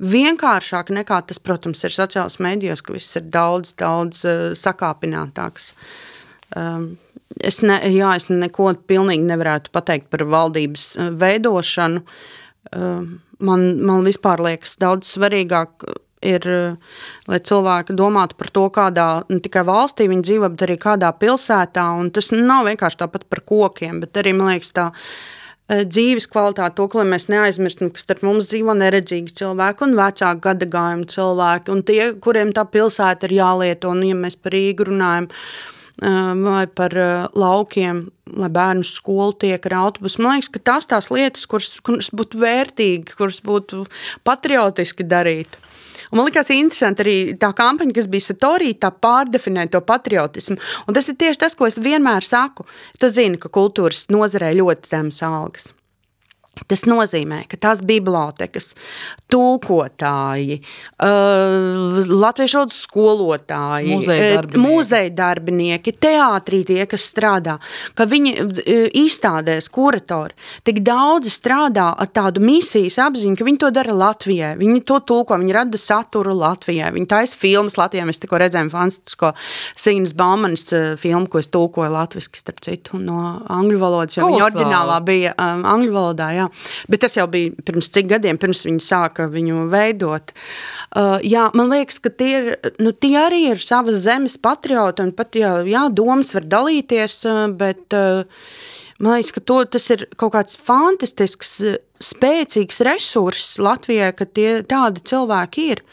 vienkāršāk 0.02 0.90
nekā 0.94 1.20
tas, 1.28 1.38
protams, 1.38 1.84
ir 1.84 1.94
sociālajos 1.94 2.40
mēdījos, 2.42 2.82
ka 2.84 2.96
viss 2.96 3.18
ir 3.20 3.28
daudz, 3.34 3.74
daudz 3.78 4.24
sakāpinātāks. 4.58 5.72
Es, 7.44 7.60
ne, 7.66 7.78
jā, 7.90 8.14
es 8.14 8.28
neko 8.30 8.72
pilnīgi 8.88 9.26
nevarētu 9.26 9.72
pateikt 9.74 10.10
par 10.12 10.26
valdības 10.30 10.88
veidošanu. 11.20 12.02
Man, 13.44 13.64
man 13.84 14.06
vispār 14.06 14.42
liekas 14.44 14.76
daudz 14.80 15.10
svarīgāk 15.16 15.86
ir, 16.24 16.48
lai 17.30 17.40
cilvēki 17.50 17.96
domātu 17.96 18.38
par 18.40 18.50
to, 18.54 18.64
kādā 18.74 19.08
ne 19.30 19.40
tikai 19.44 19.64
valstī 19.68 20.08
viņi 20.10 20.26
dzīvo, 20.28 20.50
bet 20.54 20.66
arī 20.66 20.78
kādā 20.80 21.12
pilsētā. 21.20 21.86
Un 22.00 22.10
tas 22.14 22.32
nav 22.34 22.68
vienkārši 22.70 23.00
tāpat 23.04 23.28
par 23.30 23.44
kokiem, 23.46 24.00
bet 24.04 24.20
arī, 24.20 24.34
man 24.36 24.54
liekas, 24.54 24.72
tā 24.76 24.86
e, 24.94 25.84
dzīves 25.84 26.28
kvalitāte, 26.32 26.76
to, 26.80 26.88
ka 26.92 27.04
mēs 27.08 27.28
neaizmirstam, 27.32 27.92
ka 27.94 28.02
starp 28.02 28.24
mums 28.26 28.48
dzīvo 28.52 28.76
neredzīgi 28.80 29.36
cilvēki 29.42 29.88
un 29.88 29.94
vecāku 30.00 30.46
gadagājumu 30.48 31.06
cilvēki, 31.12 31.74
un 31.74 31.84
tie, 31.86 32.02
kuriem 32.24 32.56
tā 32.56 32.66
pilsēta 32.68 33.28
ir 33.28 33.38
jālieto, 33.40 33.94
un 33.94 34.04
ja 34.08 34.18
mēs 34.18 34.38
par 34.40 34.56
Rīgu 34.56 34.88
runājam, 34.90 35.30
e, 35.30 36.14
vai 36.44 36.66
par 36.66 36.96
laukiem, 37.36 38.06
lai 38.40 38.48
bērnu 38.52 38.86
skolu 38.88 39.36
tiek 39.44 39.66
ar 39.68 39.76
autobusu. 39.82 40.22
Man 40.24 40.38
liekas, 40.38 40.50
ka 40.54 40.62
tās 40.72 40.88
tās 40.90 41.10
lietas, 41.12 41.44
kuras, 41.50 41.68
kuras 41.84 42.08
būtu 42.14 42.40
vērtīgi, 42.40 43.18
kuras 43.18 43.42
būtu 43.44 43.84
patriotiski 44.26 45.06
darīt. 45.06 45.60
Un 46.10 46.20
man 46.20 46.28
liekas, 46.28 46.52
interesanti 46.54 47.04
arī 47.04 47.16
tā 47.40 47.52
kampaņa, 47.56 47.94
kas 47.96 48.10
bija 48.10 48.28
Satorī, 48.28 48.72
tā 48.78 48.90
pārdefinē 48.92 49.68
to 49.72 49.82
patriotismu. 49.84 50.58
Un 50.88 50.96
tas 50.96 51.08
ir 51.10 51.18
tieši 51.20 51.44
tas, 51.46 51.56
ko 51.58 51.68
es 51.70 51.80
vienmēr 51.80 52.26
saku. 52.26 52.66
Tu 53.00 53.10
zini, 53.12 53.40
ka 53.40 53.52
kultūras 53.52 54.06
nozarē 54.12 54.54
ļoti 54.58 54.94
zemes 54.94 55.22
algas. 55.24 55.72
Tas 56.68 56.84
nozīmē, 56.88 57.42
ka 57.50 57.58
tās 57.60 57.82
bibliotekas, 57.84 58.72
tulkotāji, 59.32 60.60
uh, 61.02 61.98
latviešu 62.08 62.60
valodas 62.60 62.78
skolotāji, 62.84 63.94
muzeja 63.94 64.22
uh, 64.22 64.36
darbinieki. 64.38 64.62
muzeja 64.62 65.10
darbinieki, 65.18 65.94
teātrī 66.04 66.62
tie, 66.68 66.80
kas 66.90 67.06
strādā, 67.10 67.58
ka 67.98 68.06
viņi 68.10 68.34
uh, 68.38 68.52
izstādēs, 69.02 69.68
kuratori, 69.74 70.36
tik 70.66 70.80
daudzi 70.86 71.32
strādā 71.34 71.90
ar 71.98 72.10
tādu 72.14 72.42
misijas 72.44 73.00
apziņu, 73.02 73.38
ka 73.38 73.48
viņi 73.48 73.62
to 73.64 73.72
dara 73.74 73.94
Latvijai. 73.94 74.54
Viņi 74.60 74.84
to 74.88 75.00
tulko, 75.08 75.38
viņi 75.40 75.56
rada 75.56 75.80
saturu 75.80 76.34
Latvijai, 76.38 76.92
viņi 76.94 77.10
taisa 77.10 77.38
filmas 77.38 77.78
Latvijai. 77.80 78.06
Mēs 78.08 78.22
tikko 78.22 78.40
redzējām 78.42 78.70
fantastisko 78.72 79.34
Signas 79.78 80.14
Baumanis 80.16 80.68
filmu, 81.00 81.28
ko 81.30 81.42
es 81.42 81.50
tulkoju 81.52 81.92
latviski, 81.94 82.38
starp 82.40 82.62
citu, 82.64 82.98
no 83.02 83.40
angļu 83.52 83.80
valodas, 83.80 84.16
jo 84.18 84.28
viņa 84.28 84.46
oriģinālā 84.48 84.98
bija 85.06 85.34
um, 85.34 85.64
angļu 85.74 85.94
valodā, 85.94 86.30
jā. 86.36 86.43
Bet 86.90 87.04
tas 87.04 87.16
jau 87.18 87.26
bija 87.30 87.52
pirms 87.66 87.90
cik 87.94 88.08
gadiem, 88.12 88.38
pirms 88.40 88.64
viņi 88.66 88.82
sāka 88.84 89.28
viņu 89.32 89.66
veidot. 89.72 90.32
Uh, 90.94 91.18
jā, 91.24 91.48
man 91.56 91.72
liekas, 91.72 92.00
ka 92.02 92.12
tie, 92.12 92.30
ir, 92.38 92.72
nu, 92.82 92.92
tie 92.92 93.16
arī 93.24 93.42
ir 93.52 93.62
savas 93.64 94.02
zemes 94.04 94.36
patrioti, 94.40 95.04
un 95.04 95.12
pat, 95.16 95.36
jā, 95.38 95.56
jā 95.68 95.86
domas 95.94 96.34
var 96.36 96.48
dalīties, 96.56 97.18
uh, 97.30 97.44
bet 97.54 97.96
uh, 97.96 98.24
man 99.02 99.18
liekas, 99.18 99.34
ka 99.36 99.44
to, 99.44 99.60
tas 99.76 99.88
ir 99.94 100.06
kaut 100.20 100.34
kāds 100.36 100.58
fantastisks, 100.60 101.56
spēcīgs 102.04 102.82
resurss 102.84 103.58
Latvijai, 103.62 104.12
ka 104.16 104.28
tie 104.28 104.58
tādi 104.68 105.04
cilvēki 105.06 105.70
ir. 105.74 105.84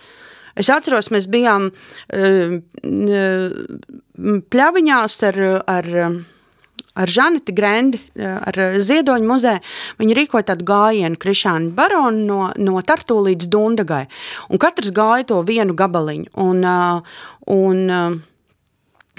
Es 0.60 0.68
atceros, 0.74 1.08
mēs 1.14 1.30
bijām 1.32 1.70
uh, 1.72 2.58
pļaviņās 4.52 5.18
ar, 5.30 5.42
ar 5.72 5.90
ar 6.94 7.12
Žaneti 7.12 7.54
Grendi, 7.56 8.02
ar 8.20 8.58
Ziedoņu 8.84 9.28
muzeju. 9.28 9.62
Viņi 10.02 10.18
rīkoja 10.18 10.52
tādu 10.52 10.68
gājienu 10.68 11.20
Krišānu 11.22 11.72
Baronu 11.78 12.26
no, 12.28 12.42
no 12.58 12.82
Tartu 12.86 13.22
līdz 13.28 13.48
Dundagai. 13.52 14.04
Un 14.52 14.62
katrs 14.62 14.92
gāja 14.96 15.30
to 15.32 15.40
vienu 15.48 15.78
gabaliņu. 15.78 16.34
Un, 16.42 16.68
un, 17.52 18.22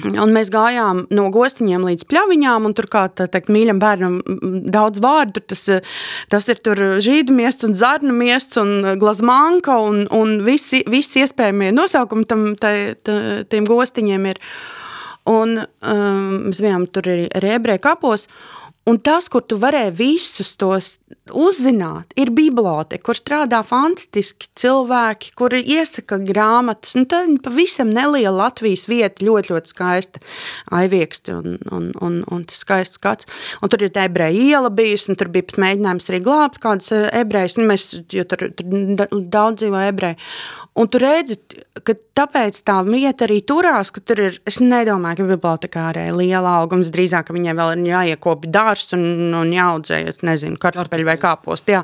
Un 0.02 0.32
mēs 0.34 0.48
gājām 0.50 1.02
no 1.14 1.26
gostiņiem 1.30 1.84
līdz 1.86 2.06
pļaviņām, 2.10 2.64
un 2.66 2.72
tur 2.74 2.88
kā 2.90 3.02
teikt, 3.12 3.50
mīļam 3.52 3.78
bērnam 3.78 4.16
daudz 4.72 5.02
vārdu. 5.04 5.44
Tas, 5.46 5.62
tas 6.32 6.48
ir 6.48 6.62
tur 6.64 6.80
žīdu 7.04 7.36
miests 7.36 7.68
un 7.68 7.76
zarnu 7.76 8.16
miests 8.16 8.58
un 8.58 8.96
glazmanka 8.98 9.76
un, 9.84 10.06
un 10.10 10.40
visi, 10.48 10.80
visi 10.90 11.22
iespējamie 11.22 11.70
nosaukumi 11.76 12.26
tam, 12.26 12.48
tai, 12.58 12.96
tiem 13.04 13.68
gostiņiem 13.68 14.30
ir. 14.32 14.40
Uh, 14.40 14.81
Un 15.30 15.60
um, 15.62 16.48
mēs 16.48 16.62
bijām 16.62 16.88
tur 16.90 17.06
arī 17.06 17.54
ebreju 17.54 17.82
kapos. 17.84 18.26
Un 18.90 18.98
tas, 18.98 19.28
kur 19.30 19.44
tu 19.46 19.60
varēji 19.62 19.94
visus 19.94 20.56
tos 20.58 20.96
uzzināt, 21.32 22.12
ir 22.18 22.32
biblioteka, 22.34 23.02
kur 23.06 23.18
strādā 23.18 23.62
fantastiski 23.66 24.48
cilvēki, 24.58 25.32
kuri 25.38 25.62
iesaka 25.76 26.18
grāmatas. 26.22 26.94
Nu, 26.98 27.04
tā 27.08 27.22
ir 27.28 27.38
pavisam 27.44 27.92
neliela 27.92 28.34
Latvijas 28.46 28.88
vieta, 28.90 29.24
ļoti, 29.24 29.54
ļoti 29.54 29.72
skaista. 29.72 30.22
Aivieksti 30.74 31.36
un, 31.36 31.58
un, 31.72 31.90
un, 32.02 32.18
un 32.32 32.46
skaists 32.50 32.98
skats. 33.00 33.28
Un 33.62 33.72
tur 33.72 33.86
ir 33.86 33.92
tā 33.94 34.06
ebreja 34.08 34.32
iela 34.32 34.72
bijusi, 34.72 35.12
un 35.12 35.20
tur 35.20 35.30
bija 35.32 35.48
pat 35.50 35.62
mēģinājums 35.62 36.10
arī 36.10 36.22
glābt 36.24 36.60
kādas 36.62 36.92
ebrejas, 37.12 37.58
nu, 37.58 37.68
mēs, 37.70 37.88
jo 38.12 38.26
tur, 38.28 38.48
tur 38.56 39.22
daudz 39.32 39.62
dzīvo 39.62 39.86
ebreji. 39.88 40.20
Un 40.72 40.88
tu 40.88 40.96
redzi, 40.96 41.36
ka 41.84 41.92
tāpēc 42.16 42.56
tā 42.64 42.78
vieta 42.86 43.26
arī 43.26 43.42
turās, 43.44 43.90
ka 43.92 44.00
tur 44.00 44.22
ir, 44.24 44.38
es 44.48 44.56
nedomāju, 44.62 45.18
ka 45.18 45.26
bibliotekārē 45.34 46.06
ir 46.08 46.16
liela 46.16 46.54
augums, 46.62 46.88
drīzāk, 46.94 47.26
ka 47.28 47.36
viņai 47.36 47.54
vēl 47.58 47.72
ir 47.74 47.90
jāiekopja 47.90 48.52
dārs 48.54 48.86
un, 48.96 49.04
un 49.36 49.52
jāaudzē, 49.52 50.00
nezinu, 50.24 50.56
kartupeļu 50.62 51.01
vai 51.08 51.18
kāpost, 51.20 51.68
jā. 51.72 51.82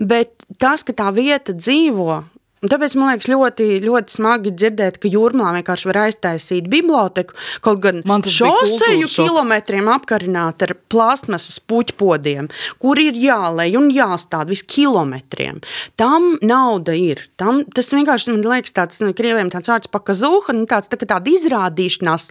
Bet 0.00 0.32
tas, 0.60 0.84
ka 0.86 0.94
tā 0.96 1.10
vieta 1.14 1.54
dzīvo, 1.56 2.22
Un 2.60 2.68
tāpēc 2.68 2.92
man 3.00 3.14
liekas 3.14 3.28
ļoti, 3.30 3.66
ļoti 3.80 4.12
smagi 4.12 4.50
dzirdēt, 4.52 4.98
ka 5.00 5.08
jūrmā 5.08 5.54
vienkārši 5.56 5.88
var 5.88 5.98
aiztaisīt 6.02 6.66
biblioteku, 6.68 7.32
kaut 7.64 7.78
gan 7.80 8.02
šoseju 8.04 9.08
kilometriem 9.08 9.88
apkarināt 9.88 10.66
ar 10.66 10.74
plastmasas 10.92 11.56
puķpodiem, 11.64 12.50
kur 12.82 13.00
ir 13.00 13.16
jālej 13.16 13.78
un 13.80 13.88
jāstād 13.96 14.52
vis 14.52 14.60
kilometriem. 14.60 15.62
Tam 15.96 16.34
nauda 16.44 16.92
ir. 16.92 17.22
Tam, 17.40 17.62
tas 17.64 17.88
vienkārši 17.94 18.34
man 18.34 18.44
liekas 18.44 18.76
tāds, 18.76 19.00
nu, 19.00 19.14
krieviem 19.16 19.48
tāds 19.48 19.72
vārds 19.72 19.88
pakazūha, 19.96 20.52
nu, 20.58 20.68
tāds 20.68 20.92
tā, 20.92 21.00
tāda 21.00 21.32
izrādīšanās 21.32 22.28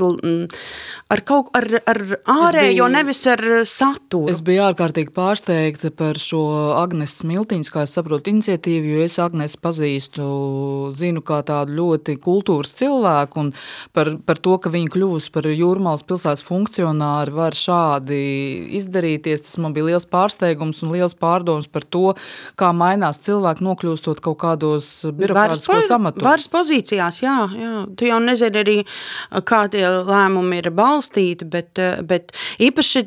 ar 1.09 1.25
kaut 1.25 1.49
ar, 1.57 1.67
ar 1.89 2.03
ārējo, 2.21 2.85
biju, 2.85 2.91
nevis 2.93 3.23
ar 3.33 3.43
saturu. 3.65 4.29
Es 4.29 4.45
biju 4.45 4.67
ārkārtīgi 4.67 5.09
pārsteigta 5.17 5.89
par 5.89 6.21
šo 6.21 6.45
Agnes 6.77 7.17
Smiltiņas, 7.23 7.73
kā 7.73 7.89
es 7.89 7.97
saprotu, 7.97 8.29
iniciatīvu, 8.29 8.93
jo 8.93 9.09
es 9.09 9.17
Agnes 9.25 9.57
pazīstu 9.57 10.18
zinu 10.95 11.23
kā 11.25 11.39
tādu 11.47 11.75
ļoti 11.79 12.17
kultūras 12.21 12.73
cilvēku 12.79 13.43
un 13.43 13.51
par, 13.95 14.11
par 14.25 14.41
to, 14.41 14.57
ka 14.61 14.71
viņa 14.73 14.93
kļūs 14.93 15.29
par 15.35 15.47
jūrmālas 15.49 16.05
pilsētas 16.07 16.45
funkcionāri 16.47 17.35
var 17.35 17.57
šādi 17.57 18.19
izdarīties. 18.79 19.45
Tas 19.45 19.57
man 19.61 19.75
bija 19.75 19.91
liels 19.91 20.07
pārsteigums 20.09 20.83
un 20.85 20.93
liels 20.95 21.15
pārdoms 21.19 21.69
par 21.71 21.85
to, 21.85 22.13
kā 22.59 22.71
mainās 22.75 23.21
cilvēki 23.25 23.65
nokļūstot 23.65 24.21
kaut 24.25 24.39
kādos 24.43 24.91
birokrātiskos 25.19 25.91
amatos. 25.95 26.25
Varas 26.25 26.49
pozīcijās, 26.51 27.21
jā, 27.23 27.37
jā. 27.57 27.73
Tu 27.99 28.09
jau 28.09 28.19
nezini 28.23 28.61
arī, 28.63 28.77
kā 29.47 29.63
tie 29.71 29.85
lēmumi 29.87 30.61
ir 30.61 30.71
balstīti, 30.75 31.47
bet, 31.49 31.79
bet 32.09 32.33
īpaši 32.61 33.05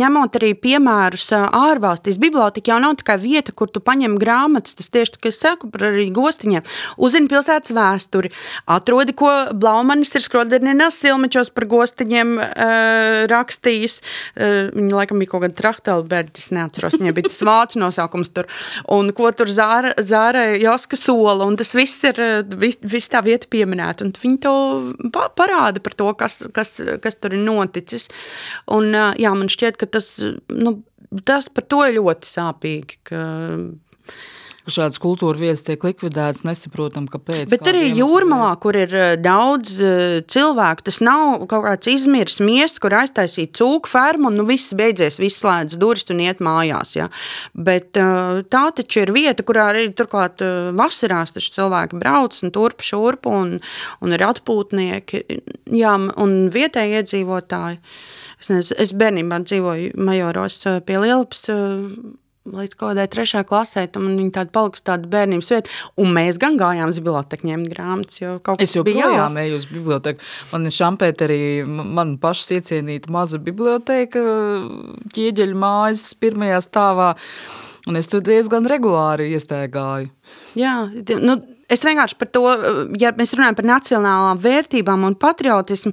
ņemot 0.00 0.38
arī 0.40 0.52
piemērus 0.58 1.28
ārvalstīs, 1.36 2.20
biblioteka 2.20 2.74
jau 2.74 2.80
nav 2.82 2.98
tikai 3.00 3.16
vieta, 3.22 3.54
kur 3.56 3.70
tu 3.72 3.82
paņem 3.84 4.18
grāmatas, 4.20 4.76
tas 4.78 4.90
tieši, 4.92 5.18
ka 5.20 5.30
es 5.30 5.40
saku 5.40 5.70
par 5.72 5.88
arī 5.90 6.09
veltīti 6.10 6.18
gostiņiem, 6.20 6.66
uzzini 6.98 7.28
pilsētas 7.30 7.72
vēsturi, 7.74 8.30
atrodi, 8.66 9.14
ko 9.14 9.30
Blaumanis 9.54 10.14
ir 10.14 10.24
Skroderninas 10.24 10.98
silmečos 11.00 11.50
par 11.54 11.66
gostiņiem 11.70 12.34
uh, 12.38 13.26
rakstījis. 13.30 14.00
Uh, 14.36 14.70
viņa 14.74 14.96
laikam 14.96 15.20
bija 15.20 15.30
kaut 15.30 15.44
kāda 15.44 15.58
Trachtelberģis, 15.60 16.50
neatceros, 16.56 16.98
viņai 17.00 17.14
bija 17.16 17.30
tas 17.30 17.42
vācu 17.46 17.80
nosaukums 17.80 18.32
tur. 18.34 18.48
Un 18.90 19.12
ko 19.16 19.30
tur 19.32 19.50
Zāra, 19.50 19.94
Zāra 19.98 20.56
Joska 20.60 20.98
sola, 20.98 21.46
un 21.46 21.58
tas 21.60 21.72
viss 21.74 22.04
ir, 22.04 22.20
viss 22.60 22.80
vis 22.82 23.08
tā 23.10 23.22
vieta 23.24 23.48
pieminēta. 23.50 24.06
Un 24.06 24.14
viņi 24.20 24.40
to 24.44 24.54
parāda 25.38 25.82
par 25.82 25.96
to, 25.98 26.10
kas, 26.18 26.40
kas, 26.54 26.76
kas 27.02 27.18
tur 27.20 27.36
ir 27.36 27.44
noticis. 27.44 28.08
Un 28.70 28.92
jā, 28.94 29.34
man 29.36 29.50
šķiet, 29.50 29.78
ka 29.80 29.88
tas, 29.90 30.12
nu, 30.50 30.80
tas 31.26 31.50
par 31.52 31.66
to 31.70 31.84
ir 31.86 31.98
ļoti 31.98 32.30
sāpīgi, 32.30 33.00
ka 33.10 33.24
šādas 34.68 35.00
kultūra 35.00 35.40
vietas 35.40 35.62
tiek 35.64 35.82
likvidētas, 35.84 36.42
nesaprotam, 36.44 37.06
kāpēc. 37.10 37.50
Bet 37.52 37.68
arī 37.70 37.86
jūrmalā, 37.96 38.50
kur 38.60 38.76
ir 38.76 38.92
eh, 38.92 39.14
daudz 39.20 39.76
eh, 39.80 40.20
cilvēku, 40.30 40.84
tas 40.88 41.00
nav 41.04 41.46
kaut 41.50 41.64
kāds 41.66 41.90
izmirs 41.92 42.40
miests, 42.44 42.80
kur 42.82 42.94
aiztaisīt 42.98 43.54
cūku 43.56 43.90
fermu 43.90 44.30
un 44.30 44.40
nu, 44.40 44.46
viss 44.48 44.74
beidzies, 44.76 45.20
viss 45.22 45.40
slēdz 45.40 45.78
durvis 45.80 46.08
un 46.12 46.22
iet 46.26 46.42
mājās. 46.44 46.94
Ja? 46.98 47.08
Bet 47.54 47.98
eh, 48.00 48.42
tā 48.52 48.64
taču 48.76 49.04
ir 49.04 49.14
vieta, 49.16 49.46
kurā 49.46 49.70
arī 49.72 49.88
turklāt 49.96 50.44
vasarās 50.76 51.32
cilvēki 51.40 51.98
brauc 52.00 52.36
un 52.44 52.52
turp 52.54 52.84
šurpu 52.84 53.32
un, 53.32 53.58
un 54.04 54.16
ir 54.16 54.24
atpūtnieki 54.26 55.22
jā, 55.76 55.94
un 56.20 56.40
vietēji 56.52 57.00
iedzīvotāji. 57.00 57.80
Es, 58.40 58.48
nezinu, 58.48 58.76
es 58.80 58.92
bērnībā 58.96 59.42
dzīvoju 59.44 60.00
Majoros 60.00 60.62
pie 60.86 61.00
Lielpas 61.02 61.44
līdz 62.48 62.76
kaut 62.78 62.94
kādai 62.94 63.06
trešajai 63.12 63.46
klasē, 63.48 63.84
tam 63.92 64.08
viņa 64.08 64.32
tāda 64.38 64.52
palikusi 64.54 64.84
tāda 64.88 65.08
bērnības 65.12 65.50
vieta. 65.52 65.74
Un 66.00 66.14
mēs 66.16 66.38
gan 66.40 66.56
gājām 66.60 66.92
uz 66.92 67.00
biblioteku 67.00 67.48
ņemt 67.50 67.70
grāmatas, 67.72 68.20
jo 68.22 68.38
kaut 68.44 68.60
kas 68.60 68.72
es 68.72 68.86
bija 68.86 69.10
jās. 69.12 69.34
Es 69.34 69.42
eju 69.44 69.60
uz 69.60 69.68
biblioteku. 69.70 70.24
Man 70.54 70.70
ir 70.70 70.76
šampēterī, 70.76 71.40
man 71.68 72.16
pašas 72.22 72.54
iecienīta 72.56 73.12
maza 73.12 73.40
biblioteka, 73.44 74.24
ķieģeļu 75.16 75.60
mājas 75.60 76.06
pirmajā 76.20 76.62
stāvā, 76.64 77.12
un 77.90 78.00
es 78.00 78.10
tur 78.10 78.24
diezgan 78.24 78.68
regulāri 78.70 79.30
iestaigāju. 79.36 80.10
Jā, 80.58 80.74
nu, 81.20 81.36
es 81.70 81.84
vienkārši 81.86 82.18
par 82.20 82.30
to, 82.34 82.44
ja 83.00 83.12
mēs 83.16 83.34
runājam 83.36 83.58
par 83.58 83.68
nacionālām 83.70 84.40
vērtībām 84.42 85.06
un 85.08 85.16
patriotismu, 85.20 85.92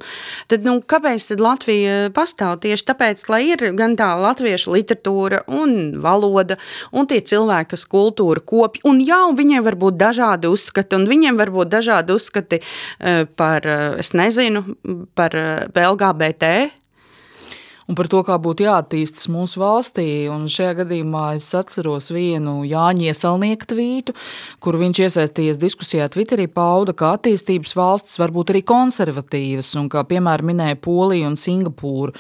tad 0.51 0.65
nu, 0.67 0.78
kāpēc 0.82 1.30
tad 1.32 1.43
Latvija 1.43 1.97
pastāv? 2.15 2.57
Tieši 2.63 2.88
tāpēc, 2.89 3.23
lai 3.32 3.43
ir 3.51 3.63
gan 3.78 3.95
tā 3.99 4.09
latviešu 4.19 4.73
literatūra 4.75 5.43
un 5.47 5.99
valoda, 6.03 6.57
un 6.91 7.09
tie 7.09 7.21
cilvēki, 7.21 7.71
kas 7.75 7.86
kultūru 7.89 8.43
kopj, 8.47 8.84
un 8.88 9.01
jā, 9.03 9.21
un 9.30 9.38
viņiem 9.39 9.65
var 9.65 9.78
būt 9.80 9.99
dažādi 9.99 10.51
uzskati, 10.51 10.97
un 10.97 11.07
viņiem 11.09 11.39
var 11.39 11.53
būt 11.53 11.71
dažādi 11.73 12.15
uzskati 12.15 12.61
eh, 12.61 13.23
par, 13.38 13.67
eh, 13.67 14.01
es 14.01 14.13
nezinu, 14.17 14.65
par 15.17 15.36
eh, 15.38 15.67
LGBT, 15.88 16.53
un 17.88 17.95
par 17.95 18.09
to, 18.11 18.21
kā 18.27 18.35
būtu 18.41 18.65
jāattīstas 18.67 19.29
mūsu 19.31 19.61
valstī. 19.61 20.07
Un 20.31 20.45
šajā 20.51 20.73
gadījumā 20.81 21.23
es 21.38 21.47
atceros 21.57 22.11
vienu 22.13 22.59
Jāņa 22.67 23.09
Iesalnieka 23.11 23.69
tvītu, 23.71 24.15
kur 24.63 24.79
viņš 24.81 25.03
iesaistījies 25.07 25.61
diskusijā 25.61 26.09
Twitterī, 26.11 26.49
pauda, 26.51 26.95
ka 26.97 27.15
attīstības 27.15 27.75
valstis 27.77 28.19
var 28.21 28.35
būt 28.35 28.53
arī 28.53 28.63
konservatīvas, 28.67 29.73
un 29.79 29.89
kā 29.93 30.03
piemēram 30.07 30.51
minēja 30.51 30.79
Poliju 30.83 31.31
un 31.31 31.39
Singapūru. 31.39 32.15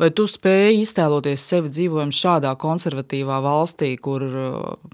Vai 0.00 0.08
tu 0.16 0.24
spēji 0.24 0.80
iztēloties 0.80 1.44
sevi 1.44 1.68
dzīvojumu 1.68 2.14
šādā 2.16 2.54
konservatīvā 2.60 3.42
valstī, 3.44 3.92
kur, 4.00 4.24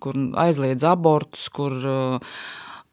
kur 0.02 0.22
aizliedz 0.42 0.82
abortus, 0.90 1.46
kur 1.54 1.76
uh, 1.78 2.38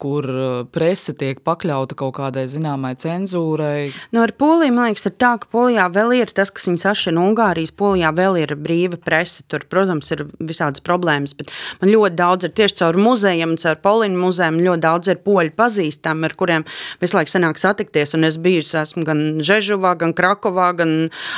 kur 0.01 0.25
uh, 0.27 0.63
prese 0.73 1.13
tiek 1.17 1.39
pakļauta 1.45 1.95
kaut 1.99 2.15
kādai 2.17 2.45
zināmai 2.51 2.93
cenzūrai. 2.99 3.91
Nu, 4.15 4.23
ar 4.23 4.33
Poliju 4.37 4.73
man 4.75 4.91
liekas, 4.91 5.05
tā, 5.19 5.33
ka 5.41 5.49
Polijā 5.53 5.87
vēl 5.93 6.15
ir 6.19 6.33
tas, 6.35 6.51
kas 6.53 6.67
viņus 6.69 6.87
atšķir 6.91 7.15
no 7.17 7.27
Ungārijas. 7.29 7.73
Polijā 7.77 8.11
vēl 8.15 8.39
ir 8.43 8.55
brīva 8.59 8.99
prese. 8.99 9.45
Tur, 9.51 9.65
protams, 9.69 10.09
ir 10.15 10.25
visādas 10.43 10.83
problēmas, 10.85 11.35
bet 11.37 11.51
man 11.81 11.91
ļoti 11.93 12.17
daudz 12.19 12.47
ir 12.47 12.55
tieši 12.57 12.79
caur 12.81 12.99
muzejiem, 12.99 13.55
caur 13.61 13.79
Poliju 13.83 14.19
muzejiem. 14.19 14.61
Ļoti 14.67 14.83
daudz 14.83 15.11
ir 15.13 15.21
poļu 15.25 15.55
pazīstami, 15.57 16.27
ar 16.27 16.37
kuriem 16.39 16.67
visu 17.01 17.17
laiku 17.17 17.33
sanāk 17.33 17.61
satikties. 17.61 18.15
Un 18.17 18.27
es 18.27 18.39
biju 18.41 18.65
esmu 18.83 19.05
gan 19.07 19.23
Žežuvā, 19.43 19.95
gan 20.01 20.15
Krakovā, 20.17 20.71
gan 20.79 20.95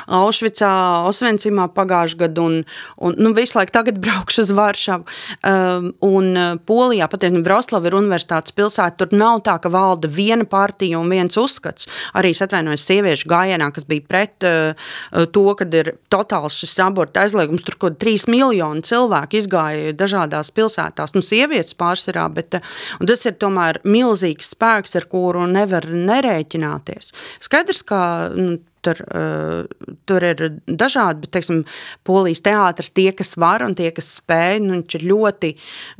Aušvicā, 0.07 0.71
Osvencimā 1.09 1.67
pagājušajā 1.75 2.21
gadā. 2.25 2.45
Un, 2.45 2.57
un 3.01 3.15
nu, 3.19 3.33
visu 3.37 3.59
laiku 3.59 3.75
tagad 3.75 3.99
braukšu 4.03 4.45
uz 4.45 4.53
Varšavu. 4.55 5.05
Um, 5.45 5.91
un 6.05 6.31
uh, 6.33 6.55
Polijā 6.65 7.09
patiesībā 7.11 7.43
Vroslava 7.45 7.89
ir 7.89 7.97
universitātes 7.97 8.54
pilsēta, 8.57 8.97
tur 9.03 9.15
nav 9.15 9.41
tā, 9.45 9.57
ka 9.61 9.71
valda 9.73 10.09
viena 10.11 10.47
partija 10.49 10.99
un 10.99 11.11
viens 11.11 11.37
uzskats. 11.39 11.89
Arī 12.17 12.33
es 12.35 12.43
atvainojos 12.45 12.85
sieviešu 12.87 13.29
gājienā, 13.31 13.69
kas 13.75 13.87
bija 13.89 14.05
pret 14.07 14.47
uh, 14.47 14.91
to, 15.35 15.45
ka 15.59 15.67
ir 15.79 15.93
totāls 16.13 16.57
šis 16.61 16.75
abortu 16.85 17.21
aizliegums. 17.23 17.65
Tur 17.65 17.79
kaut 17.81 17.99
3 18.01 18.27
miljoni 18.31 18.85
cilvēku 18.85 19.39
izgāja 19.41 19.95
dažādās 19.97 20.51
pilsētās, 20.55 21.15
nu 21.17 21.23
sievietes 21.25 21.77
pārsvarā, 21.79 22.27
bet 22.35 22.59
uh, 22.59 22.75
tas 23.05 23.25
ir 23.27 23.37
tomēr 23.41 23.81
milzīgs 23.87 24.53
spēks, 24.55 24.95
ar 24.99 25.09
kuru 25.11 25.47
nevar 25.49 25.87
nerēķināties. 25.91 27.13
Skaidrs, 27.43 27.83
ka 27.87 27.99
nu, 28.35 28.57
Tur, 28.85 29.01
uh, 29.09 29.89
tur 30.05 30.25
ir 30.27 30.43
dažādi, 30.69 31.23
bet, 31.23 31.33
teiksim, 31.37 31.63
polijas 32.05 32.43
teātris, 32.45 32.91
tie, 32.93 33.09
kas 33.17 33.33
var 33.41 33.65
un 33.65 33.73
tie, 33.77 33.89
kas 33.95 34.11
spēj, 34.19 34.61
nu, 34.61 34.75
viņš 34.77 34.97
ir 34.99 35.07
ļoti, 35.09 35.51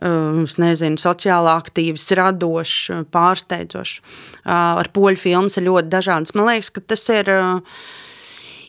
uh, 0.05 0.55
nezinu, 0.61 1.01
sociāli 1.01 1.51
aktīvs, 1.55 2.07
radošs, 2.19 3.05
pārsteidzošs. 3.15 3.99
Uh, 4.45 4.75
ar 4.81 4.89
poļu 4.93 5.21
filmas 5.21 5.57
ir 5.57 5.69
ļoti 5.69 5.91
dažādas. 5.91 6.35
Man 6.37 6.51
liekas, 6.51 6.73
ka 6.73 6.83
tas 6.85 7.07
ir. 7.13 7.31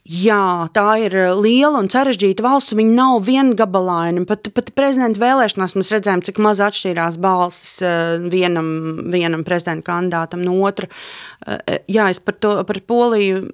Jā, 0.06 0.68
tā 0.70 0.84
ir 1.02 1.14
liela 1.42 1.80
un 1.82 1.88
sarežģīta 1.90 2.44
valsts. 2.44 2.76
Viņa 2.78 2.92
nav 2.94 3.24
viengabalaina. 3.26 4.22
Pat, 4.28 4.46
pat 4.54 4.68
prezidenta 4.78 5.18
vēlēšanās 5.18 5.74
mēs 5.74 5.90
redzējām, 5.96 6.22
cik 6.28 6.38
maz 6.46 6.60
atšķīrās 6.62 7.18
balsis 7.18 7.72
vienam, 8.30 8.68
vienam 9.10 9.42
prezidenta 9.42 9.88
kandidātam 9.88 10.44
no 10.46 10.60
otra. 10.62 10.86
Jā, 11.90 12.06
es 12.12 12.22
par, 12.22 12.38
to, 12.38 12.54
par 12.68 12.78
Poliju 12.86 13.48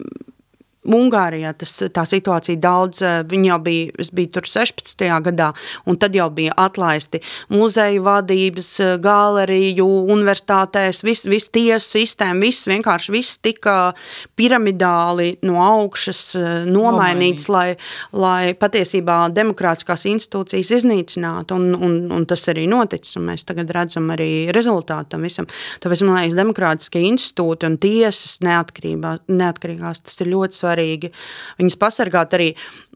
Ungārijā 0.83 1.53
tas, 1.55 1.77
tā 1.95 2.03
situācija 2.03 2.59
daudz, 2.59 3.03
eh, 3.07 3.23
viņi 3.23 3.47
jau 3.47 3.59
bija, 3.63 3.91
es 4.03 4.11
biju 4.11 4.33
tur 4.35 4.43
16. 4.43 5.21
gadā, 5.23 5.53
un 5.87 5.97
tad 5.97 6.13
jau 6.13 6.29
bija 6.29 6.53
atlaisti 6.59 7.21
muzeju 7.51 8.03
vadības, 8.03 8.81
eh, 8.81 8.99
galeriju, 8.99 9.87
universitātēs, 10.11 11.05
viss 11.05 11.25
vis 11.25 11.47
tiesu 11.49 11.87
sistēma, 11.95 12.41
viss 12.41 12.67
vienkārši 12.67 13.13
viss 13.13 13.39
tika 13.39 13.95
piramidāli 14.37 15.39
no 15.43 15.55
augšas 15.55 16.35
eh, 16.35 16.67
nomainīts, 16.67 17.49
lai, 17.49 17.77
lai 18.13 18.53
patiesībā 18.55 19.33
demokrātiskās 19.33 20.03
institūcijas 20.11 20.83
iznīcinātu, 20.83 21.55
un, 21.55 21.75
un, 21.79 22.11
un 22.11 22.27
tas 22.27 22.43
arī 22.49 22.67
noticis, 22.67 23.17
un 23.17 23.31
mēs 23.31 23.47
tagad 23.47 23.71
redzam 23.71 24.11
arī 24.11 24.51
rezultātu 24.51 25.11
tam 25.11 25.23
visam. 25.23 25.47
Tāpēc, 25.79 26.03
man 26.03 26.19
liekas, 26.19 26.35
demokrātiskie 26.35 27.07
institūti 27.07 27.71
un 27.71 27.79
tiesas 27.79 28.41
neatkarīgās, 28.43 30.03
tas 30.03 30.21
ir 30.21 30.35
ļoti 30.35 30.59
svarīgi 30.59 30.72
svarīgi 30.73 31.13
viņus 31.61 31.79
pasargāt 31.81 32.35
arī. 32.37 32.51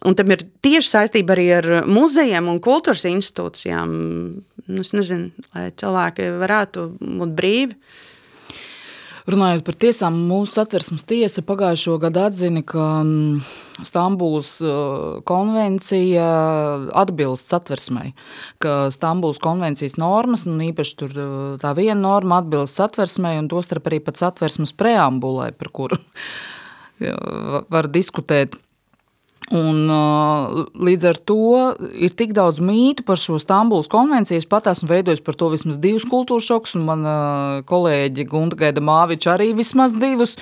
Un 0.07 0.17
tam 0.17 0.33
ir 0.35 0.45
tieši 0.65 0.93
saistība 0.93 1.37
arī 1.37 1.47
ar 1.61 1.71
muzejiem 1.87 2.49
un 2.51 2.61
kultūras 2.65 3.07
institūcijām. 3.09 3.95
Nu, 4.67 4.83
es 4.83 4.93
nezinu, 4.97 5.31
lai 5.55 5.71
cilvēki 5.77 6.33
varētu 6.41 6.91
būt 7.01 7.39
brīvi. 7.39 7.81
Runājot 9.27 9.65
par 9.67 9.75
tiesām, 9.75 10.21
mūsu 10.29 10.55
satversmes 10.55 11.03
tiesa 11.03 11.43
pagājušo 11.43 11.97
gadu 11.99 12.21
atzina, 12.29 12.61
ka 12.63 12.85
mm, 13.03 13.41
Stambulas 13.83 14.53
uh, 14.63 15.17
konvencija 15.27 16.27
atbilst 16.95 17.51
satversmei, 17.51 18.13
ka 18.63 18.87
Stambulas 18.95 19.43
konvencijas 19.43 19.99
normas, 19.99 20.47
un 20.47 20.63
īpaši 20.69 20.95
tur 21.03 21.19
uh, 21.19 21.33
tā 21.59 21.75
viena 21.75 21.99
norma 22.05 22.39
atbilst 22.39 22.79
satversmei, 22.79 23.35
un 23.43 23.51
tostarp 23.51 23.91
arī 23.91 23.99
pat 24.07 24.23
satversmes 24.23 24.71
preambulai, 24.79 25.51
par 25.59 25.75
kuru 25.75 25.99
var 27.01 27.91
diskutēt. 27.93 28.57
Un, 29.55 29.87
līdz 30.75 31.05
ar 31.07 31.19
to 31.23 31.37
ir 31.95 32.15
tik 32.19 32.33
daudz 32.35 32.59
mītu 32.59 33.05
par 33.07 33.21
šo 33.21 33.39
Stambulas 33.39 33.87
konvenciju. 33.93 34.41
Es 34.43 34.49
pat 34.49 34.67
esmu 34.73 34.91
veidojis 34.91 35.23
par 35.23 35.39
to 35.39 35.53
vismaz 35.53 35.79
divus 35.79 36.07
kultūras 36.11 36.49
šokus, 36.49 36.75
un 36.75 36.87
mana 36.89 37.15
kolēģe 37.69 38.27
Gunta 38.27 38.59
Gaida 38.59 38.83
Māviča 38.83 39.37
arī 39.37 39.53
vismaz 39.55 39.95
divus. 39.95 40.35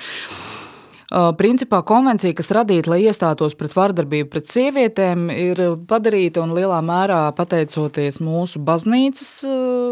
Principā 1.15 1.79
konvencija, 1.87 2.35
kas 2.35 2.49
radīta, 2.51 2.89
lai 2.91 3.05
iestātos 3.07 3.53
pret 3.55 3.71
vardarbību 3.71 4.27
pret 4.33 4.49
sievietēm, 4.51 5.29
ir 5.31 5.59
padarīta 5.87 6.41
un 6.43 6.51
lielā 6.51 6.81
mērā 6.83 7.19
pateicoties 7.37 8.19
mūsu 8.19 8.59
baznīcas 8.67 9.29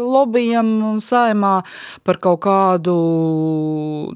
lobbyam 0.04 0.98
saimā 1.00 1.54
par 2.04 2.18
kaut 2.20 2.42
kādu, 2.44 2.96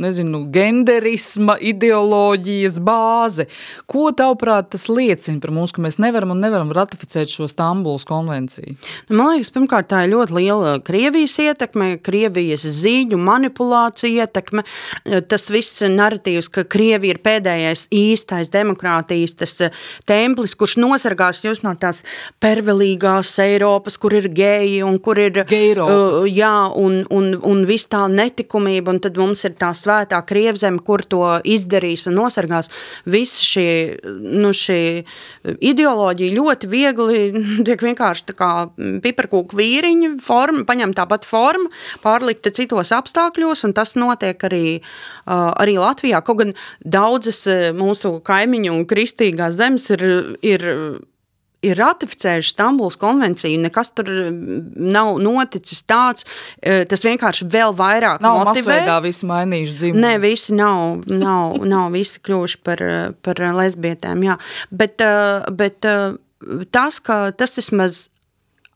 nezinu, 0.04 0.42
genderisma 0.52 1.56
ideoloģijas 1.70 2.76
bāzi. 2.84 3.48
Ko 3.88 4.10
tavuprāt 4.12 4.68
tas 4.74 4.84
liecina 4.92 5.40
par 5.40 5.54
mums, 5.56 5.72
ka 5.72 5.80
mēs 5.86 5.96
nevaram 6.04 6.36
un 6.36 6.44
nevaram 6.44 6.74
ratificēt 6.76 7.32
šo 7.32 7.48
Stambulas 7.48 8.04
konvenciju? 8.10 8.76
Man 9.08 9.32
liekas, 9.32 9.54
pirmkārt, 9.56 9.88
tā 9.94 10.04
ir 10.04 10.12
ļoti 10.12 10.36
liela 10.42 10.76
Krievijas 10.84 11.38
ietekme, 11.40 11.94
Krievijas 12.04 12.68
zīņu 12.68 13.16
manipulācija 13.16 14.28
ietekme. 14.28 14.68
Tas 15.32 15.48
viss 15.48 15.80
narratīvs, 15.88 16.52
ka 16.52 16.68
Krievija 16.68 16.97
ir 17.06 17.20
pēdējais 17.24 17.86
īstais 17.94 18.50
demokrātijas 18.52 19.36
tas 19.38 19.54
templis, 20.08 20.56
kurš 20.58 20.78
nosargās 20.82 21.42
jūs 21.44 21.62
no 21.62 21.74
tās 21.78 22.02
pervelīgās 22.42 23.34
Eiropas, 23.44 23.98
kur 24.00 24.16
ir 24.18 24.28
geji 24.34 24.82
un 24.86 24.98
kur 25.02 25.18
ir 25.20 25.42
Geiropas. 25.48 26.22
uh, 26.22 26.28
jā, 26.30 26.52
un, 26.76 27.00
un, 27.14 27.30
un 27.44 27.64
viss 27.68 27.88
tā 27.90 28.04
netikumība, 28.10 28.94
un 28.94 29.02
tad 29.04 29.18
mums 29.20 29.44
ir 29.46 29.56
tā 29.60 29.70
svētā 29.76 30.20
Krievzeme, 30.28 30.82
kur 30.84 31.04
to 31.04 31.22
izdarīs 31.44 32.06
un 32.10 32.18
nosargās. 32.18 32.70
Viss 33.08 33.42
šī, 33.44 33.68
nu, 34.04 34.52
šī 34.56 34.80
ideoloģija 35.44 36.36
ļoti 36.36 36.70
viegli 36.70 37.22
tiek 37.66 37.84
vienkārši 37.88 38.28
tā 38.30 38.36
kā 38.38 38.50
piparkūku 39.04 39.58
vīriņa 39.58 40.14
forma, 40.24 40.64
paņem 40.68 40.94
tāpat 40.96 41.26
formu, 41.28 41.70
pārlikta 42.04 42.52
citos 42.54 42.92
apstākļos, 42.94 43.64
un 43.68 43.74
tas 43.76 43.94
notiek 43.98 44.42
arī, 44.48 44.64
uh, 44.78 45.50
arī 45.58 45.78
Latvijā. 45.80 46.22
Kaut 46.24 46.42
gan 46.42 46.54
daudzas 46.88 47.44
mūsu 47.76 48.18
kaimiņu 48.24 48.74
un 48.74 48.88
kristīgās 48.88 49.58
zemes 49.60 49.88
ir, 49.94 50.04
ir 50.42 50.66
ir 51.64 51.78
ratificējuši 51.78 52.52
Stambulas 52.52 52.96
konvenciju, 53.00 53.58
nekas 53.64 53.90
tur 53.96 54.08
nav 54.08 55.16
noticis 55.22 55.80
tāds, 55.88 56.26
tas 56.62 57.02
vienkārši 57.06 57.48
vēl 57.50 57.74
vairāk 57.78 58.22
nav 58.22 58.42
motivē. 58.46 58.78
Nav 58.86 59.02
visi 59.06 59.26
mainījuši 59.28 59.80
dzimumu. 59.82 60.04
Nē, 60.04 60.12
visi 60.22 60.54
nav, 60.58 61.02
nav, 61.10 61.58
nav 61.66 61.90
visi 61.96 62.22
kļuvuši 62.22 62.62
par, 62.66 62.84
par 63.26 63.42
lesbietēm, 63.58 64.22
jā. 64.28 64.38
Bet, 64.70 65.02
bet 65.58 65.90
tas, 66.74 67.02
ka 67.02 67.20
tas 67.34 67.58
vismaz 67.58 68.04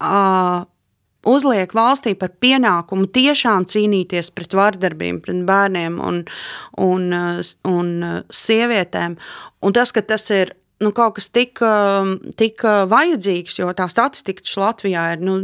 uh, 0.03 0.67
uzliek 1.29 1.75
valstī 1.77 2.15
par 2.19 2.33
pienākumu 2.43 3.09
tiešām 3.15 3.67
cīnīties 3.71 4.33
pret 4.35 4.57
vardarbību, 4.59 5.23
pret 5.27 5.45
bērniem 5.49 6.01
un, 6.03 6.23
un, 6.83 7.07
un 7.69 7.93
sievietēm. 8.33 9.17
Un 9.63 9.77
tas, 9.77 9.95
ka 9.95 10.03
tas 10.03 10.27
ir 10.35 10.55
nu, 10.83 10.91
kaut 10.95 11.17
kas 11.19 11.29
tik, 11.31 11.63
tik 12.39 12.65
vajadzīgs, 12.91 13.61
jo 13.61 13.71
tā 13.77 13.87
statistika 13.91 14.45
Latvijā 14.61 15.13
ir 15.15 15.23
nu, 15.23 15.39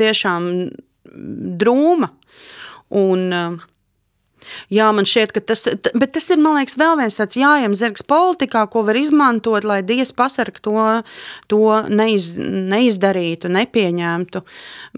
tiešām 0.00 0.48
drūma. 1.60 2.10
Un, 3.00 3.60
Jā, 4.72 4.88
man 4.94 5.08
šķiet, 5.08 5.34
ka 5.36 5.42
tas, 5.52 5.64
bet 5.94 6.12
tas 6.16 6.28
ir, 6.30 6.40
man 6.42 6.58
liekas, 6.58 6.76
vēl 6.80 6.98
viens 7.00 7.18
tāds 7.18 7.38
jājams 7.38 7.80
zirgs 7.80 8.04
politikā, 8.06 8.64
ko 8.72 8.84
var 8.88 8.98
izmantot, 8.98 9.66
lai 9.66 9.80
Dievs 9.86 10.12
pasarg 10.16 10.60
to, 10.64 10.76
to 11.50 11.62
neiz, 11.90 12.32
neizdarītu, 12.38 13.50
nepieņemtu. 13.52 14.44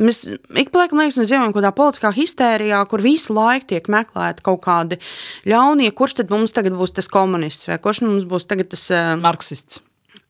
Mēs 0.02 0.22
ik 0.28 0.72
pa 0.72 0.84
laikam, 0.84 1.02
liekas, 1.02 1.20
mēs 1.20 1.30
dzīvojam 1.30 1.54
kādā 1.56 1.72
politiskā 1.76 2.12
histērijā, 2.16 2.82
kur 2.90 3.04
visu 3.04 3.36
laiku 3.36 3.72
tiek 3.74 3.88
meklēti 3.92 4.44
kaut 4.46 4.64
kādi 4.66 5.00
ļaunie, 5.48 5.92
kurš 5.96 6.20
tad 6.20 6.34
mums 6.34 6.54
tagad 6.56 6.76
būs 6.78 6.96
tas 6.96 7.10
komunists, 7.12 7.70
vai 7.70 7.80
kurš 7.82 8.04
mums 8.06 8.28
būs 8.28 8.48
tagad 8.50 8.72
tas... 8.72 8.88
Marksists. 9.22 9.82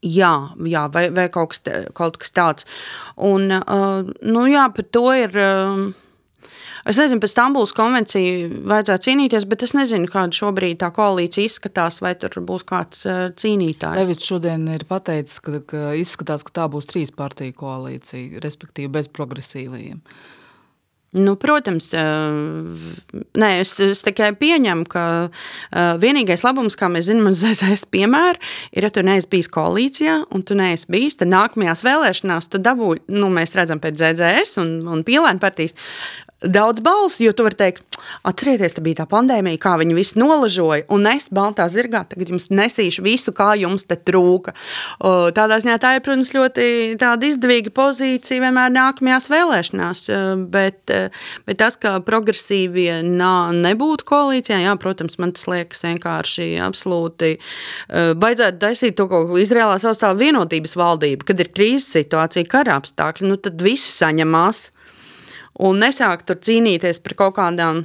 Jā, 0.03 0.33
jā 0.67 0.89
vai, 0.91 1.07
vai 1.15 1.29
kaut, 1.31 1.55
kas, 1.55 1.63
kaut 1.95 2.17
kas 2.19 2.35
tāds. 2.35 2.67
Un, 3.23 3.53
uh, 3.55 4.03
nu 4.27 4.47
jā, 4.51 4.67
par 4.75 4.89
to 4.91 5.09
ir... 5.15 5.37
Uh, 5.39 5.91
Es 6.89 6.99
nezinu, 6.99 7.23
pēc 7.23 7.31
Stambulas 7.31 7.75
konvenciju 7.77 8.63
vajadzētu 8.71 9.07
cīnīties, 9.07 9.47
bet 9.51 9.63
es 9.67 9.75
nezinu, 9.77 10.11
kāda 10.11 10.35
šobrīd 10.35 10.81
tā 10.83 10.91
koalīcija 10.95 11.51
izskatās, 11.51 12.01
vai 12.03 12.15
tur 12.19 12.41
būs 12.43 12.67
kāds 12.67 13.07
cīnītājs. 13.39 14.01
Levits 14.01 14.27
šodien 14.27 14.67
ir 14.75 14.87
pateicis, 14.91 15.39
ka, 15.45 15.63
ka 15.69 15.93
izskatās, 15.99 16.43
ka 16.47 16.55
tā 16.63 16.69
būs 16.73 16.91
trīs 16.91 17.15
partiju 17.15 17.55
koalīcija, 17.63 18.43
respektīvi 18.43 18.91
bez 18.99 19.11
progresīvajiem. 19.15 20.03
Nu, 21.13 21.35
protams, 21.37 21.91
nē, 21.93 23.49
es, 23.61 23.75
es 23.85 23.99
tikai 24.01 24.31
pieņemu, 24.41 24.87
ka 24.89 25.03
vienīgais 26.01 26.41
labums, 26.47 26.77
kā 26.81 26.89
mēs 26.89 27.11
zinām, 27.11 27.29
uz 27.35 27.43
ZZS 27.43 27.85
piemēra, 27.93 28.41
ir, 28.73 28.87
ja 28.87 28.91
tu 28.93 29.05
neesi 29.05 29.29
bijis 29.29 29.51
koalīcijā 29.53 30.15
un 30.33 30.45
tu 30.49 30.57
neesi 30.57 30.89
bijis, 30.93 31.19
tad 31.21 31.29
nākamajās 31.35 31.85
vēlēšanās 31.85 32.49
tu 32.55 32.63
dabūji, 32.65 33.05
nu, 33.13 33.29
mēs 33.35 33.53
redzam 33.59 33.83
pēc 33.83 34.01
ZZS 34.01 34.57
un, 34.65 34.73
un 34.89 35.05
pielēna 35.05 35.43
partijas, 35.43 35.77
daudz 36.43 36.83
balsu, 36.83 37.23
jo 37.25 37.33
tu 37.37 37.47
vari 37.47 37.59
teikt, 37.59 37.85
atcerieties, 38.27 38.75
tā 38.77 38.83
bija 38.85 39.03
tā 39.03 39.07
pandēmija, 39.11 39.61
kā 39.63 39.75
viņi 39.81 39.97
visi 39.97 40.19
nolažoja, 40.21 40.87
un 40.93 41.07
es 41.11 41.29
baltā 41.33 41.69
zirgā 41.71 42.03
tagad 42.09 42.33
jums 42.33 42.49
nesīšu 42.53 43.05
visu, 43.05 43.35
kā 43.37 43.53
jums 43.61 43.87
te 43.89 43.97
trūka. 43.97 44.55
Tādā 45.01 45.61
ziņā 45.63 45.79
tā 45.83 45.95
ir, 45.97 46.05
protams, 46.05 46.33
ļoti 46.35 46.67
izdevīga 47.29 47.73
pozīcija 47.75 48.43
vienmēr 48.43 48.75
nākamajās 48.75 49.29
vēlēšanās, 49.33 50.05
bet, 50.53 50.95
bet 51.47 51.61
tas, 51.63 51.79
ka 51.81 51.97
progresīvie 52.07 53.01
nā, 53.07 53.53
nebūtu 53.57 54.07
koalīcijā, 54.09 54.63
jā, 54.67 54.77
protams, 54.83 55.19
man 55.23 55.35
tas 55.37 55.49
liekas 55.51 55.85
vienkārši 55.87 56.51
absolūti, 56.67 57.37
baidzētu 57.93 58.63
taisīt 58.63 58.99
to 58.99 59.09
ko 59.11 59.25
Izrēlā 59.43 59.79
savstāv 59.83 60.19
vienotības 60.21 60.77
valdību, 60.79 61.27
kad 61.29 61.41
ir 61.43 61.53
krīzes 61.55 61.91
situācija, 61.97 62.51
karāpstākļi, 62.51 63.31
nu 63.31 63.39
tad 63.41 63.63
visi 63.63 63.91
saņemās 63.93 64.71
un 65.61 65.83
nesāk 65.83 66.25
tur 66.29 66.41
cīnīties 66.41 67.03
par 67.05 67.19
kaut 67.19 67.37
kādām. 67.41 67.85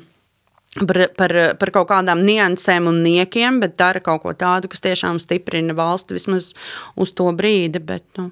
Par, 0.77 0.97
par, 1.17 1.31
par 1.57 1.69
kaut 1.73 1.87
kādām 1.89 2.19
niansēm 2.21 2.85
un 2.91 2.99
niekiem, 3.01 3.55
bet 3.63 3.79
dara 3.79 4.01
kaut 4.03 4.21
ko 4.21 4.33
tādu, 4.37 4.69
kas 4.69 4.83
tiešām 4.83 5.17
stiprina 5.17 5.73
valsti 5.73 6.13
vismaz 6.13 6.51
uz 6.99 7.13
to 7.17 7.31
brīdi. 7.33 7.81
Bet, 7.81 8.03
nu, 8.19 8.27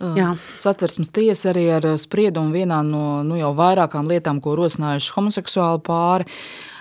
Jā. 0.00 0.30
Satversmes 0.56 1.12
tiesa 1.12 1.50
arī 1.50 1.66
ar 1.76 1.84
spriedumu 2.00 2.54
vienā 2.56 2.78
no 2.86 3.20
nu, 3.26 3.36
jau 3.36 3.50
vairākām 3.56 4.08
lietām, 4.08 4.40
ko 4.40 4.54
rosinājuši 4.56 5.12
homoseksuāli 5.16 5.82
pāri. 5.84 6.28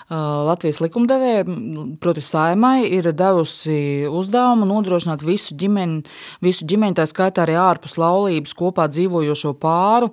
Latvijas 0.10 0.80
likumdevēja, 0.82 1.44
proti, 2.02 2.24
saimai 2.26 2.88
ir 2.88 3.12
devusi 3.14 4.08
uzdevumu 4.10 4.66
nodrošināt 4.66 5.22
visu 5.22 5.54
ģimeni, 5.60 6.00
visu 6.42 6.66
ģimeni, 6.66 6.98
tā 6.98 7.06
skaitā 7.06 7.44
arī 7.44 7.60
ārpus 7.62 8.00
laulības 8.00 8.56
kopā 8.58 8.88
dzīvojošo 8.90 9.54
pāru 9.62 10.10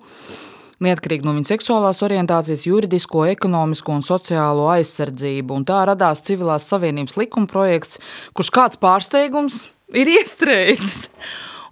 neatkarīgi 0.85 1.27
no 1.27 1.35
viņa 1.37 1.51
seksuālās 1.53 2.03
orientācijas, 2.05 2.67
juridisko, 2.69 3.25
ekonomisko 3.33 3.97
un 3.97 4.05
sociālo 4.05 4.69
aizsardzību. 4.75 5.57
Un 5.57 5.67
tā 5.69 5.83
radās 5.89 6.25
civilās 6.27 6.69
savienības 6.71 7.17
likuma 7.21 7.51
projekts, 7.51 8.01
kurš 8.37 8.53
kāds 8.55 8.81
pārsteigums 8.83 9.67
ir 9.97 10.11
iestrēdzis. 10.19 11.11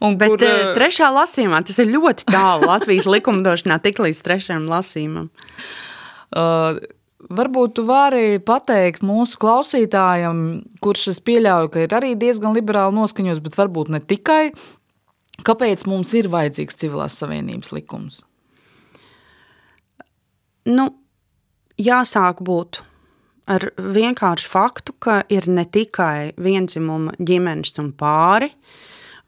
Un 0.05 0.19
Bet 0.21 0.33
kur, 0.33 0.43
uh, 0.43 0.75
trešā 0.77 1.09
lasījumā 1.15 1.63
tas 1.65 1.79
ir 1.81 1.93
ļoti 1.93 2.27
tālu 2.29 2.67
Latvijas 2.69 3.07
likumdošanā, 3.09 3.79
tik 3.85 4.03
līdz 4.05 4.21
trešajam 4.27 4.69
lasījumam. 4.69 5.31
Uh, 6.35 6.83
Varbūt 7.25 7.79
tu 7.79 7.87
vari 7.89 8.37
pateikt 8.43 9.01
mūsu 9.07 9.39
klausītājam, 9.41 10.39
kurš 10.85 11.07
es 11.15 11.21
pieļauju, 11.25 11.71
ka 11.73 11.85
ir 11.87 11.95
arī 11.97 12.13
diezgan 12.21 12.53
liberāli 12.53 12.99
noskaņots, 12.99 13.41
bet 13.41 13.57
varbūt 13.57 13.93
ne 13.95 14.03
tikai, 14.05 14.53
kāpēc 15.47 15.87
mums 15.89 16.13
ir 16.19 16.29
vajadzīgs 16.29 16.77
civilās 16.83 17.17
savienības 17.23 17.73
likums? 17.73 18.21
Nu, 20.65 20.89
jāsāk 21.77 22.41
būt 22.45 22.81
ar 23.53 23.67
vienkāršu 23.77 24.49
faktu, 24.49 24.95
ka 24.97 25.21
ir 25.29 25.49
ne 25.53 25.67
tikai 25.69 26.33
vienzimuma 26.41 27.13
ģimenes 27.21 27.77
un 27.83 27.91
pāri, 27.93 28.49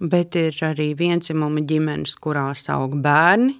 bet 0.01 0.37
ir 0.41 0.57
arī 0.65 0.95
vienzimuma 0.97 1.61
ģimenes, 1.61 2.17
kurās 2.21 2.67
aug 2.73 2.97
bērni. 3.05 3.59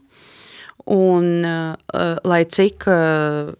Un, 0.87 1.29
uh, 1.45 2.17
lai 2.25 2.45
cik 2.47 2.87
uh, 2.89 3.53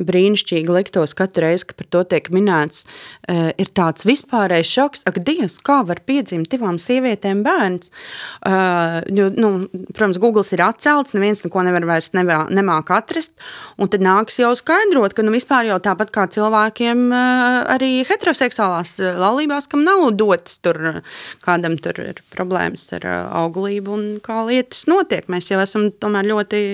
brīnišķīgi 0.00 0.72
liktos 0.72 1.12
katru 1.16 1.44
reizi, 1.44 1.66
kad 1.68 1.76
par 1.82 1.88
to 1.92 2.02
tiek 2.14 2.30
minēts, 2.32 2.86
uh, 3.28 3.50
ir 3.60 3.68
tāds 3.76 4.06
vispārējais 4.08 4.70
šoks, 4.70 5.04
ak, 5.08 5.20
Dievs, 5.22 5.58
kā 5.64 5.82
var 5.86 6.00
piedzimt 6.08 6.48
divām 6.52 6.78
sievietēm 6.80 7.42
bērns. 7.44 7.92
Uh, 8.40 9.02
jo, 9.12 9.28
nu, 9.36 9.52
protams, 9.92 10.20
Google 10.22 10.44
ir 10.56 10.64
atcelts, 10.64 11.12
neviens 11.16 11.44
neko 11.44 11.64
nevar 11.66 11.84
vairs 11.88 12.10
nevā, 12.16 12.40
nemāk 12.52 12.90
atrast, 12.96 13.34
un 13.76 13.90
tad 13.92 14.04
nāks 14.04 14.40
jau 14.40 14.54
skaidrot, 14.58 15.14
ka 15.16 15.26
nu, 15.26 15.34
vispār 15.34 15.68
jau 15.68 15.78
tāpat 15.84 16.14
kā 16.14 16.26
cilvēkiem 16.32 17.04
uh, 17.12 17.60
arī 17.76 17.92
heteroseksuālās 18.08 18.96
laulībās, 19.20 19.68
kam 19.70 19.84
nav 19.84 20.08
dots 20.16 20.56
tur, 20.64 21.02
kādam 21.44 21.76
tur 21.82 22.00
ir 22.00 22.24
problēmas 22.32 22.88
ar 22.96 23.06
auglību 23.42 23.92
un 23.92 24.08
kā 24.24 24.40
lietas 24.48 24.86
notiek. 24.90 25.28
Mēs 25.32 25.52
jau 25.52 25.60
esam 25.62 25.90
tomēr 26.02 26.32
ļoti 26.32 26.64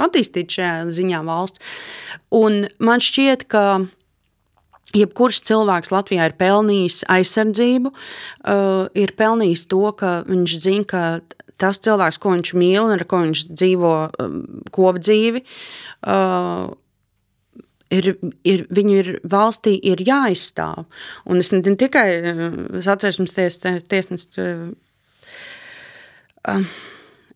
attīstīti 0.00 0.58
šajā 0.58 0.74
ziņā 0.94 1.22
valsts. 1.26 1.62
Un 2.34 2.64
man 2.82 3.02
šķiet, 3.04 3.46
ka 3.50 3.64
jebkurš 4.94 5.40
cilvēks 5.48 5.92
Latvijā 5.94 6.28
ir 6.28 6.36
pelnījis 6.38 7.02
aizsardzību, 7.10 7.92
uh, 7.94 8.86
ir 8.94 9.14
pelnījis 9.18 9.66
to, 9.70 9.82
ka 9.98 10.20
viņš 10.28 10.56
zina, 10.62 10.86
ka 10.88 11.02
tas 11.60 11.78
cilvēks, 11.82 12.18
ko 12.22 12.34
viņš 12.34 12.54
mīl 12.58 12.82
un 12.86 12.94
ar 12.96 13.04
ko 13.08 13.22
viņš 13.24 13.44
dzīvo 13.52 13.92
um, 14.22 14.40
kopdzīvi, 14.74 15.44
uh, 16.10 16.72
ir, 17.94 18.10
ir, 18.46 18.64
viņu 18.74 18.96
ir 19.02 19.12
valstī 19.30 19.76
ir 19.92 20.02
jāizstāv. 20.06 20.86
Un 21.30 21.42
es 21.42 21.52
ne 21.54 21.62
tikai 21.62 22.08
satversmes 22.84 23.36
ties, 23.36 23.60
tiesnes. 23.90 24.28
Uh, 24.38 24.74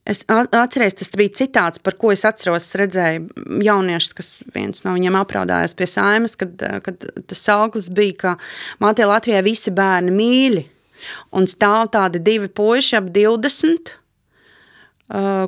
Es 0.08 0.22
atceros, 0.28 0.96
tas 0.96 1.10
bija 1.20 1.34
citāts, 1.42 1.80
par 1.84 1.98
ko 2.00 2.14
es 2.14 2.24
atceros. 2.24 2.64
Es 2.64 2.78
redzēju 2.80 3.60
jauniešus, 3.64 4.14
kas 4.16 4.30
viens 4.54 4.80
no 4.86 4.94
viņiem 4.96 5.18
apraudājās 5.20 5.76
pie 5.76 5.88
saimas, 5.90 6.36
kad, 6.40 6.56
kad 6.86 7.04
tas 7.28 7.44
auglis 7.52 7.90
bija, 7.92 8.16
ka 8.22 8.34
Mātē 8.80 9.04
Latvijā 9.08 9.42
visi 9.44 9.74
bērni 9.74 10.14
mīļi. 10.16 10.64
Un 11.36 11.46
stāv 11.50 11.92
tādi 11.94 12.22
divi 12.24 12.48
puiši 12.48 12.96
ap 12.98 13.12
20, 13.14 13.92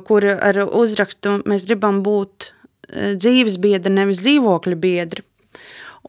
kur 0.07 0.29
ar 0.31 0.61
uzrakstu 0.67 1.41
mēs 1.49 1.65
gribam 1.67 1.99
būt 2.05 2.51
dzīves 3.17 3.57
biedri, 3.61 3.97
nevis 3.97 4.21
dzīvokļa 4.21 4.79
biedri. 4.79 5.25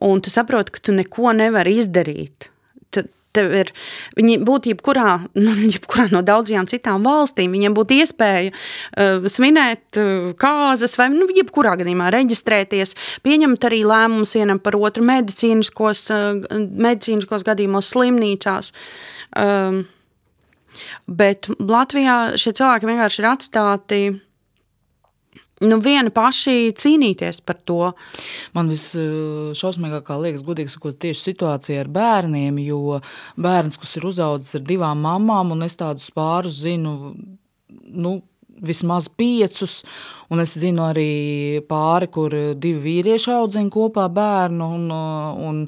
Un 0.05 0.21
tu 0.21 0.29
saproti, 0.33 0.73
ka 0.73 0.87
tu 0.89 0.95
neko 0.95 1.33
nevari 1.37 1.79
izdarīt 1.81 2.52
tev 3.35 3.53
ir, 3.57 3.71
viņi 4.17 4.39
būtu 4.45 4.73
jebkurā, 4.73 5.15
nu, 5.39 5.55
jebkurā 5.75 6.07
no 6.13 6.23
daudzajām 6.25 6.67
citām 6.71 7.05
valstīm, 7.07 7.53
viņiem 7.55 7.77
būtu 7.77 7.97
iespēja 8.01 8.51
uh, 8.53 9.27
svinēt 9.31 9.99
uh, 10.01 10.29
kāzas 10.39 10.97
vai, 10.99 11.09
nu, 11.13 11.27
jebkurā 11.33 11.75
gadījumā 11.81 12.11
reģistrēties, 12.13 12.95
pieņemt 13.25 13.69
arī 13.69 13.83
lēmumus 13.89 14.35
vienam 14.37 14.61
par 14.63 14.77
otru 14.79 15.05
medicīniskos, 15.07 16.05
uh, 16.13 16.59
medicīniskos 16.59 17.45
gadījumos 17.47 17.93
slimnīcās. 17.93 18.73
Um, 19.39 19.83
bet 21.07 21.49
Latvijā 21.59 22.37
šie 22.39 22.53
cilvēki 22.57 22.89
vienkārši 22.89 23.21
ir 23.21 23.29
atstāti 23.29 24.03
nu, 25.63 25.79
viena 25.83 26.11
paši 26.13 26.73
cīnīties 26.79 27.41
par 27.45 27.59
to. 27.67 27.93
Man 28.55 28.71
visšausmīgākā 28.73 30.19
liekas, 30.21 30.45
godīgi 30.47 30.75
sakot, 30.75 30.99
tieši 31.01 31.29
situācija 31.29 31.83
ar 31.83 31.91
bērniem, 31.93 32.59
jo 32.65 32.99
bērns, 33.41 33.79
kas 33.81 33.97
ir 33.99 34.09
uzaudzis 34.11 34.59
ar 34.59 34.67
divām 34.67 35.01
mamām, 35.05 35.55
un 35.55 35.65
es 35.67 35.79
tādus 35.79 36.09
pārus 36.15 36.61
zinu, 36.65 37.13
nu, 37.89 38.19
vismaz 38.63 39.09
piecus, 39.09 39.81
un 40.31 40.43
es 40.43 40.55
zinu 40.59 40.85
arī 40.87 41.63
pāri, 41.69 42.09
kur 42.13 42.35
divi 42.55 42.79
vīrieši 42.83 43.33
audzina 43.35 43.73
kopā 43.73 44.07
bērnu, 44.13 44.69
un, 44.77 44.87
un, 45.49 45.63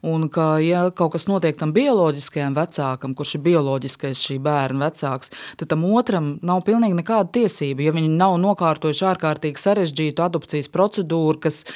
Un 0.00 0.28
ka, 0.32 0.54
ja 0.64 0.86
kaut 0.96 1.12
kas 1.12 1.26
notiek 1.28 1.58
tam 1.60 1.74
bioloģiskajam 1.76 2.54
vecākam, 2.56 3.14
kurš 3.16 3.34
ir 3.36 3.42
bioloģiskais 3.44 4.22
šī 4.24 4.38
bērna 4.40 4.86
vecāks, 4.86 5.32
tad 5.60 5.68
tam 5.72 5.84
otram 5.90 6.38
nav 6.46 6.62
pilnīgi 6.64 6.96
nekāda 7.02 7.28
tiesība. 7.36 7.84
Ja 7.84 7.92
viņi 7.96 8.14
nav 8.14 8.38
nokārtojuši 8.40 9.04
ārkārtīgi 9.10 9.60
sarežģītu 9.60 10.24
adopcijas 10.24 10.72
procedūru, 10.72 11.42
kas 11.44 11.66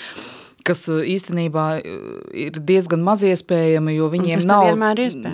kas 0.66 0.86
uh, 0.90 1.02
īstenībā 1.04 1.64
uh, 1.78 2.04
ir 2.32 2.56
diezgan 2.56 3.02
maz 3.04 3.24
iespējami, 3.26 3.96
jo 3.98 4.08
viņiem 4.12 4.44
nav, 4.48 4.70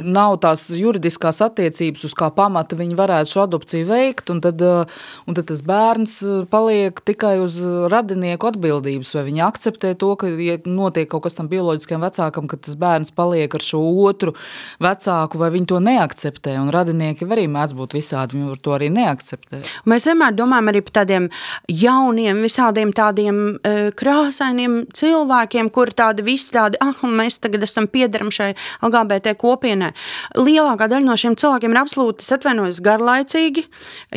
nav 0.02 0.36
tās 0.42 0.66
juridiskās 0.74 1.40
attiecības, 1.44 2.04
uz 2.08 2.14
kā 2.18 2.30
pamata 2.34 2.78
viņi 2.78 2.98
varētu 2.98 3.32
šo 3.32 3.44
adopciju 3.46 3.88
veikt, 3.88 4.32
un 4.34 4.42
tad, 4.44 4.62
uh, 4.64 5.00
un 5.30 5.38
tad 5.38 5.48
tas 5.50 5.62
bērns 5.66 6.16
paliek 6.50 7.00
tikai 7.06 7.36
uz 7.42 7.60
radinieku 7.92 8.50
atbildības, 8.50 9.14
vai 9.16 9.26
viņi 9.30 9.44
akceptē 9.46 9.94
to, 10.00 10.12
ka, 10.20 10.30
ja 10.42 10.58
notiek 10.66 11.10
kaut 11.10 11.24
kas 11.26 11.38
tam 11.38 11.50
bioloģiskajam 11.52 12.06
vecākam, 12.06 12.50
ka 12.50 12.58
tas 12.60 12.78
bērns 12.80 13.14
paliek 13.14 13.54
ar 13.54 13.64
šo 13.64 13.82
otru 14.04 14.34
vecāku, 14.82 15.40
vai 15.40 15.52
viņi 15.54 15.70
to 15.70 15.80
neakceptē, 15.84 16.56
un 16.60 16.72
radinieki 16.74 17.28
arī 17.30 17.46
mēdz 17.50 17.76
būt 17.78 17.96
visādi, 17.98 18.38
viņi 18.38 18.50
var 18.50 18.62
to 18.64 18.76
arī 18.76 18.90
neakceptē. 18.94 19.62
Mēs 19.90 20.06
vienmēr 20.08 20.34
domājam 20.36 20.72
arī 20.72 20.82
par 20.86 20.98
tādiem 21.00 21.30
jauniem, 21.70 22.42
visādiem 22.44 22.94
tādiem 22.96 23.42
uh, 23.54 23.90
krāsainiem 23.96 24.80
cilvēkiem, 24.90 25.19
cilvēkiem, 25.20 25.70
kuri 25.72 25.94
tādi 25.96 26.24
visi 26.24 26.50
tādi, 26.54 26.78
ah, 26.80 26.96
mēs 27.04 27.38
tagad 27.42 27.64
esam 27.66 27.86
piederam 27.90 28.30
šai 28.32 28.54
LGBT 28.82 29.34
kopienai. 29.38 29.92
Lielākā 30.38 30.88
daļa 30.90 31.06
no 31.06 31.16
šiem 31.20 31.36
cilvēkiem 31.40 31.74
ir 31.74 31.80
absolūti, 31.80 32.24
es 32.24 32.32
atvainojos, 32.36 32.80
garlaicīgi. 32.84 33.66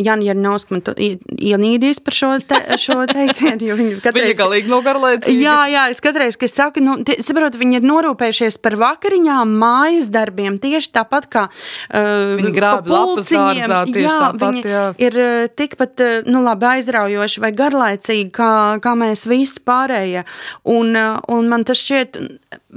Jan 0.04 0.24
Jernausks 0.24 0.72
man 0.72 0.84
ienīdīs 0.96 2.02
par 2.04 2.18
šo, 2.18 2.32
te, 2.48 2.60
šo 2.82 3.04
teicienu, 3.10 3.70
jo 3.70 3.78
viņi 3.80 4.00
katreiz... 4.04 4.32
Viņa 4.32 4.40
galīgi 4.40 4.72
nav 4.72 4.84
garlaicīgi. 4.86 5.44
Jā, 5.44 5.58
jā, 5.72 5.86
es 5.94 6.02
katreiz, 6.04 6.38
kad 6.40 6.52
saku, 6.52 6.84
nu, 6.84 6.98
saprotu, 7.26 7.62
viņi 7.62 7.80
ir 7.80 7.88
norūpējušies 7.88 8.60
par 8.64 8.78
vakariņām, 8.82 9.56
mājas 9.64 10.10
darbiem, 10.14 10.60
tieši 10.64 10.94
tāpat 10.96 11.30
kā 11.34 11.48
uh, 11.50 12.36
viņi 12.40 12.54
grābi 12.56 12.94
lapas 12.94 13.32
dārzā, 13.34 13.84
tieši 13.90 14.08
jā, 14.08 14.16
tāpat, 14.28 14.60
jā. 14.74 14.86
ir 15.04 15.20
uh, 15.20 15.34
tikpat, 15.52 16.04
uh, 16.04 16.30
nu 16.30 16.44
labi, 16.46 16.70
aizraujoši 16.78 17.44
vai 17.44 17.54
garlaicīgi, 17.58 18.30
kā, 18.34 18.52
kā 18.84 18.96
mēs 19.00 19.26
visi 19.30 19.62
pārējie. 19.64 20.24
Un 20.74 20.93
Un, 20.94 21.00
uh, 21.00 21.20
un 21.34 21.48
man 21.50 21.64
tas 21.66 21.80
šķiet, 21.82 22.18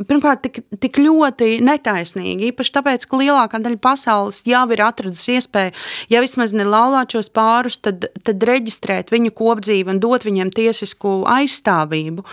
pirmkārt, 0.05 0.42
tik, 0.44 0.61
tik 0.82 0.99
ļoti 1.01 1.57
netaisnīgi. 1.64 2.51
Īpaši 2.51 2.72
tāpēc, 2.74 3.07
ka 3.09 3.20
lielākā 3.20 3.61
daļa 3.62 3.80
pasaules 3.82 4.42
jau 4.49 4.64
ir 4.74 4.82
atradusi 4.84 5.36
iespēju, 5.38 5.74
ja 6.12 6.22
vismaz 6.24 6.53
ne 6.57 6.66
laulāt 6.66 7.14
šos 7.16 7.30
pārus, 7.34 7.78
tad, 7.80 8.09
tad 8.26 8.47
reģistrēt 8.49 9.12
viņu 9.14 9.32
kopdzīvi 9.36 9.94
un 9.94 10.01
dot 10.03 10.26
viņiem 10.26 10.53
tiesisku 10.55 11.22
aizstāvību. 11.30 12.26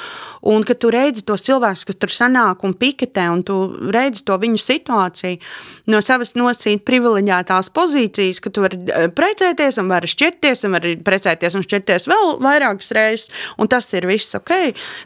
Un 0.51 0.65
kad 0.67 0.81
tu 0.83 0.91
redzi 0.93 1.23
tos 1.27 1.45
cilvēkus, 1.47 1.85
kas 1.87 1.99
tur 2.01 2.13
sanāk 2.13 2.65
un 2.67 2.75
piketē, 2.77 3.29
un 3.31 3.45
tu 3.47 3.59
redzi 3.93 4.25
to 4.27 4.37
viņu 4.41 4.59
situāciju 4.61 5.39
no 5.93 6.01
savas 6.03 6.33
nosīt 6.39 6.83
privileģētās 6.87 7.71
pozīcijas, 7.75 8.41
ka 8.43 8.51
tu 8.53 8.65
vari 8.65 8.79
uh, 8.83 9.07
precēties 9.13 9.79
un 9.81 9.91
vari 9.91 10.09
šķirties, 10.11 10.65
un 10.67 10.77
vari 10.77 10.95
precēties 11.03 11.57
un 11.57 11.65
šķirties 11.65 12.09
vēl 12.11 12.37
vairākas 12.43 12.91
reizes, 12.95 13.31
un 13.57 13.69
tas 13.71 13.87
ir 13.95 14.07
viss 14.09 14.35
ok. 14.37 14.53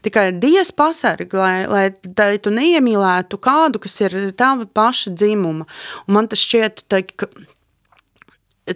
Tikai 0.05 0.29
dievs 0.41 0.73
pasarg, 0.77 1.33
lai, 1.37 1.65
lai, 1.69 1.85
lai 2.17 2.37
tu 2.47 2.55
neiemīlētu 2.55 3.39
kādu, 3.43 3.83
kas 3.83 3.99
ir 4.07 4.17
tava 4.39 4.65
paša 4.65 5.13
dzimuma. 5.19 5.67
Un 6.07 6.17
man 6.17 6.31
tas 6.31 6.41
šķiet, 6.47 6.85
teik, 6.89 7.27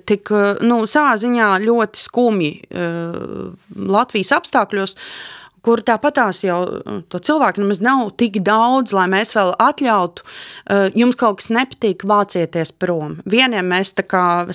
tik, 0.07 0.31
nu, 0.61 0.83
savā 0.89 1.17
ziņā 1.23 1.53
ļoti 1.65 2.05
skumji 2.05 2.55
uh, 2.69 3.51
Latvijas 3.95 4.35
apstākļos, 4.37 4.95
uh, 4.95 5.40
kur 5.65 5.81
tāpatās 5.85 6.41
jau 6.45 6.59
uh, 6.65 6.99
to 7.11 7.21
cilvēku 7.21 7.61
nemaz 7.63 7.81
nav 7.83 8.11
tik 8.19 8.39
daudz, 8.45 8.93
lai 8.95 9.07
mēs 9.11 9.33
vēl 9.37 9.53
atļautu, 9.61 10.25
uh, 10.25 10.87
jums 10.97 11.17
kaut 11.19 11.41
kas 11.41 11.51
nepatīk, 11.53 12.05
vācieties 12.07 12.73
prom. 12.81 13.19
Vieniem 13.29 13.69
mēs 13.73 13.93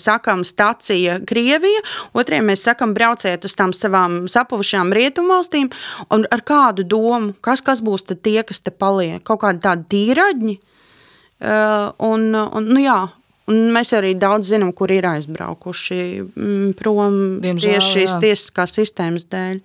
sakām 0.03 0.45
stacija 0.47 1.19
Krievija, 1.27 1.83
otriem 2.17 2.49
mēs 2.51 2.65
sakam 2.67 2.95
brauciet 2.97 3.47
uz 3.47 3.55
tām 3.59 3.75
savām 3.77 4.25
sapuvušām 4.31 4.95
rietumvalstīm, 4.97 5.71
un 6.15 6.27
ar 6.35 6.43
kādu 6.47 6.87
domu, 6.87 7.37
kas, 7.41 7.63
kas 7.65 7.85
būs 7.85 8.09
tie, 8.15 8.41
kas 8.47 8.63
te 8.63 8.75
paliek, 8.75 9.23
kaut 9.27 9.45
kādi 9.45 9.63
tādi 9.67 9.87
tīraģņi, 9.95 10.59
uh, 10.59 11.95
un, 12.11 12.33
un 12.35 12.73
nu 12.73 12.83
jā, 12.83 13.01
Un 13.47 13.69
mēs 13.75 13.93
arī 13.95 14.17
daudz 14.19 14.51
zinām, 14.51 14.73
kur 14.75 14.91
ir 14.91 15.07
aizbraukuši 15.07 15.99
mm, 16.25 16.73
prom 16.81 17.19
Diemžēl, 17.45 17.77
tieši 17.77 17.93
šīs 17.93 18.15
tiesiskās 18.25 18.75
sistēmas 18.75 19.29
dēļ. 19.31 19.61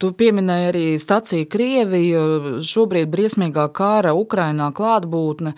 Tu 0.00 0.10
pieminēji 0.18 0.68
arī 0.68 0.84
staciju 0.98 1.46
Krieviju. 1.48 2.22
Šobrīd 2.66 3.08
briesmīgā 3.12 3.68
kara 3.76 4.14
Ukrainā 4.18 4.70
klātbūtne 4.74 5.54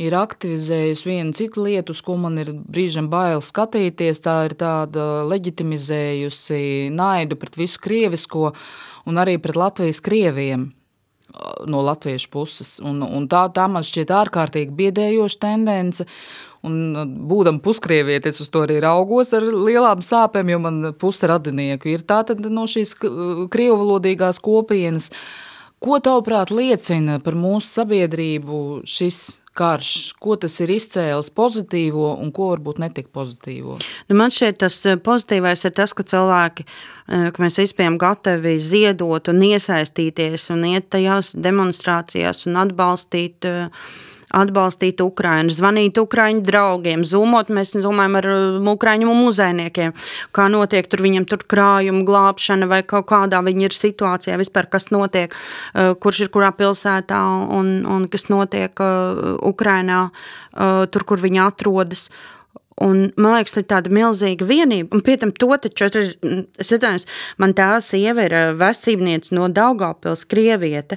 ir 0.00 0.14
aktivizējusi 0.16 1.08
vienu 1.10 1.34
citu 1.36 1.64
lietu, 1.66 1.96
uz 1.96 2.02
ko 2.06 2.16
man 2.20 2.38
ir 2.40 2.52
brīžam 2.54 3.10
bail 3.12 3.42
skatīties. 3.44 4.22
Tā 4.24 4.36
ir 4.48 4.54
tāda 4.60 5.06
leģitimizējusi 5.28 6.60
naidu 6.94 7.40
pret 7.40 7.58
visu 7.60 7.82
krievisko 7.82 8.52
un 9.10 9.20
arī 9.20 9.40
pret 9.42 9.58
Latvijas 9.58 10.00
krieviem 10.04 10.70
no 11.66 11.82
latviešu 11.82 12.30
puses. 12.30 12.78
Un, 12.84 13.02
un 13.02 13.26
tā, 13.30 13.46
tā 13.54 13.66
man 13.70 13.86
šķiet 13.86 14.12
ārkārtīgi 14.14 14.76
biedējoša 14.76 15.42
tendence. 15.44 16.06
Un, 16.66 16.80
uh, 16.92 17.04
būdam 17.08 17.60
puskrievietis, 17.64 18.42
uz 18.44 18.50
to 18.52 18.64
arī 18.66 18.80
raugos 18.84 19.32
ar 19.36 19.46
lielām 19.48 20.02
sāpēm, 20.04 20.50
jo 20.52 20.58
man 20.60 20.80
puse 21.00 21.28
radinieku 21.30 21.94
ir 21.94 22.04
tātad 22.04 22.44
no 22.52 22.66
šīs 22.68 22.96
krievu 23.00 23.78
valodīgās 23.80 24.42
kopienas. 24.44 25.08
Ko 25.80 25.96
tavuprāt 26.04 26.50
liecina 26.52 27.16
par 27.24 27.38
mūsu 27.40 27.70
sabiedrību 27.78 28.58
šis 28.84 29.40
karš? 29.56 29.92
Ko 30.20 30.36
tas 30.40 30.58
ir 30.60 30.72
izcēlis 30.74 31.32
pozitīvo 31.32 32.12
un 32.20 32.28
ko 32.36 32.50
varbūt 32.52 32.82
netik 32.82 33.08
pozitīvo? 33.16 33.78
Nu, 34.10 34.18
man 34.20 34.32
šķiet 34.34 34.60
tas 34.60 34.76
uh, 34.84 34.98
pozitīvais 35.00 35.64
ir 35.64 35.74
tas, 35.80 35.96
ka 35.96 36.04
cilvēki, 36.12 36.66
uh, 36.68 37.30
ka 37.32 37.44
mēs 37.44 37.56
vispējām 37.62 37.96
gatavi 38.00 38.58
ziedot 38.60 39.32
un 39.32 39.42
iesaistīties 39.48 40.50
un 40.52 40.68
iet 40.74 40.90
tajās 40.92 41.32
demonstrācijās 41.48 42.44
un 42.50 42.60
atbalstīt 42.66 43.48
uh, 43.48 43.90
atbalstīt 44.36 45.00
Ukrainu, 45.04 45.52
zvanīt 45.52 45.98
Ukraiņu 46.00 46.42
draugiem, 46.46 47.04
zumot, 47.06 47.50
mēs 47.52 47.72
domājam 47.76 48.18
ar 48.20 48.28
Ukraiņu 48.74 49.14
muzejniekiem, 49.14 49.94
kā 50.36 50.48
notiek 50.52 50.88
tur 50.90 51.04
viņam 51.04 51.26
tur 51.30 51.44
krājumu 51.50 52.04
glābšana 52.08 52.68
vai 52.70 52.82
kaut 52.86 53.08
kādā 53.10 53.42
viņi 53.46 53.68
ir 53.68 53.76
situācijā 53.76 54.38
vispār, 54.40 54.70
kas 54.70 54.90
notiek, 54.94 55.34
kurš 55.74 56.26
ir 56.26 56.34
kurā 56.34 56.52
pilsētā 56.56 57.20
un, 57.58 57.80
un 57.86 58.08
kas 58.10 58.28
notiek 58.30 58.84
Ukrainā, 59.50 60.02
tur, 60.90 61.06
kur 61.06 61.22
viņi 61.22 61.42
atrodas. 61.46 62.08
Un, 62.80 63.10
man 63.20 63.34
liekas, 63.36 63.52
tā 63.52 63.60
ir 63.60 63.68
tāda 63.68 63.92
milzīga 63.92 64.46
vienība. 64.48 64.94
Un, 64.96 65.02
pietam, 65.04 65.34
to 65.36 65.50
taču 65.60 65.88
es, 65.90 66.14
es 66.60 66.70
atceros, 66.72 67.04
man 67.40 67.52
tā 67.56 67.74
sieva 67.84 68.24
ir 68.24 68.36
vesībniece 68.60 69.36
no 69.36 69.50
Daugavpils, 69.52 70.24
Krieviete. 70.30 70.96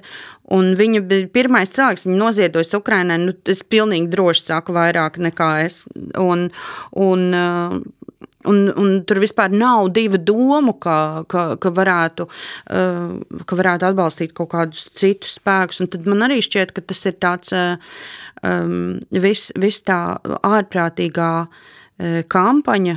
Un 0.53 0.73
viņa 0.79 1.01
bija 1.07 1.31
pirmais 1.33 1.71
cilvēks, 1.75 2.05
viņa 2.07 2.19
noziedojas 2.19 2.71
Ukrainai. 2.79 3.19
Nu, 3.25 3.35
es 3.51 3.65
pilnīgi 3.67 4.11
droši 4.13 4.47
saku 4.47 4.75
vairāk 4.77 5.19
nekā 5.27 5.49
es. 5.65 5.83
Un, 6.19 6.49
un, 6.95 7.27
Un, 8.43 8.57
un 8.75 8.89
tur 9.07 9.21
vispār 9.23 9.53
nav 9.55 9.85
divu 9.95 10.19
domu, 10.19 10.73
ka, 10.83 11.23
ka, 11.31 11.43
ka, 11.63 11.69
varētu, 11.71 12.25
ka 13.47 13.59
varētu 13.59 13.87
atbalstīt 13.87 14.33
kaut 14.35 14.49
kādus 14.51 14.81
citus 14.97 15.37
spēkus. 15.37 15.79
Un 15.79 15.87
tad 15.93 16.09
man 16.11 16.25
arī 16.27 16.41
šķiet, 16.43 16.73
ka 16.75 16.83
tas 16.83 17.05
ir 17.07 17.15
tāds 17.23 17.55
um, 18.43 18.99
vis, 19.11 19.49
vis 19.59 19.79
tā 19.87 19.99
ārprātīgā 20.43 21.31
uh, 21.47 22.21
kampaņa, 22.31 22.95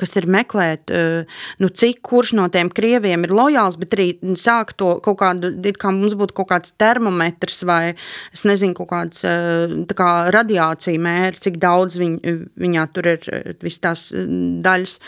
kas 0.00 0.16
ir 0.18 0.26
meklēt, 0.32 0.90
uh, 0.94 1.42
nu, 1.62 1.70
cik 1.70 2.00
kurš 2.06 2.32
no 2.38 2.46
tiem 2.52 2.70
krieviem 2.74 3.26
ir 3.28 3.34
lojāls, 3.36 3.78
bet 3.80 3.94
arī 3.96 4.08
sāk 4.40 4.74
to 4.80 4.96
kaut 5.04 5.20
kādu, 5.22 5.52
kā 5.78 5.92
mums 5.94 6.16
būtu 6.18 6.36
kaut 6.40 6.50
kāds 6.54 6.74
termometrs 6.80 7.62
vai, 7.68 7.94
es 8.34 8.46
nezinu, 8.48 8.76
kaut 8.78 8.90
kāds 8.94 9.22
uh, 9.28 9.76
tā 9.90 9.98
kā 9.98 10.10
radiācija 10.34 11.02
mēri, 11.02 11.44
cik 11.48 11.60
daudz 11.62 12.00
viņ, 12.00 12.18
viņā 12.66 12.88
tur 12.96 13.12
ir 13.14 13.30
vis 13.62 13.80
tās 13.82 14.08
daļas 14.14 14.98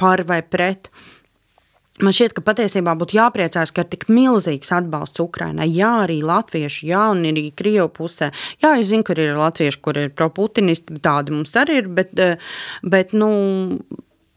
par 0.00 0.24
vai 0.24 0.40
pret. 0.46 0.88
Uh, 0.88 1.13
Man 2.02 2.10
šķiet, 2.10 2.32
ka 2.34 2.42
patiesībā 2.42 2.96
būtu 2.98 3.14
jāpriecājas, 3.14 3.70
ka 3.70 3.84
ir 3.84 3.90
tik 3.92 4.08
milzīgs 4.10 4.72
atbalsts 4.74 5.22
Ukraiņai. 5.22 5.68
Jā, 5.70 5.92
arī 6.02 6.16
latvieši, 6.26 6.88
jā, 6.90 7.04
un 7.14 7.22
arī 7.30 7.44
Krievijas 7.54 7.92
pusē. 7.94 8.32
Jā, 8.64 8.72
es 8.80 8.88
zinu, 8.90 9.06
ka 9.06 9.14
ir 9.14 9.36
latvieši, 9.38 9.78
kur 9.84 10.00
ir 10.02 10.10
pro-putinisti, 10.10 10.98
tādi 11.04 11.36
mums 11.36 11.54
arī 11.60 11.78
ir, 11.84 11.92
bet, 11.94 12.10
eh, 12.18 12.34
bet 12.82 13.14
nu, 13.14 13.28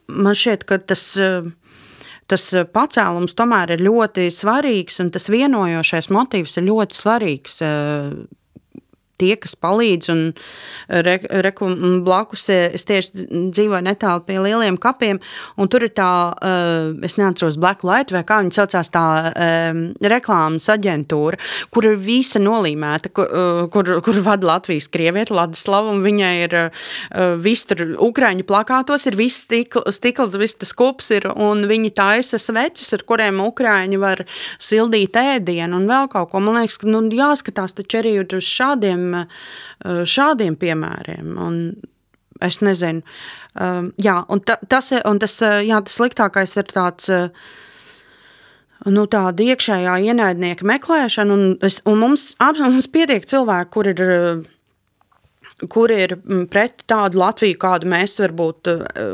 man 0.07 0.37
šķiet, 0.37 0.67
ka 0.69 0.77
tas. 0.77 1.17
Eh, 1.17 1.49
tas 2.27 2.43
pacēlums 2.75 3.31
tomēr 3.39 3.71
ir 3.71 3.85
ļoti 3.87 4.27
svarīgs, 4.27 4.99
un 4.99 5.11
tas 5.15 5.29
vienojošais 5.31 6.09
motīvs 6.11 6.57
ir 6.59 6.65
ļoti 6.67 6.97
svarīgs 6.99 7.61
eh, 7.63 8.11
tie, 9.21 9.35
kas 9.39 9.55
palīdz. 9.59 10.11
Un, 10.13 10.23
re, 11.07 11.17
re, 11.43 11.53
blakus 12.05 12.47
es 12.53 12.85
tieši 12.87 13.27
dzīvoju 13.53 13.83
netālu 13.87 14.23
pie 14.27 14.39
lieliem 14.43 14.77
kapiem, 14.81 15.19
un 15.57 15.71
tur 15.71 15.87
ir 15.87 15.93
tā, 15.97 16.11
uh, 16.33 16.91
es 17.05 17.17
neatceros, 17.19 17.57
Black 17.61 17.83
Light 17.87 18.13
vai 18.13 18.23
kā 18.27 18.39
viņi 18.43 18.55
saucās, 18.55 18.89
tā 18.93 19.05
reklāmas 20.07 20.67
aģentūra, 20.71 21.39
kur 21.73 21.87
ir 21.87 21.97
visa 22.01 22.39
nolīmēta, 22.41 23.11
kur, 23.15 23.29
kur, 23.73 23.91
kur 24.05 24.19
vada 24.25 24.47
Latvijas 24.47 24.89
krievieta, 24.91 25.35
Ladislava, 25.37 25.91
un 25.93 26.03
viņai 26.05 26.33
ir 26.45 26.55
viss 27.43 27.67
tur 27.69 27.83
Ukraiņu 28.07 28.45
plakātos, 28.47 29.07
ir 29.09 29.17
viss 29.19 29.43
stikls, 29.45 29.97
stikls, 29.97 30.35
viss 30.39 30.57
tas 30.59 30.73
kops 30.77 31.11
ir, 31.15 31.29
un 31.33 31.65
viņi 31.69 31.93
taisa 31.97 32.39
sveces, 32.41 32.93
ar 32.95 33.05
kuriem 33.07 33.41
Ukraiņi 33.45 34.01
var 34.01 34.23
sildīt 34.63 35.17
ēdienu 35.19 35.81
un 35.81 35.87
vēl 35.89 36.09
kaut 36.13 36.31
ko. 36.31 36.41
Man 36.43 36.59
liekas, 36.59 36.79
ka 36.81 36.89
nu, 36.91 37.03
jāskatās 37.13 37.75
taču 37.77 38.01
arī 38.01 38.17
uz 38.23 38.47
šādiem 38.47 39.06
Eh, 39.15 40.03
šādiem 40.09 40.57
piemēriem. 40.57 41.35
Un 41.37 41.59
es 42.41 42.59
nezinu, 42.65 43.03
eh, 43.55 43.91
jā, 44.03 44.17
un 44.29 44.41
ta, 44.41 44.57
tas, 44.67 44.91
un 45.05 45.19
tas, 45.19 45.41
eh, 45.41 45.63
jā, 45.69 45.83
tas 45.83 45.97
sliktākais 45.97 46.57
ir 46.57 46.63
tāds. 46.63 47.31
Nu, 48.85 49.07
tāda 49.07 49.41
iekšējā 49.41 49.95
ienaidnieka 50.05 50.63
meklēšana, 50.63 51.33
un, 51.33 51.57
es, 51.61 51.81
un 51.85 51.97
mums, 51.97 52.35
mums 52.39 52.87
pietiek 52.87 53.25
cilvēki, 53.25 53.71
kur 53.71 53.87
ir 53.87 54.45
kur 55.67 55.89
ir 55.89 56.13
mm, 56.15 56.45
pret 56.53 56.83
tādu 56.85 57.17
Latviju, 57.17 57.57
kādu 57.57 57.87
mēs 57.89 58.19
varbūt 58.21 58.69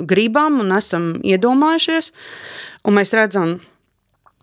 gribam 0.05 0.59
un 0.59 0.75
esam 0.75 1.21
iedomājušies. 1.23 2.11
Un 2.83 2.93
mēs 2.93 3.13
redzam, 3.15 3.61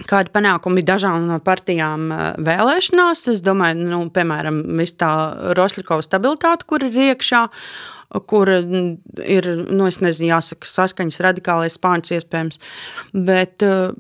kādi 0.09 0.33
panākumi 0.35 0.85
dažām 0.87 1.27
no 1.29 1.39
partijām 1.45 2.11
eh, 2.15 2.27
vēlēšanās. 2.47 3.27
Es 3.35 3.45
domāju, 3.47 3.87
nu, 3.91 4.03
piemēram, 4.15 4.63
tā 5.01 5.13
Rošļikova 5.59 6.07
stabilitāte, 6.07 6.69
kur 6.71 6.85
ir 6.87 7.01
iekšā, 7.11 7.47
kur 8.31 8.51
mm, 8.51 9.21
ir, 9.23 9.51
nu, 9.71 9.87
nezinu, 10.05 10.31
jāsaka, 10.33 10.69
saskaņas 10.69 11.21
radikālais 11.27 11.77
spārns 11.79 12.11
iespējams, 12.17 12.59
bet 13.15 13.63
uh, 13.67 13.93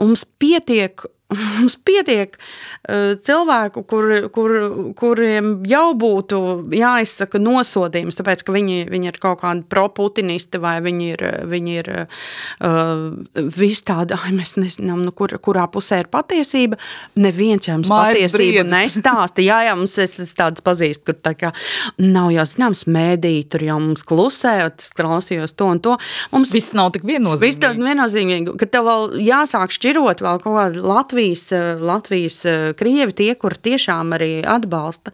mums 0.00 0.24
pietiek 0.40 1.04
Mums 1.56 1.74
pietiek 1.82 2.36
uh, 2.38 3.16
cilvēku, 3.26 3.82
kur, 3.90 4.06
kur, 4.30 4.52
kuriem 4.94 5.48
jau 5.66 5.88
būtu 5.98 6.38
jāizsaka 6.76 7.40
nosodījums, 7.42 8.14
tāpēc 8.20 8.44
ka 8.46 8.54
viņi, 8.54 8.84
viņi 8.92 9.10
ir 9.10 9.18
kaut 9.18 9.40
kādi 9.40 9.64
pro-putinisti 9.66 10.60
vai 10.62 10.76
viņi 10.84 11.08
ir, 11.16 11.24
viņi 11.50 11.74
ir 11.80 11.90
uh, 11.98 13.40
visi 13.56 13.82
tādi, 13.90 14.14
ai, 14.14 14.30
mēs 14.36 14.54
nezinām, 14.54 15.02
nu, 15.02 15.14
kur, 15.16 15.34
kurā 15.42 15.66
pusē 15.72 15.98
ir 16.04 16.10
patiesība. 16.12 16.78
Neviens 17.18 17.66
jau 17.66 17.80
mums 17.80 17.90
Mājas 17.90 18.20
patiesību 18.28 18.62
briedis. 18.62 18.70
nestāsta. 18.76 19.42
Jā, 19.42 19.58
jā, 19.66 19.74
mums 19.82 19.98
es, 19.98 20.14
es 20.22 20.30
tādas 20.38 20.62
pazīstu, 20.62 21.08
kur 21.10 21.18
tā 21.26 21.34
kā 21.34 21.52
nav 21.98 22.30
jau 22.36 22.46
zināms 22.52 22.84
mēdī, 22.86 23.34
tur 23.50 23.66
jau 23.66 23.80
mums 23.82 24.06
klusē, 24.06 24.54
tas 24.78 24.94
klausījos 24.94 25.58
to 25.58 25.72
un 25.74 25.82
to. 25.82 25.98
Mums 26.30 26.54
viss 26.54 26.70
nav 26.78 26.94
tik 26.94 27.02
viennozīmīgi. 27.08 27.50
Viss 27.50 27.64
nav 27.66 27.82
viennozīmīgi, 27.82 28.56
ka 28.62 28.70
tev 28.70 28.86
vēl 28.86 29.18
jāsāk 29.26 29.74
šķirot 29.74 30.22
vēl 30.22 30.42
kaut 30.46 30.60
kādu 30.60 30.86
Latviju 30.86 31.15
Latvijas, 31.16 31.52
eh, 31.52 31.80
Latvijas 31.80 32.44
eh, 32.44 32.72
krievi, 32.76 33.12
tie, 33.12 33.34
kur 33.40 33.54
tiešām 33.56 34.12
arī 34.12 34.44
atbalsta. 34.44 35.12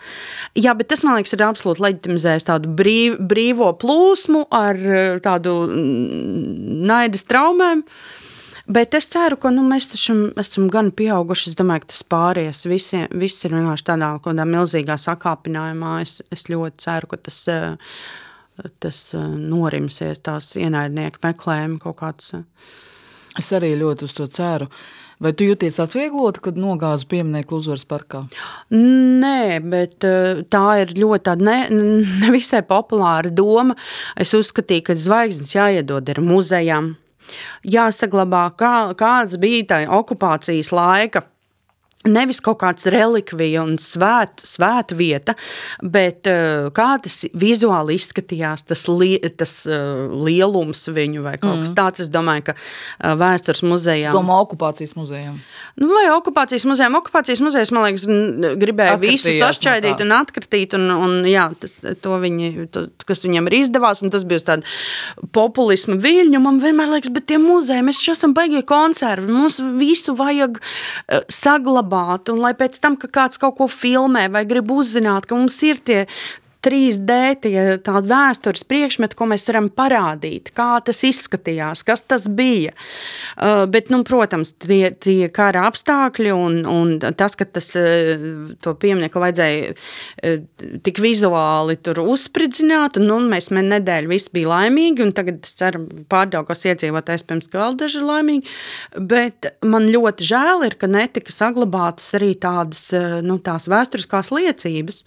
Jā, 0.59 0.75
bet 0.75 0.89
tas, 0.91 1.05
man 1.07 1.15
liekas, 1.15 1.33
ir 1.37 1.45
absolūti 1.47 1.83
leģitimizējis 1.85 2.47
tādu 2.49 2.73
brīv, 2.75 3.21
brīvo 3.21 3.71
plūsmu 3.79 4.49
ar 4.51 4.75
eh, 4.83 5.21
tādu 5.23 5.53
mm, 5.69 6.83
naidas 6.91 7.23
traumēm. 7.31 7.85
Bet 8.67 8.97
es 8.99 9.07
ceru, 9.07 9.37
ka 9.39 9.53
nu, 9.55 9.63
mēs 9.63 9.93
taču 9.93 10.33
esam 10.39 10.67
gan 10.73 10.91
pieauguši. 10.91 11.53
Es 11.53 11.59
domāju, 11.59 11.85
ka 11.85 11.93
tas 11.93 12.03
pāries. 12.03 12.65
Visi, 12.67 13.05
visi 13.15 13.47
ir 13.47 13.55
vienkārši 13.55 13.87
tādā, 13.93 14.47
milzīgā 14.49 14.97
sakāpinājumā. 14.99 16.01
Es, 16.03 16.17
es 16.35 16.49
ļoti 16.51 16.83
ceru, 16.83 17.13
ka 17.13 17.21
tas, 17.29 17.39
tas 18.83 19.01
norimsies, 19.15 20.23
tās 20.23 20.51
ienaidnieku 20.59 21.23
meklējumi 21.27 21.79
kaut 21.83 21.99
kāds. 22.03 22.35
Es 23.39 23.51
arī 23.55 23.75
ļoti 23.83 24.07
uz 24.07 24.15
to 24.19 24.31
ceru. 24.31 24.71
Vai 25.23 25.31
tu 25.39 25.47
jūties 25.47 25.79
atvieglota, 25.83 26.43
kad 26.43 26.57
nogāzi 26.59 27.07
pieminieku 27.13 27.61
uzvaras 27.61 27.85
parkā? 27.87 28.25
Nē, 28.75 29.61
bet 29.71 30.07
eh, 30.09 30.43
tā 30.51 30.65
ir 30.83 30.97
ļoti 30.99 31.37
ne, 31.39 31.59
nevisai 32.25 32.65
populāra 32.67 33.31
doma. 33.31 33.77
Es 34.19 34.35
uzskatīju, 34.35 34.89
ka 34.89 34.99
zvaigznes 34.99 35.55
jāiedod 35.55 36.11
ir 36.11 36.23
muzejam. 36.27 36.97
Jāsaglabā, 37.63 38.49
kā, 38.59 38.75
kāds 38.99 39.39
bija 39.39 39.69
tā 39.71 39.79
okupācijas 39.95 40.73
laika 40.75 41.23
Nevis 42.03 42.41
kaut 42.43 42.59
kāds 42.59 42.87
relikvija 42.91 43.63
un 43.63 43.77
svēta 43.79 44.43
svēt 44.43 44.91
vieta, 44.99 45.37
bet 45.79 46.27
uh, 46.27 46.67
kā 46.75 46.97
tas 47.03 47.21
vizuāli 47.39 47.95
izskatījās, 47.95 48.65
tas, 48.67 48.89
li, 48.91 49.15
tas 49.39 49.53
uh, 49.71 50.11
lielums 50.11 50.83
viņu 50.91 51.23
vai 51.23 51.37
kaut 51.39 51.61
mm. 51.61 51.63
kas 51.63 51.75
tāds. 51.77 52.03
Es 52.03 52.11
domāju, 52.11 52.49
ka 52.49 52.55
uh, 52.57 53.15
vēstures 53.21 53.63
muzejā. 53.63 54.11
Domā 54.17 54.41
okupācijas 54.43 54.97
muzejām. 54.99 55.37
Nu, 55.79 55.93
vai 55.93 56.09
okupācijas 56.17 56.67
muzejām? 56.67 56.99
Okupācijas 56.99 57.45
muzejs, 57.45 57.71
man 57.71 57.87
liekas, 57.87 58.09
gribēja 58.59 58.99
visus 58.99 59.39
atšķaidīt 59.47 60.03
no 60.03 60.09
un 60.09 60.17
atkritīt, 60.19 60.75
un, 60.75 60.91
un 60.91 61.17
jā, 61.31 61.47
tas, 61.63 61.79
to 62.03 62.19
viņi, 62.25 62.67
to, 62.75 62.89
kas 63.07 63.23
viņam 63.23 63.47
ir 63.53 63.59
izdevās, 63.61 64.03
un 64.03 64.11
tas 64.11 64.27
bija 64.27 64.43
tāda 64.51 64.67
populisma 65.37 66.01
viļņu. 66.03 66.43
Man 66.43 66.59
vienmēr 66.65 66.97
liekas, 66.97 67.15
bet 67.15 67.31
tie 67.31 67.39
muzeji, 67.39 67.87
mēs 67.87 68.03
šeit 68.03 68.17
esam 68.19 68.35
baigie 68.35 68.67
konservi, 68.67 69.31
mums 69.31 69.63
visu 69.79 70.19
vajag 70.19 70.59
saglabāt 71.31 71.92
saglabāt, 71.93 72.31
un 72.33 72.41
lai 72.41 72.55
pēc 72.55 72.81
tam, 72.81 72.97
kad 72.97 73.13
kāds 73.13 73.39
kaut 73.39 73.59
ko 73.59 73.69
filmē 73.69 74.31
vai 74.33 74.45
grib 74.45 74.71
uzzināt, 74.71 75.27
ka 75.27 75.37
mums 75.37 75.61
ir 75.63 75.81
tie 75.85 76.07
3D, 76.63 77.19
tie 77.43 77.63
tādi 77.83 78.11
vēstures 78.13 78.63
priekšmeti, 78.71 79.17
ko 79.19 79.27
mēs 79.33 79.45
varam 79.49 79.67
parādīt, 79.75 80.53
kā 80.55 80.77
tas 80.87 81.03
izskatījās, 81.07 81.83
kas 81.87 82.05
tas 82.07 82.29
bija. 82.31 82.75
Uh, 83.35 83.65
bet, 83.71 83.91
nu, 83.91 84.03
protams, 84.07 84.53
tie, 84.63 84.93
tie 84.95 85.27
kara 85.35 85.65
apstākļi 85.71 86.31
un, 86.37 86.61
un 86.71 86.93
tas, 87.19 87.35
ka 87.39 87.47
tas, 87.51 87.73
uh, 87.79 88.53
to 88.63 88.75
pieminiektu 88.79 89.23
vajadzēja 89.23 89.73
uh, 89.75 90.45
tik 90.87 91.03
vizuāli 91.03 91.79
tur 91.83 92.03
uzspridzināt, 92.05 93.01
nu, 93.03 93.19
mēs 93.33 93.51
nedēļu 93.53 94.13
visi 94.13 94.31
bija 94.35 94.53
laimīgi, 94.55 95.03
un 95.03 95.13
tagad 95.17 95.43
es 95.43 95.57
ceru, 95.59 95.83
pārdaugos 96.13 96.63
iedzīvotājs 96.71 97.27
pirms 97.27 97.51
vēl 97.53 97.77
daži 97.81 98.05
laimīgi, 98.07 98.55
bet 99.11 99.51
man 99.67 99.91
ļoti 99.91 100.31
žēl 100.31 100.67
ir, 100.69 100.79
ka 100.79 100.91
netika 100.91 101.35
saglabātas 101.35 102.13
arī 102.19 102.33
tādas, 102.39 102.87
nu, 103.27 103.41
tās 103.43 103.67
vēsturiskās 103.71 104.31
liecības, 104.35 105.03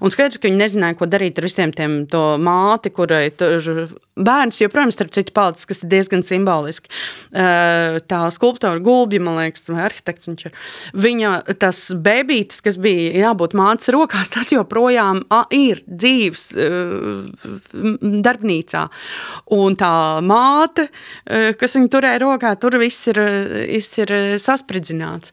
un 0.00 0.14
skaidrs, 0.14 0.38
ka 0.38 0.46
viņi 0.50 0.62
nezināja, 0.62 0.99
ko 1.00 1.08
darīt 1.10 1.40
ar 1.40 1.48
visiem 1.48 1.72
tiem 1.76 2.04
māti, 2.44 2.92
kurai 2.94 3.30
tur 3.32 3.96
bērns 4.20 4.60
joprojām, 4.60 4.92
starp 4.92 5.14
citu, 5.16 5.32
palicis, 5.36 5.66
kas 5.68 5.80
ir 5.80 5.90
diezgan 5.94 6.22
simboliski. 6.26 6.90
Tā 7.32 8.20
skulptora 8.34 8.80
gulbja, 8.84 9.22
man 9.24 9.38
liekas, 9.40 9.64
vai 9.70 9.86
arhitekts 9.86 10.28
viņš 10.28 10.44
ir. 10.48 10.58
Viņa 11.06 11.32
tas 11.62 11.80
bebītis, 11.96 12.60
kas 12.64 12.76
bija 12.80 13.14
jābūt 13.24 13.56
mātes 13.56 13.88
rokās, 13.94 14.32
tas 14.34 14.52
joprojām 14.52 15.22
ir 15.56 15.80
dzīves 15.88 16.46
darbnīcā. 18.26 18.84
Un 19.56 19.78
tā 19.80 19.94
māte, 20.26 20.90
kas 21.60 21.78
viņu 21.78 21.92
turēja 21.96 22.20
rokā, 22.26 22.52
tur 22.60 22.76
viss 22.82 23.08
ir, 23.10 23.22
viss 23.70 24.00
ir 24.04 24.14
saspridzināts. 24.42 25.32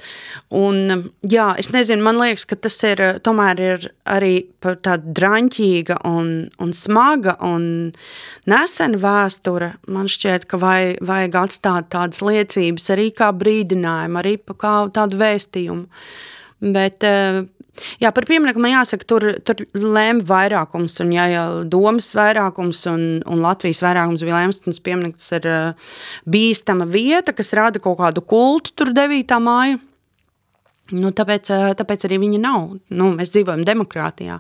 Un, 0.56 1.10
jā, 1.28 1.50
es 1.60 1.74
nezinu, 1.76 2.06
man 2.08 2.22
liekas, 2.22 2.48
ka 2.48 2.56
tas 2.68 2.80
ir 2.88 3.04
tomēr 3.26 3.64
ir 3.68 3.90
arī 4.08 4.34
tāda 4.64 5.04
draņķīga 5.58 6.02
un, 6.06 6.50
un 6.60 6.74
smaga 6.74 7.38
un 7.42 7.94
nesena 8.46 8.98
vēsture. 8.98 9.76
Man 9.88 10.08
šķiet, 10.08 10.48
ka 10.48 10.58
vai, 10.58 10.98
vajag 11.02 11.36
atstāt 11.36 11.90
tādas 11.92 12.22
liecības 12.22 12.90
arī 12.92 13.12
kā 13.12 13.32
brīdinājumu, 13.34 14.18
arī 14.20 14.38
kā 14.58 14.90
tādu 14.94 15.18
vēstījumu. 15.18 15.88
Bet, 16.60 17.04
eh, 17.04 17.46
jā, 18.02 18.12
par 18.12 18.26
pieminiektu 18.26 18.60
man 18.60 18.74
jāsaka, 18.74 19.06
tur, 19.06 19.38
tur 19.46 19.56
lēma 19.74 20.24
vairākums, 20.26 21.00
un 21.02 21.12
ja 21.12 21.28
jau 21.30 21.64
domas 21.64 22.10
vairākums 22.18 22.86
un, 22.90 23.22
un 23.26 23.44
Latvijas 23.44 23.84
vairākums 23.86 24.24
bija 24.26 24.42
lēms, 24.42 24.64
tas 24.66 24.80
pieminekts 24.80 25.32
ir 25.38 25.46
eh, 25.46 25.92
bīstama 26.26 26.90
vieta, 26.90 27.34
kas 27.34 27.54
rada 27.54 27.80
kaut 27.80 28.00
kādu 28.00 28.26
kultu 28.26 28.74
tur 28.74 28.94
9. 28.94 29.38
māju. 29.42 29.84
Nu, 30.96 31.12
tāpēc, 31.12 31.50
eh, 31.52 31.72
tāpēc 31.78 32.08
arī 32.08 32.18
viņa 32.24 32.42
nav. 32.42 32.70
Nu, 32.90 33.12
mēs 33.14 33.34
dzīvojam 33.36 33.66
demokrātijā. 33.68 34.40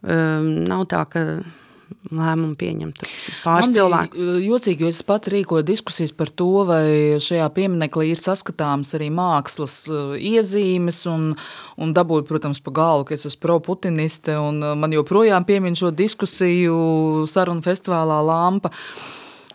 Um, 0.00 0.52
nav 0.64 0.86
tā, 0.88 1.04
ka 1.12 1.24
lēmumu 2.10 2.56
pieņemt 2.58 3.02
pāris 3.44 3.70
cilvēku. 3.74 4.26
Jocīgi, 4.44 4.84
jo 4.84 4.90
es 4.90 5.02
pat 5.06 5.28
rīkoju 5.30 5.66
diskusijas 5.66 6.12
par 6.16 6.30
to, 6.32 6.64
vai 6.68 6.84
šajā 7.22 7.46
piemineklī 7.56 8.10
ir 8.12 8.20
saskatāms 8.20 8.94
arī 8.98 9.10
mākslas 9.14 9.76
iezīmes 10.16 11.02
un, 11.10 11.30
un 11.80 11.94
dabūju, 11.96 12.26
protams, 12.28 12.62
pa 12.64 12.74
galu, 12.80 13.06
ka 13.08 13.16
es 13.16 13.26
esmu 13.28 13.44
pro-putiniste 13.44 14.36
un 14.40 14.62
man 14.80 14.96
joprojām 14.96 15.46
piemin 15.48 15.78
šo 15.78 15.92
diskusiju 15.94 17.26
sarunu 17.30 17.64
festivālā 17.66 18.20
Lampa. 18.26 18.72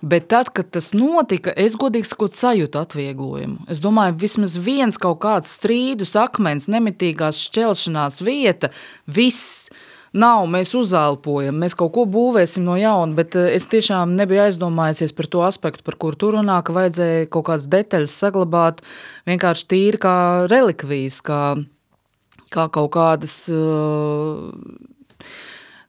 Bet 0.05 0.27
tad, 0.29 0.51
kad 0.53 0.67
tas 0.75 0.91
notika, 0.93 1.53
es 1.57 1.73
godīgi 1.81 2.05
sakot, 2.05 2.35
sajūtu 2.35 2.77
atvieglojumu. 2.77 3.63
Es 3.71 3.79
domāju, 3.81 4.17
vismaz 4.21 4.53
viens 4.61 4.99
kaut 5.01 5.17
kāds 5.23 5.55
strīdus 5.57 6.13
akmens, 6.19 6.67
nemitīgās 6.69 7.39
šķelšanās 7.47 8.19
vieta, 8.27 8.69
viss 9.07 9.71
nav, 10.16 10.45
mēs 10.51 10.74
uzelpojam, 10.78 11.57
mēs 11.61 11.76
kaut 11.78 11.93
ko 11.97 12.05
būvēsim 12.09 12.66
no 12.66 12.78
jauna, 12.80 13.16
bet 13.18 13.36
es 13.36 13.68
tiešām 13.72 14.16
nebiju 14.20 14.45
aizdomājusies 14.47 15.16
par 15.18 15.30
to 15.32 15.43
aspektu, 15.47 15.86
par 15.86 15.99
kuru 16.01 16.20
tur 16.20 16.39
runā, 16.39 16.61
ka 16.66 16.76
vajadzēja 16.76 17.30
kaut 17.34 17.49
kādas 17.51 17.70
detaļas 17.72 18.18
saglabāt 18.24 18.84
vienkārši 19.30 19.70
tīri 19.72 20.01
kā 20.07 20.18
relikvijas, 20.51 21.22
kā, 21.26 21.41
kā 22.55 22.68
kaut 22.74 22.93
kādas 22.95 23.43
uh, 23.53 24.51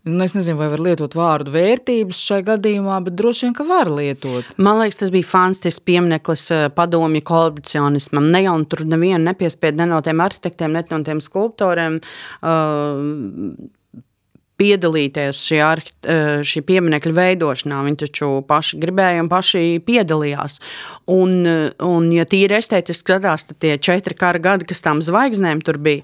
Nu, 0.07 0.23
es 0.23 0.37
nezinu, 0.37 0.55
vai 0.61 0.69
var 0.71 0.79
lietot 0.87 1.17
vārdu 1.19 1.51
vērtības 1.51 2.19
šai 2.29 2.37
gadījumā, 2.47 3.01
bet 3.09 3.17
droši 3.19 3.49
vien, 3.49 3.55
ka 3.59 3.65
var 3.67 3.89
lietot. 3.91 4.53
Man 4.63 4.79
liekas, 4.79 5.01
tas 5.01 5.11
bija 5.11 5.27
fantastisks 5.27 5.83
piemineklis 5.83 6.45
eh, 6.55 6.67
padomju 6.77 7.25
kolaboracionismam. 7.27 8.29
Ne 8.31 8.45
jau 8.45 8.55
tur 8.71 8.85
nevienu 8.87 9.25
nepiespied 9.25 9.81
ne 9.81 9.89
no 9.91 9.99
tiem 10.07 10.23
arhitektiem, 10.23 10.77
ne 10.79 10.85
no 10.93 11.01
tiem 11.09 11.23
skulptoriem. 11.25 11.99
Uh, 12.39 13.67
piedalīties 14.61 15.41
šī, 15.47 15.59
arhi, 15.65 15.93
eh, 16.03 16.41
šī 16.47 16.63
pieminiekļa 16.67 17.13
veidošanā. 17.17 17.81
Viņi 17.87 18.01
taču 18.05 18.29
paši 18.49 18.81
gribēja 18.81 19.23
un 19.25 19.29
paši 19.29 19.65
piedalījās. 19.85 20.59
Un, 21.13 21.47
eh, 21.47 21.71
un 21.81 22.11
ja 22.13 22.25
tīri 22.25 22.57
estētiski 22.57 23.05
skatās, 23.05 23.47
tad 23.47 23.61
tie 23.61 23.77
četri 23.79 24.17
kara 24.17 24.39
gadi, 24.39 24.67
kas 24.67 24.81
tām 24.81 25.03
zvaigznēm 25.03 25.63
tur 25.63 25.79
bija, 25.79 26.03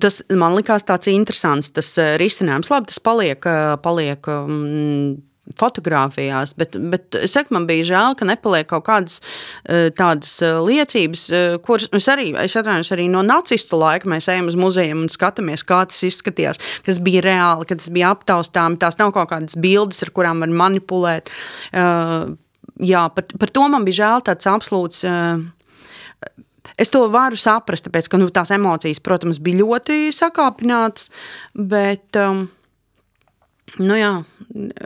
tas 0.00 0.22
man 0.30 0.54
likās 0.54 0.84
tāds 0.84 1.10
interesants, 1.10 1.70
tas 1.70 1.98
eh, 1.98 2.16
risinājums. 2.18 2.70
Labi, 2.70 2.86
tas 2.86 2.98
paliek, 2.98 3.40
paliek 3.82 4.26
um, 4.28 5.22
fotografijās, 5.56 6.52
bet, 6.58 6.76
bet 6.92 7.16
es 7.18 7.32
saku, 7.36 7.54
man 7.56 7.66
bija 7.68 7.86
žēl, 7.88 8.16
ka 8.18 8.28
nepaliek 8.28 8.68
kaut 8.68 8.84
kādas 8.88 9.18
eh, 9.64 9.88
tādas 9.96 10.34
eh, 10.44 10.58
liecības, 10.64 11.24
eh, 11.32 11.56
kuras 11.64 11.88
es 11.96 12.08
arī, 12.12 12.30
es 12.42 12.56
atvainojos 12.58 12.92
arī 12.96 13.08
no 13.12 13.22
nacistu 13.26 13.80
laika, 13.80 14.10
mēs 14.10 14.28
ejam 14.32 14.50
uz 14.50 14.58
muzejiem 14.58 15.04
un 15.06 15.12
skatāmies, 15.12 15.64
kā 15.68 15.80
tas 15.88 16.00
izskatījās, 16.08 16.60
kas 16.86 17.02
bija 17.04 17.24
reāli, 17.26 17.68
ka 17.68 17.78
tas 17.78 17.92
bija 17.94 18.12
aptaustām, 18.16 18.78
tās 18.80 18.98
nav 19.00 19.14
kaut 19.16 19.32
kādas 19.32 19.58
bildes, 19.58 20.02
ar 20.04 20.12
kurām 20.14 20.44
var 20.44 20.52
manipulēt. 20.52 21.32
Jā, 22.78 23.04
par, 23.14 23.24
par 23.40 23.50
to 23.50 23.64
man 23.72 23.86
bija 23.86 24.04
žēl 24.04 24.26
tāds 24.28 24.50
absolūts 24.50 25.04
Es 26.78 26.92
to 26.94 27.00
varu 27.10 27.34
saprast, 27.34 27.88
tāpēc, 27.88 28.06
ka 28.06 28.20
nu, 28.20 28.28
tās 28.30 28.52
emocijas, 28.54 29.00
protams, 29.02 29.40
bija 29.42 29.64
ļoti 29.64 30.12
sakāpinātas, 30.14 31.08
bet 31.58 32.14
um, 32.22 32.44
Nu 33.78 33.94
jā, 33.94 34.12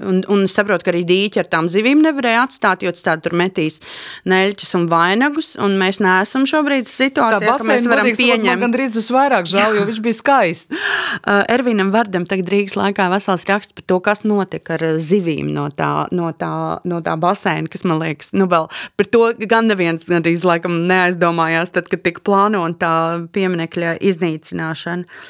un, 0.03 0.21
un 0.29 0.43
saprotu, 0.51 0.85
ka 0.85 0.93
arī 0.93 1.03
dīķi 1.09 1.41
ar 1.41 1.49
tām 1.51 1.69
zivīm 1.71 2.03
nevarēja 2.05 2.43
atstāt, 2.47 2.83
jo 2.85 2.93
tā 2.97 3.15
tur 3.23 3.35
metīs 3.39 3.79
neļķis 4.29 4.75
un 4.79 4.87
vainagus, 4.91 5.53
un 5.63 5.79
mēs 5.81 6.01
neesam 6.03 6.45
šobrīd 6.49 6.89
situācijā, 6.89 7.55
ka 7.57 7.69
mēs 7.69 7.87
varam 7.89 8.11
pieņemt. 8.11 8.49
Man 8.51 8.67
gandrīz 8.67 8.99
uz 9.01 9.09
vairāk 9.15 9.49
žēl, 9.49 9.79
jo 9.79 9.87
viņš 9.89 10.03
bija 10.05 10.21
skaists. 10.21 10.83
Uh, 11.23 11.43
Ervīnam 11.53 11.91
Vardam 11.93 12.25
tagad 12.27 12.49
Rīgas 12.51 12.75
laikā 12.75 13.05
vesels 13.13 13.45
raksts 13.47 13.75
par 13.77 13.85
to, 13.87 13.99
kas 14.03 14.23
notika 14.25 14.75
ar 14.75 14.85
zivīm 15.03 15.51
no 15.55 15.67
tā, 15.77 16.07
no 16.15 16.31
tā, 16.35 16.51
no 16.89 16.99
tā 17.05 17.15
basēna, 17.21 17.71
kas 17.71 17.85
man 17.87 18.01
liekas, 18.01 18.33
nu 18.35 18.49
vēl 18.51 18.67
par 18.99 19.11
to 19.13 19.21
gan 19.51 19.69
neviens 19.71 20.09
gandrīz 20.09 20.43
laikam 20.47 20.81
neaizdomājās, 20.91 21.75
tad, 21.77 21.91
kad 21.93 22.03
tika 22.07 22.25
plānota 22.27 22.93
pieminekļa 23.37 23.99
iznīcināšana. 24.11 25.23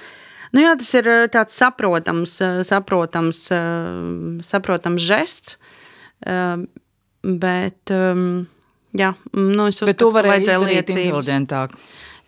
Nu, 0.52 0.60
jā, 0.60 0.74
tas 0.76 0.90
ir 0.98 1.08
eh, 1.08 1.26
tāds 1.32 1.56
saprotams, 1.56 2.34
eh, 2.44 2.60
saprotams, 2.68 3.40
eh, 3.56 4.40
saprotams 4.44 5.04
žests, 5.04 5.56
bet 7.42 7.90
jā, 7.90 9.08
nu, 9.32 9.64
es 9.66 9.80
uzskatu, 9.82 10.12
varēja 10.14 10.44
izdarīt 10.44 10.92
liecības. 10.92 11.72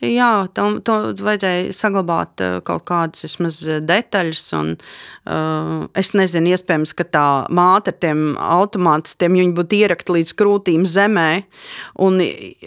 Jā, 0.04 0.46
tam 0.56 0.78
vajadzēja 0.84 1.72
saglabāt 1.74 2.42
eh, 2.44 2.58
kaut 2.66 2.84
kādas 2.88 3.24
vismaz 3.24 3.60
eh, 3.64 3.80
detaļas. 3.84 4.42
Un, 4.58 4.72
uh, 4.76 5.86
es 5.96 6.12
nezinu, 6.16 6.52
iespējams, 6.54 6.92
ka 6.96 7.06
tā 7.08 7.26
māte 7.54 7.92
ar 7.94 7.98
tiem 8.02 8.34
automātiem 8.40 9.54
būtu 9.56 9.78
ierakta 9.80 10.14
līdz 10.16 10.34
krūtīm 10.38 10.84
zemē 10.88 11.28
un, 12.04 12.20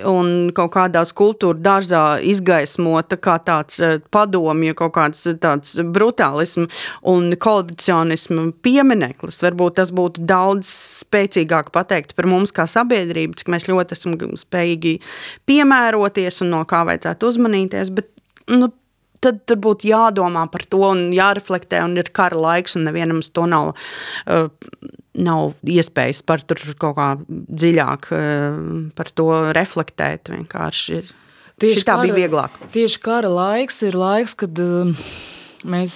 un 0.10 0.32
kaut 0.58 0.74
kādā 0.76 1.04
skulptūra 1.08 1.60
dārzā 1.64 2.04
izgaismota 2.26 3.20
kā 3.22 3.38
tāds 3.46 3.80
padomju, 4.14 4.76
kaut 4.78 4.96
kāds 4.98 5.24
tāds 5.42 5.78
brutālismu 5.82 6.68
un 7.08 7.30
kolaboracionismu 7.38 8.50
piemineklis. 8.66 9.42
Varbūt 9.46 9.78
tas 9.82 9.94
būtu 9.96 10.26
daudz 10.28 10.70
spēcīgāk 11.04 11.72
pateikt 11.76 12.16
par 12.18 12.30
mums 12.30 12.54
kā 12.56 12.68
sabiedrību, 12.70 13.38
cik 13.40 13.52
mēs 13.54 13.70
ļoti 13.70 13.98
esam 13.98 14.18
spējīgi 14.18 14.98
piemēroties 15.50 16.42
un 16.46 16.54
no 16.56 16.64
kā 16.70 16.84
vajadzētu 16.88 17.27
uzmanīties, 17.30 17.92
bet 17.96 18.10
nu, 18.52 18.70
tad, 19.24 19.42
tad 19.50 19.62
būtu 19.64 19.90
jādomā 19.90 20.46
par 20.54 20.66
to 20.70 20.84
un 20.90 21.08
jāreflektē, 21.16 21.82
un 21.86 21.98
ir 22.00 22.12
kara 22.16 22.38
laiks, 22.38 22.78
un 22.78 22.88
nevienam 22.90 23.22
to 23.22 23.48
nav. 23.50 23.76
Uh, 24.26 24.50
Nav 25.18 25.56
iespējas 25.66 26.20
par 26.22 26.44
to 26.46 26.54
kaut 26.78 26.94
kā 26.94 27.06
dziļāk 27.28 28.04
uh, 28.14 28.60
par 28.94 29.08
to 29.18 29.32
reflektēt. 29.58 30.30
Vienkārši 30.30 31.00
tieši 31.58 31.88
tā 31.88 31.96
kara, 31.96 32.04
bija 32.06 32.18
vieglāk. 32.20 32.60
Tieši 32.76 33.02
kara 33.02 33.32
laiks 33.34 33.82
ir 33.88 33.98
laiks, 33.98 34.38
kad 34.38 34.62
uh, 34.62 34.94
mēs 35.66 35.96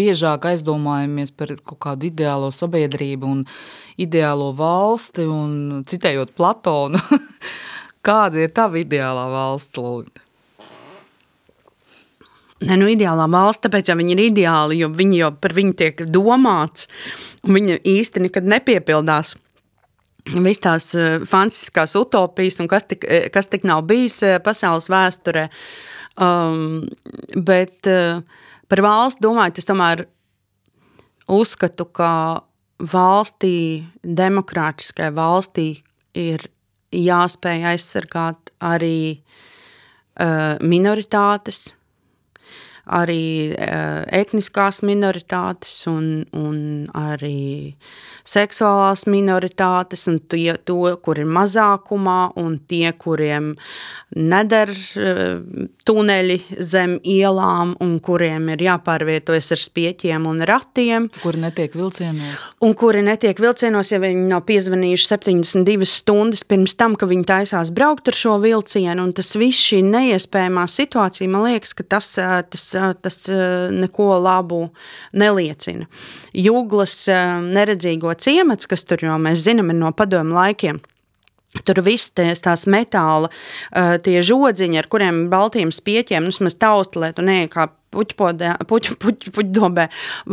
biežāk 0.00 0.48
aizdomājamies 0.50 1.32
par 1.36 1.54
kaut 1.62 1.80
kādu 1.86 2.08
ideālo 2.10 2.50
sabiedrību 2.54 3.30
un 3.30 3.44
ideālo 4.00 4.50
valsti, 4.56 5.26
un 5.30 5.84
citējot 5.88 6.34
Platonu, 6.36 6.98
Kāda 8.04 8.44
ir 8.44 8.52
tava 8.52 8.80
ideālā 8.82 9.24
valsts 9.32 9.80
lūgta? 9.80 10.20
Ne, 12.64 12.76
nu, 12.80 12.86
ideālā 12.88 13.26
valsts, 13.28 13.64
tāpēc 13.64 13.90
jau 13.90 13.96
viņi 13.98 14.14
ir 14.14 14.22
ideāli, 14.28 14.78
jo 14.80 14.88
viņi 14.94 15.18
jau 15.20 15.30
par 15.36 15.52
viņu 15.56 15.74
tiek 15.80 16.04
domāts, 16.08 16.86
un 17.44 17.58
viņa 17.58 17.80
īsti 17.90 18.22
nekad 18.24 18.46
nepiepildās. 18.48 19.34
Visas 20.32 20.62
tās 20.64 20.86
uh, 20.96 21.24
fantastiskās 21.28 21.92
utopijas, 22.00 22.56
un 22.62 22.70
kas 22.70 22.86
tik, 22.88 23.04
eh, 23.04 23.26
kas 23.32 23.50
tik 23.52 23.66
nav 23.68 23.82
bijis 23.88 24.22
uh, 24.24 24.38
pasaules 24.44 24.88
vēsturē. 24.88 25.50
Um, 26.14 26.86
bet 27.36 27.90
uh, 27.90 28.22
par 28.70 28.84
valsts 28.86 29.20
domājot, 29.20 29.60
es 29.60 29.68
tomēr 29.68 30.06
uzskatu, 31.28 31.84
ka 31.92 32.12
valstī, 32.80 33.84
demokrātiskai 34.00 35.10
valstī, 35.12 35.68
ir 36.16 36.48
jāspēj 36.94 37.66
aizsargāt 37.72 38.52
arī 38.64 38.98
uh, 39.14 40.56
minoritātes, 40.62 41.72
arī 42.86 43.52
uh, 43.52 44.02
etniskās 44.12 44.82
minoritātes 44.84 45.72
un, 45.90 46.24
un 46.36 46.58
arī 46.98 47.74
seksuālās 48.28 49.04
minoritātes, 49.08 50.06
un 50.10 50.18
tie, 50.28 50.54
to, 50.64 50.94
kur 51.04 51.20
ir 51.20 51.28
mazākumā, 51.28 52.34
un 52.40 52.58
tie, 52.68 52.90
kuriem 52.98 53.54
neder 54.14 54.72
uh, 54.72 55.66
tuneļi 55.88 56.38
zem 56.60 56.98
ielām, 57.00 57.74
un 57.84 57.96
kuriem 58.04 58.50
ir 58.54 58.66
jāpārvietojas 58.68 59.52
ar 59.56 59.62
spieķiem 59.64 60.28
un 60.28 60.44
ratiem. 60.48 61.08
Kuri 61.22 61.42
netiek 61.44 61.76
vilcienos. 61.76 62.48
Un 62.64 62.76
kuri 62.78 63.04
netiek 63.06 63.40
vilcienos, 63.40 63.92
ja 63.92 64.00
viņi 64.02 64.28
nav 64.30 64.44
piezvanījuši 64.48 65.10
72 65.14 65.88
stundas 65.88 66.44
pirms 66.48 66.76
tam, 66.80 66.98
ka 67.00 67.08
viņi 67.10 67.28
taisās 67.28 67.72
braukt 67.74 68.08
ar 68.12 68.18
šo 68.18 68.36
vilcienu, 68.44 69.08
un 69.08 69.12
tas 69.16 69.32
viss 69.40 69.64
šī 69.70 69.82
neiespējamā 69.88 70.66
situācija, 70.70 71.30
man 71.30 71.48
liekas, 71.48 71.74
ka 71.76 71.86
tas, 71.96 72.12
tas 72.16 72.66
tas 72.74 73.20
neko 73.74 74.10
labu 74.22 74.62
neliecina. 75.16 75.86
Jūglas 76.34 76.96
neredzīgo 77.44 78.14
ciemats, 78.18 78.68
kas 78.70 78.84
tur 78.88 79.06
jau 79.06 79.20
mēs 79.22 79.44
zinām 79.46 79.72
no 79.78 79.92
padomu 79.96 80.36
laikiem, 80.38 80.82
Tur 81.62 81.78
viss 81.86 82.10
tās, 82.10 82.64
metāla, 82.66 83.28
tie 84.02 84.18
žodziņi, 84.26 84.78
ar 84.80 84.88
kuriem 84.90 85.20
baltiem 85.30 85.70
spieķiem, 85.70 86.26
nu, 86.26 86.32
vismaz 86.34 86.56
tausta, 86.58 86.98
lai 87.04 87.12
tu 87.14 87.22
neej 87.22 87.46
kā 87.52 87.68
puķpodē, 87.94 88.56
puķ, 88.66 88.90
puķ, 88.98 89.28
puķdobē, 89.36 89.84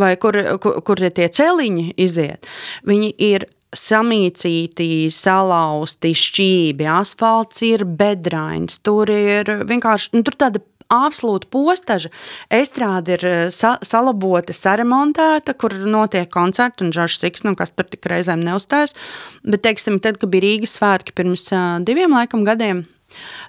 vai 0.02 0.16
kur, 0.18 0.40
kur, 0.64 0.80
kur 0.82 1.04
tie 1.14 1.30
celiņi 1.30 1.92
iziet, 2.02 2.50
viņi 2.90 3.14
ir 3.22 3.46
samīcīti, 3.78 4.90
salauzti, 5.14 6.16
šķībi, 6.18 6.90
asfalts 6.90 7.62
ir 7.70 7.86
bedrains, 7.86 8.82
tur 8.84 9.14
ir 9.14 9.54
vienkārši, 9.70 10.16
nu, 10.18 10.26
tur 10.26 10.40
tāda 10.42 10.66
absolūti 10.92 11.50
postaža. 11.52 12.12
Estrāde 12.54 13.16
ir 13.16 13.26
eh, 13.28 13.44
sa 13.54 13.76
salabota, 13.86 14.56
saremontēta, 14.56 15.56
kur 15.58 15.76
notiek 15.88 16.30
koncerti 16.32 16.86
un 16.86 16.94
žāžs 16.96 17.22
siks, 17.24 17.46
nu, 17.48 17.56
kas 17.60 17.74
tur 17.74 17.88
tik 17.90 18.08
reizēm 18.12 18.44
neuzstājas. 18.46 18.96
Bet, 19.44 19.64
teiksim, 19.66 20.02
tad, 20.04 20.20
kad 20.22 20.32
bija 20.34 20.46
Rīgas 20.46 20.76
svētki 20.78 21.16
pirms 21.18 21.48
uh, 21.54 21.80
diviem 21.86 22.14
laikam 22.16 22.46
gadiem, 22.48 22.86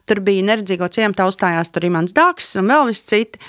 tur 0.09 0.23
bija 0.25 0.47
neredzīgo 0.47 0.89
ciemata 0.93 1.29
uzstājās 1.31 1.73
tur 1.73 1.87
Imants 1.89 2.15
Dāks 2.17 2.55
un 2.61 2.71
vēl 2.73 2.91
viss 2.93 3.09
citi. 3.09 3.41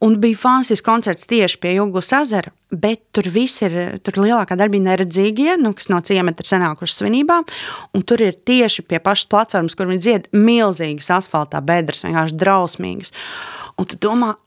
Un 0.00 0.16
bija 0.20 0.38
fantastisks 0.40 0.84
koncerts 0.86 1.28
tieši 1.28 1.58
pie 1.60 1.74
Jūglas 1.74 2.08
ezera, 2.16 2.52
bet 2.72 3.02
tur 3.12 3.26
viss 3.32 3.60
ir, 3.66 3.74
tur 4.00 4.22
lielākā 4.22 4.56
daļa 4.56 4.72
bija 4.72 4.86
neredzīgie, 4.86 5.56
nu, 5.60 5.74
kas 5.76 5.90
no 5.92 6.00
ciemata 6.06 6.40
ir 6.40 6.48
senākuši 6.48 6.96
svinībām, 6.96 7.44
un 7.96 8.04
tur 8.08 8.24
ir 8.24 8.38
tieši 8.48 8.86
pie 8.88 9.02
pašas 9.04 9.28
platformas, 9.28 9.76
kur 9.76 9.90
viņi 9.90 10.04
dzied 10.06 10.30
milzīgas 10.32 11.10
asfaltā 11.18 11.60
bedres, 11.60 12.06
vienkārši 12.06 12.38
drausmīgas. 12.40 13.12
Un 13.76 13.90
tu 13.90 14.00
domā, 14.00 14.38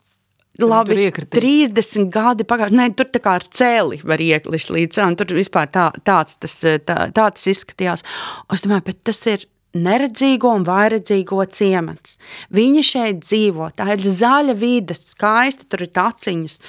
Labi, 0.61 1.09
30 1.09 2.11
gadi 2.13 2.45
pagājuši. 2.45 2.77
Nē, 2.77 2.91
tur 2.93 3.07
tā 3.09 3.17
kā 3.23 3.39
ar 3.39 3.45
cēli 3.57 3.97
var 4.05 4.21
iekļūt 4.21 4.69
līdz 4.75 4.93
celim. 4.93 5.15
Tur 5.17 5.33
vispār 5.33 5.71
tā, 5.73 5.87
tāds, 6.05 6.37
tas, 6.37 6.53
tā, 6.85 6.97
tāds 7.09 7.47
izskatījās. 7.49 8.05
Es 8.53 8.61
domāju, 8.61 8.85
bet 8.91 8.99
tas 9.09 9.17
ir 9.31 9.47
neredzīgo 9.73 10.51
un 10.57 10.65
vairedzīgo 10.67 11.43
ciemats. 11.53 12.17
Viņi 12.53 12.85
šeit 12.85 13.23
dzīvo, 13.25 13.71
tā 13.77 13.93
ir 13.95 14.05
zaļa 14.05 14.55
vide, 14.57 14.97
skaista, 14.97 15.67
tur 15.69 15.85
ir 15.85 15.93
taciņas. 15.95 16.59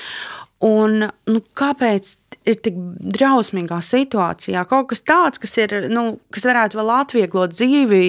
Un, 0.64 1.08
nu, 1.28 1.40
kāpēc 1.58 2.14
ir 2.48 2.58
tik 2.64 2.76
drausmīgā 3.14 3.78
situācijā. 3.84 4.64
Kaut 4.70 4.90
kas 4.92 5.02
tāds, 5.06 5.40
kas, 5.42 5.54
ir, 5.62 5.74
nu, 5.92 6.18
kas 6.34 6.46
varētu 6.48 6.78
vēl 6.80 6.92
atvieglot 6.98 7.54
dzīvi 7.54 8.02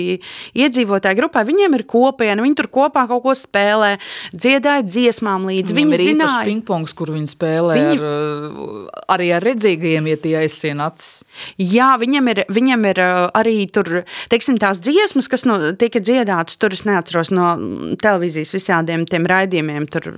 iedzīvotāju 0.58 1.20
grupai. 1.20 1.46
Viņiem 1.48 1.78
ir 1.78 1.86
kopiena, 1.90 2.44
viņi 2.44 2.58
tur 2.60 2.70
kopā 2.74 3.06
kaut 3.10 3.24
ko 3.26 3.36
spēlē, 3.38 3.96
dziedāja 4.34 4.86
dziesmām 4.86 5.48
līdzi. 5.50 5.76
Viņiem 5.76 5.94
viņi 5.94 6.00
ir 6.00 6.12
zināja, 6.12 6.32
īpašs 6.32 6.50
pingpongs, 6.50 6.96
kur 6.98 7.14
viņi 7.16 7.32
spēlē 7.32 7.78
viņi... 7.80 8.00
ar, 8.00 9.06
arī 9.18 9.30
ar 9.38 9.46
redzīgajiem, 9.46 10.10
ja 10.12 10.22
tie 10.26 10.36
aizsien 10.42 10.84
acis. 10.84 11.24
Jā, 11.62 11.94
viņiem 12.02 12.32
ir, 12.34 12.44
viņiem 12.56 12.90
ir 12.92 13.04
arī 13.06 13.58
tur, 13.74 14.04
teiksim, 14.34 14.60
tās 14.62 14.82
dziesmas, 14.84 15.30
kas 15.32 15.46
no, 15.48 15.60
tika 15.80 16.02
dziedātas, 16.04 16.60
tur 16.62 16.76
es 16.76 16.86
neatceros 16.88 17.32
no 17.36 17.54
televīzijas 18.02 18.56
visādiem 18.56 19.06
tiem 19.10 19.28
raidījumiem, 19.30 19.88
tur 19.92 20.12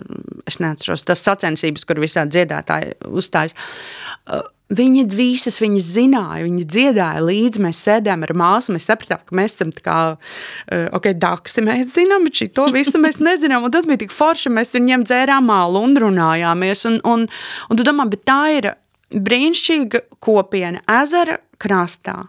es 0.48 0.60
neatceros 0.64 1.06
tas 1.08 1.24
sacensības, 1.24 1.86
kur 1.88 2.02
visādi 2.02 2.38
dziedātāji 2.38 2.98
uzstājas. 3.08 3.56
Viņi 4.68 5.06
visas 5.08 5.62
viņas 5.64 5.86
zināja, 5.96 6.44
viņi 6.44 6.66
dziedāja 6.68 7.22
līdzi. 7.24 7.62
Mēs 7.64 7.80
sēdējām 7.86 8.26
ar 8.28 8.34
māsu, 8.36 8.74
mēs 8.76 8.90
sapratām, 8.90 9.22
ka 9.24 9.38
mēs 9.40 9.56
esam 9.56 9.72
kā, 9.72 10.00
ok, 10.98 11.08
daksi 11.16 11.64
mēs 11.64 11.94
zinām, 11.96 12.28
bet 12.28 12.42
to 12.58 12.66
visu 12.76 13.00
mēs 13.00 13.22
nezinām. 13.24 13.64
Un 13.64 13.72
tas 13.72 13.88
bija 13.88 14.04
tik 14.04 14.12
forši, 14.12 14.52
mēs 14.52 14.76
viņiem 14.76 15.08
dzērām 15.08 15.48
mālu 15.48 15.86
un 15.88 15.96
runājāmies. 16.04 16.84
Un, 16.92 17.00
un, 17.08 17.26
un 17.72 17.80
tu 17.80 17.88
domā, 17.88 18.10
bet 18.12 18.26
tā 18.28 18.42
ir 18.58 18.74
brīnišķīga 19.16 20.04
kopiena 20.20 20.84
ezera 21.00 21.40
krastā. 21.62 22.28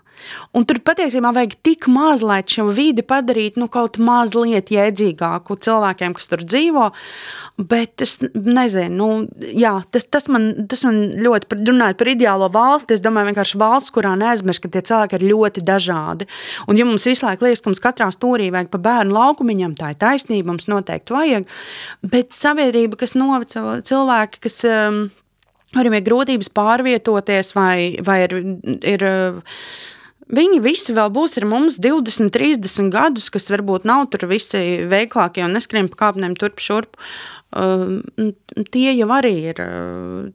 Un 0.56 0.64
tur 0.66 0.80
patiesībā 0.82 1.30
vajag 1.34 1.54
tik 1.62 1.86
maz, 1.92 2.24
lai 2.26 2.40
šo 2.48 2.66
vidi 2.74 3.04
padarītu 3.06 3.60
nu, 3.62 3.68
kaut 3.70 4.00
mazliet 4.02 4.72
jēdzīgāku 4.74 5.58
cilvēkiem, 5.62 6.16
kas 6.16 6.30
tur 6.30 6.42
dzīvo. 6.42 6.88
Bet 7.58 8.02
es 8.04 8.16
nezinu, 8.22 8.94
nu, 8.98 9.46
jā, 9.58 9.74
tas, 9.94 10.06
tas, 10.10 10.28
man, 10.32 10.50
tas 10.70 10.84
man 10.86 11.00
ļoti 11.22 11.60
runājot 11.68 12.00
par 12.00 12.10
ideālo 12.12 12.48
valsti. 12.54 12.96
Es 12.96 13.04
domāju, 13.04 13.32
vienkārši 13.32 13.60
valsts, 13.60 13.94
kurā 13.94 14.14
neaizmirst, 14.18 14.64
ka 14.64 14.72
tie 14.74 14.84
cilvēki 14.90 15.18
ir 15.18 15.28
ļoti 15.32 15.64
dažādi. 15.66 16.28
Un, 16.66 16.78
ja 16.80 16.88
mums 16.88 17.06
visu 17.08 17.26
laiku 17.26 17.46
liekas, 17.46 17.62
ka 17.62 17.72
mums 17.72 17.84
katrā 17.84 18.10
stūrī 18.14 18.50
vajag 18.54 18.72
pa 18.74 18.82
bērnu 18.88 19.14
laukumiņam, 19.14 19.78
tā 19.78 19.92
ir 19.94 20.02
taisnība, 20.02 20.52
mums 20.52 20.68
noteikti 20.70 21.14
vajag. 21.14 21.48
Bet 22.02 22.34
sabiedrība, 22.36 22.98
kas 23.04 23.16
noveco 23.18 23.78
cilvēki, 23.86 24.46
kas. 24.48 24.62
Um, 24.66 25.08
Viņam 25.76 25.98
ir 25.98 26.06
grūtības 26.06 26.50
pārvietoties, 26.56 27.52
vai, 27.56 27.98
vai 28.04 28.22
ir, 28.24 28.36
ir 28.88 29.08
Viņi 30.28 30.58
visi 30.60 30.92
vēl 30.92 31.08
būs 31.08 31.38
ar 31.40 31.46
mums 31.48 31.78
20, 31.80 32.28
30 32.34 32.90
gadus, 32.92 33.30
kas 33.32 33.48
varbūt 33.48 33.86
nav 33.88 34.10
tur 34.12 34.26
visi 34.28 34.84
veiklākie 34.84 35.40
un 35.46 35.56
neskrien 35.56 35.88
pa 35.88 36.02
kāpnēm 36.02 36.34
turp 36.36 36.60
šurp. 36.60 36.98
Uh, 37.00 37.38
tie 38.68 38.90
jau 38.92 39.08
arī 39.16 39.32
ir, 39.54 39.60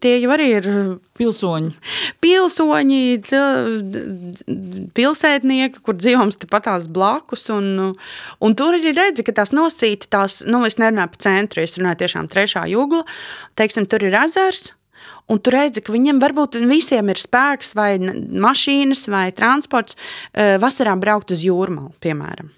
tie 0.01 0.15
jau 0.17 0.31
arī 0.34 0.47
ir 0.55 0.67
pilsoņi. 1.19 1.69
Pilsoņi, 2.25 3.01
pilsētnieki, 4.97 5.84
kur 5.86 5.99
dzīvojams 6.01 6.41
tepatās 6.41 6.89
blakus. 6.89 7.45
Un, 7.53 7.93
un 8.41 8.57
tur 8.57 8.79
ir 8.79 8.95
redzi, 8.97 9.21
ka 9.21 9.38
tās 9.38 9.53
nosīta, 9.53 10.09
tās, 10.09 10.41
nu, 10.49 10.65
es 10.65 10.81
nerunāju 10.81 11.13
par 11.13 11.21
centru, 11.21 11.61
es 11.61 11.77
runāju 11.77 12.01
tiešām 12.01 12.34
trešā 12.34 12.65
jugla, 12.73 13.05
teiksim, 13.61 13.86
tur 13.86 14.09
ir 14.09 14.17
ezers, 14.25 14.73
Un 15.32 15.39
tu 15.39 15.53
redzi, 15.53 15.84
ka 15.84 15.93
viņiem 15.93 16.19
varbūt 16.24 16.57
visiem 16.67 17.11
ir 17.13 17.21
spēks, 17.21 17.74
vai 17.80 17.95
mašīnas, 17.99 19.05
vai 19.11 19.30
transports 19.36 19.95
eh, 19.95 20.57
vasarā 20.61 20.97
braukt 20.99 21.32
uz 21.32 21.45
jūrmālu, 21.45 21.93
piemēram 22.03 22.51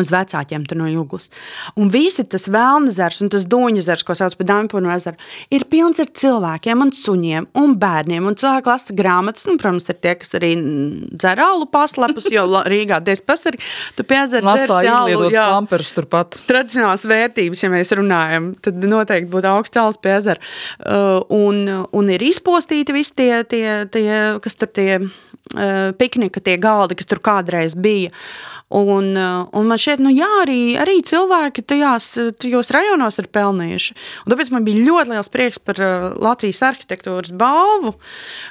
uz 0.00 0.12
vecākiem 0.12 0.64
no 0.76 0.88
jūglas. 0.90 1.30
Un 1.78 1.90
visi 1.92 2.24
tas 2.24 2.46
vēlnezers 2.52 3.22
un 3.24 3.30
tas 3.32 3.46
doņezers, 3.48 4.04
ko 4.06 4.16
sauc 4.18 4.36
par 4.38 4.48
Damponu 4.50 4.90
ezeru, 4.92 5.16
ir 5.50 5.66
pilns 5.70 6.00
ar 6.02 6.10
cilvēkiem 6.12 6.84
un 6.84 6.92
suņiem 6.96 7.48
un 7.60 7.76
bērniem. 7.80 8.26
Un 8.26 8.38
cilvēki 8.38 8.70
lasa 8.72 8.96
grāmatas, 8.96 9.46
nu, 9.48 9.56
protams, 9.60 9.88
ir 9.90 10.00
tie, 10.02 10.14
kas 10.20 10.34
arī 10.38 10.52
dzer 11.16 11.42
alu 11.42 11.68
paslepus, 11.72 12.28
jo 12.32 12.46
Rīgā 12.66 13.00
diez 13.04 13.22
pasargi, 13.24 13.62
tu 13.96 14.06
pie 14.06 14.20
ezera 14.24 14.56
dzersi 14.56 14.90
alu. 14.92 15.30
Turpat. 15.96 16.40
Tradicionāls 16.48 17.06
vērtības, 17.08 17.62
ja 17.64 17.70
mēs 17.72 17.94
runājam, 17.96 18.50
tad 18.64 18.82
noteikti 18.84 19.30
būtu 19.32 19.50
augsts 19.50 19.76
cels 19.76 20.00
pie 20.02 20.16
ezera. 20.16 20.42
Uh, 20.80 21.20
un, 21.32 21.62
un 21.96 22.12
ir 22.12 22.24
izpostīti 22.26 22.94
visi 22.96 23.14
tie, 23.16 23.30
tie, 23.48 23.66
tie 23.92 24.10
kas 24.42 24.58
tur 24.58 24.70
tie 24.72 24.90
uh, 25.00 25.92
piknika, 25.98 26.42
tie 26.44 26.58
galdi, 26.62 26.98
kas 26.98 27.08
tur 27.10 27.22
kādreiz 27.24 27.76
bija. 27.78 28.12
Un, 28.66 29.12
un 29.54 29.68
man 29.70 29.78
šķiet, 29.78 30.00
nu 30.02 30.10
jā, 30.10 30.26
arī, 30.42 30.74
arī 30.82 30.96
cilvēki 31.06 31.62
tajās, 31.70 32.08
tajos 32.42 32.72
rajonos 32.74 33.14
ir 33.22 33.28
pelnījuši. 33.30 33.94
Un 34.24 34.32
tāpēc 34.32 34.48
man 34.50 34.64
bija 34.66 34.82
ļoti 34.88 35.12
liels 35.12 35.30
prieks 35.30 35.60
par 35.62 35.78
Latvijas 36.18 36.58
arhitektūras 36.66 37.30
balvu. 37.38 37.92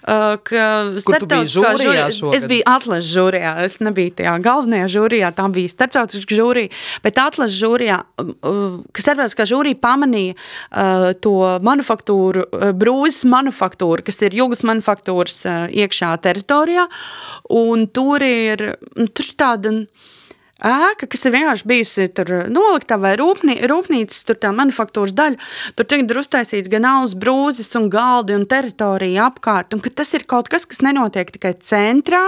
Kur 0.08 1.20
tu 1.20 1.28
biji 1.28 1.52
žūrijā 1.58 2.06
šogad? 2.16 2.38
Es 2.38 2.48
biju 2.48 2.64
atlases 2.64 3.10
žūrijā, 3.12 3.52
es 3.68 3.76
nebiju 3.84 4.14
tajā 4.22 4.38
galvenajā 4.46 4.88
žūrijā, 4.96 5.34
tā 5.36 5.50
bija 5.52 5.74
starptautiska 5.74 6.40
žūrija, 6.40 6.72
bet 7.04 7.20
atlases 7.20 7.60
žūrijā, 7.60 8.00
ka 8.16 9.04
starptautiskā 9.04 9.50
žūrija 9.52 9.82
pamanīja 9.84 10.40
to 11.28 11.36
manufaktūru, 11.68 12.48
brūzes 12.80 13.28
manufaktūru, 13.36 14.08
kas 14.08 14.24
ir 14.24 14.40
jūgas 14.40 14.64
manufaktūras 14.64 15.44
iekšā 15.76 16.16
teritorijā, 16.24 16.88
un 17.52 17.88
tur 17.92 18.24
ir, 18.24 18.70
tur 19.12 19.28
ir 19.28 19.38
tāda, 19.44 19.76
ēka, 20.64 21.10
kas 21.12 21.26
ir 21.28 21.34
vienkārši 21.36 21.68
bijusi 21.68 22.06
tur 22.16 22.30
nolikta 22.48 22.96
vai 23.02 23.16
rūpnī, 23.20 23.58
rūpnīcas, 23.68 24.22
tur 24.28 24.38
tā 24.40 24.54
manufaktūras 24.56 25.12
daļa. 25.16 25.40
Tur 25.76 25.88
tagad 25.92 26.14
ir 26.14 26.20
uztaisīts 26.22 26.72
gan 26.72 26.88
alus 26.88 27.16
brūzes 27.20 27.74
un 27.76 27.90
galdi 27.92 28.38
un 28.38 28.46
teritorija 28.48 29.28
apkārt, 29.28 29.76
un 29.76 29.84
ka 29.84 29.92
tas 29.92 30.14
ir 30.16 30.24
kaut 30.30 30.48
kas, 30.52 30.64
kas 30.70 30.80
nenotiek 30.86 31.34
tikai 31.36 31.56
centrā 31.60 32.24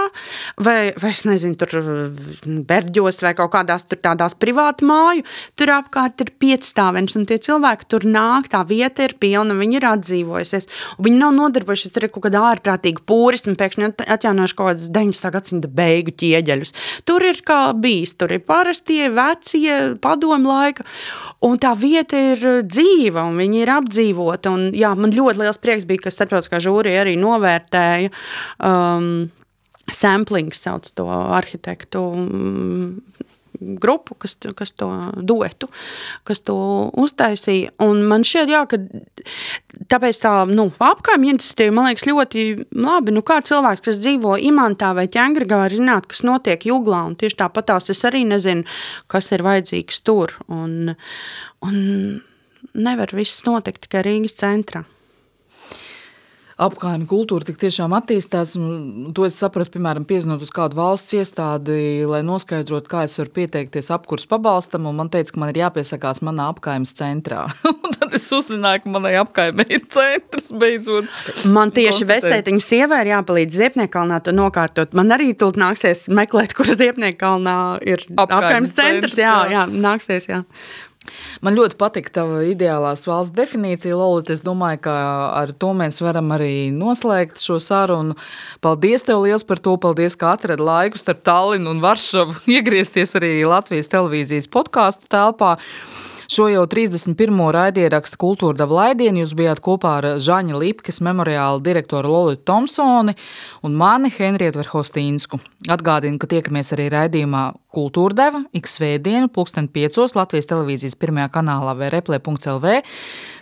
vai, 0.60 0.92
vai 1.00 1.12
es 1.14 1.24
nezinu, 1.24 1.56
tur 1.56 2.12
berģos 2.68 3.22
vai 3.24 3.32
kaut 3.38 3.54
kādās 3.54 3.88
tur 3.88 4.00
tādās 4.04 4.36
privātu 4.36 4.84
māju, 4.88 5.24
tur 5.56 5.72
apkārt 5.78 6.20
ir 6.20 6.34
piecstāveņš, 6.36 7.16
un 7.16 7.26
tie 7.30 7.40
cilvēki 7.48 7.88
tur 7.88 8.04
nāk, 8.04 8.52
tā 8.52 8.60
vieta 8.68 9.08
ir 9.08 9.16
pilna, 9.20 9.56
viņi 9.56 9.80
ir 9.80 9.88
atdzīvojusies, 9.94 10.68
un 10.98 11.08
viņi 11.08 11.22
nav 11.24 11.34
nodarbojušies 11.38 11.96
ar 11.96 12.08
kaut 12.12 12.26
kādu 12.28 12.44
ārprātīgu 12.44 13.06
pūrismu, 13.08 13.56
pēkšņi 13.56 13.90
atjaunojuši 14.04 14.58
kaut 14.58 14.72
kādus 14.74 14.92
19. 14.92 15.32
gadsimta 15.38 15.72
beigu 15.80 16.12
ķieģeļus. 16.12 16.74
Tur 17.08 17.24
ir 17.24 17.40
kā 17.46 17.60
bijis, 17.72 18.17
tur 18.18 18.34
ir 18.34 18.44
parastie, 18.46 19.08
vecie, 19.14 19.78
padomu 20.02 20.50
laika. 20.50 20.86
Un 21.46 21.58
tā 21.62 21.72
vieta 21.78 22.18
ir 22.32 22.44
dzīva, 22.66 23.24
un 23.30 23.38
viņi 23.38 23.62
ir 23.62 23.72
apdzīvota. 23.78 24.52
Un, 24.54 24.68
jā, 24.76 24.92
man 24.98 25.14
ļoti 25.14 25.44
liels 25.44 25.60
prieks 25.62 25.86
bija, 25.88 26.06
ka 26.06 26.14
starptautiskā 26.14 26.60
žūrija 26.64 27.04
arī 27.04 27.16
novērtēja. 27.20 28.14
Um, 28.58 29.28
Samplings 29.88 30.60
sauc 30.60 30.90
to 30.98 31.06
arhitektu 31.08 32.02
grupu, 33.60 34.14
kas, 34.18 34.36
kas 34.56 34.72
to 34.78 34.88
duetu, 35.16 35.68
kas 36.28 36.42
to 36.46 36.56
uztaisīja. 36.98 37.72
Un 37.84 38.02
man 38.08 38.26
šķiet, 38.26 38.52
jā, 38.52 38.62
ka 38.70 38.80
tāpēc 39.92 40.20
tā 40.22 40.34
nu, 40.50 40.68
apkaimē 40.88 41.32
iniciatīva 41.34 41.76
man 41.76 41.88
liekas 41.90 42.08
ļoti 42.08 42.46
labi. 42.78 43.14
Nu, 43.16 43.24
kā 43.26 43.40
cilvēks, 43.44 43.84
kas 43.88 44.02
dzīvo 44.02 44.36
Imantā 44.48 44.92
vai 44.96 45.08
Ķengrigā, 45.12 45.62
var 45.64 45.74
zināt, 45.74 46.10
kas 46.10 46.24
notiek 46.26 46.68
Juglā. 46.68 47.04
Un 47.10 47.16
tieši 47.18 47.40
tāpat 47.44 47.70
tās 47.72 47.90
es 47.94 48.04
arī 48.08 48.24
nezinu, 48.28 48.66
kas 49.10 49.32
ir 49.36 49.46
vajadzīgs 49.46 50.04
tur. 50.06 50.36
Un, 50.52 50.94
un 51.64 51.82
nevar 52.78 53.16
viss 53.16 53.44
notikt 53.48 53.86
tikai 53.86 54.06
Rīgas 54.06 54.38
centrā 54.38 54.84
apkaimē 56.58 57.06
kultūra 57.08 57.46
tik 57.46 57.58
tiešām 57.62 57.94
attīstās. 57.96 58.56
To 59.14 59.26
es 59.26 59.38
sapratu, 59.38 59.76
piemēram, 59.76 60.06
piezinot 60.08 60.42
uz 60.42 60.50
kādu 60.54 60.78
valsts 60.78 61.14
iestādi, 61.18 62.06
lai 62.08 62.20
noskaidrotu, 62.26 62.90
kā 62.90 63.04
es 63.06 63.14
varu 63.20 63.34
pieteikties 63.38 63.92
apkurs 63.94 64.26
pabalstam. 64.30 64.88
Man 64.98 65.10
teica, 65.12 65.34
ka 65.34 65.42
man 65.42 65.52
ir 65.52 65.62
jāpiesakās 65.62 66.22
manā 66.26 66.48
apkaimes 66.52 66.94
centrā. 66.98 67.46
tad 68.08 68.16
es 68.18 68.26
uzzināju, 68.34 68.82
ka 68.84 68.94
manai 68.96 69.14
apkaimē 69.20 69.68
ir 69.70 69.84
centrs 69.92 70.50
beidzot. 70.58 71.08
Man 71.46 71.72
tieši 71.76 72.08
vestētiņa 72.08 72.64
sievai 72.64 73.02
ir 73.04 73.12
jāpalīdz 73.14 73.60
Ziepniekalnā 73.62 74.20
to 74.24 74.34
nokārtot. 74.34 74.96
Man 74.98 75.14
arī 75.14 75.30
tūlīt 75.38 75.60
nāksies 75.62 76.08
meklēt, 76.14 76.56
kur 76.58 76.68
Ziepniekalnā 76.68 77.58
ir 77.86 78.02
apkaimes 78.16 78.74
centrs. 78.74 79.14
centrs 79.14 79.18
jā, 79.20 79.34
jā, 79.54 79.64
nāksies, 79.68 80.28
jā. 80.30 80.42
Man 81.44 81.56
ļoti 81.58 81.78
patīk 81.80 82.10
tava 82.14 82.42
ideālās 82.48 83.04
valsts 83.08 83.34
definīcija, 83.36 83.96
Lolita. 83.98 84.34
Es 84.34 84.42
domāju, 84.46 84.82
ka 84.88 84.94
ar 85.38 85.52
to 85.52 85.72
mēs 85.76 86.00
varam 86.04 86.32
arī 86.36 86.68
noslēgt 86.74 87.42
šo 87.42 87.58
sarunu. 87.62 88.16
Paldies 88.64 89.06
tev 89.06 89.24
liels 89.26 89.46
par 89.48 89.62
to. 89.62 89.76
Paldies, 89.78 90.18
ka 90.18 90.34
atradi 90.36 90.64
laiku 90.64 91.00
starp 91.00 91.22
Tallinu 91.26 91.72
un 91.74 91.82
Varšavu 91.84 92.40
iegriezties 92.58 93.16
arī 93.20 93.32
Latvijas 93.48 93.90
televīzijas 93.92 94.50
podkāstu 94.52 95.10
telpā. 95.12 95.56
Šo 96.28 96.44
jau 96.52 96.66
31. 96.68 97.38
raidierakstu 97.56 98.18
kultūra 98.20 98.58
dava 98.58 98.82
laidienu 98.82 99.22
jūs 99.22 99.30
bijāt 99.32 99.62
kopā 99.64 99.94
ar 100.02 100.06
Žaņa 100.20 100.58
Lipkes 100.60 101.00
memoriāla 101.00 101.62
direktoru 101.64 102.10
Lolitu 102.12 102.44
Tomsoni 102.50 103.14
un 103.64 103.78
mani 103.80 104.10
Henrietu 104.12 104.60
Verhostīnsku. 104.60 105.40
Atgādinu, 105.72 106.20
ka 106.20 106.28
tiekamies 106.28 106.74
arī 106.76 106.90
raidījumā 106.92 107.46
Kultūra 107.72 108.16
deva 108.16 108.44
ik 108.52 108.68
svētdienu 108.68 109.32
pulksten 109.32 109.72
piecos 109.72 110.16
Latvijas 110.20 110.52
televīzijas 110.52 111.00
pirmajā 111.00 111.32
kanālā 111.32 111.72
vai 111.80 111.88
replē.lv. 111.96 112.78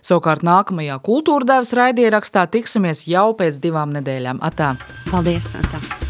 Savukārt 0.06 0.46
nākamajā 0.46 1.02
kultūra 1.10 1.56
devas 1.56 1.74
raidierakstā 1.74 2.46
tiksimies 2.54 3.08
jau 3.10 3.32
pēc 3.38 3.58
divām 3.62 3.98
nedēļām. 3.98 4.42
Atā! 4.46 4.76
Paldies! 5.10 5.56
Atā. 5.58 6.05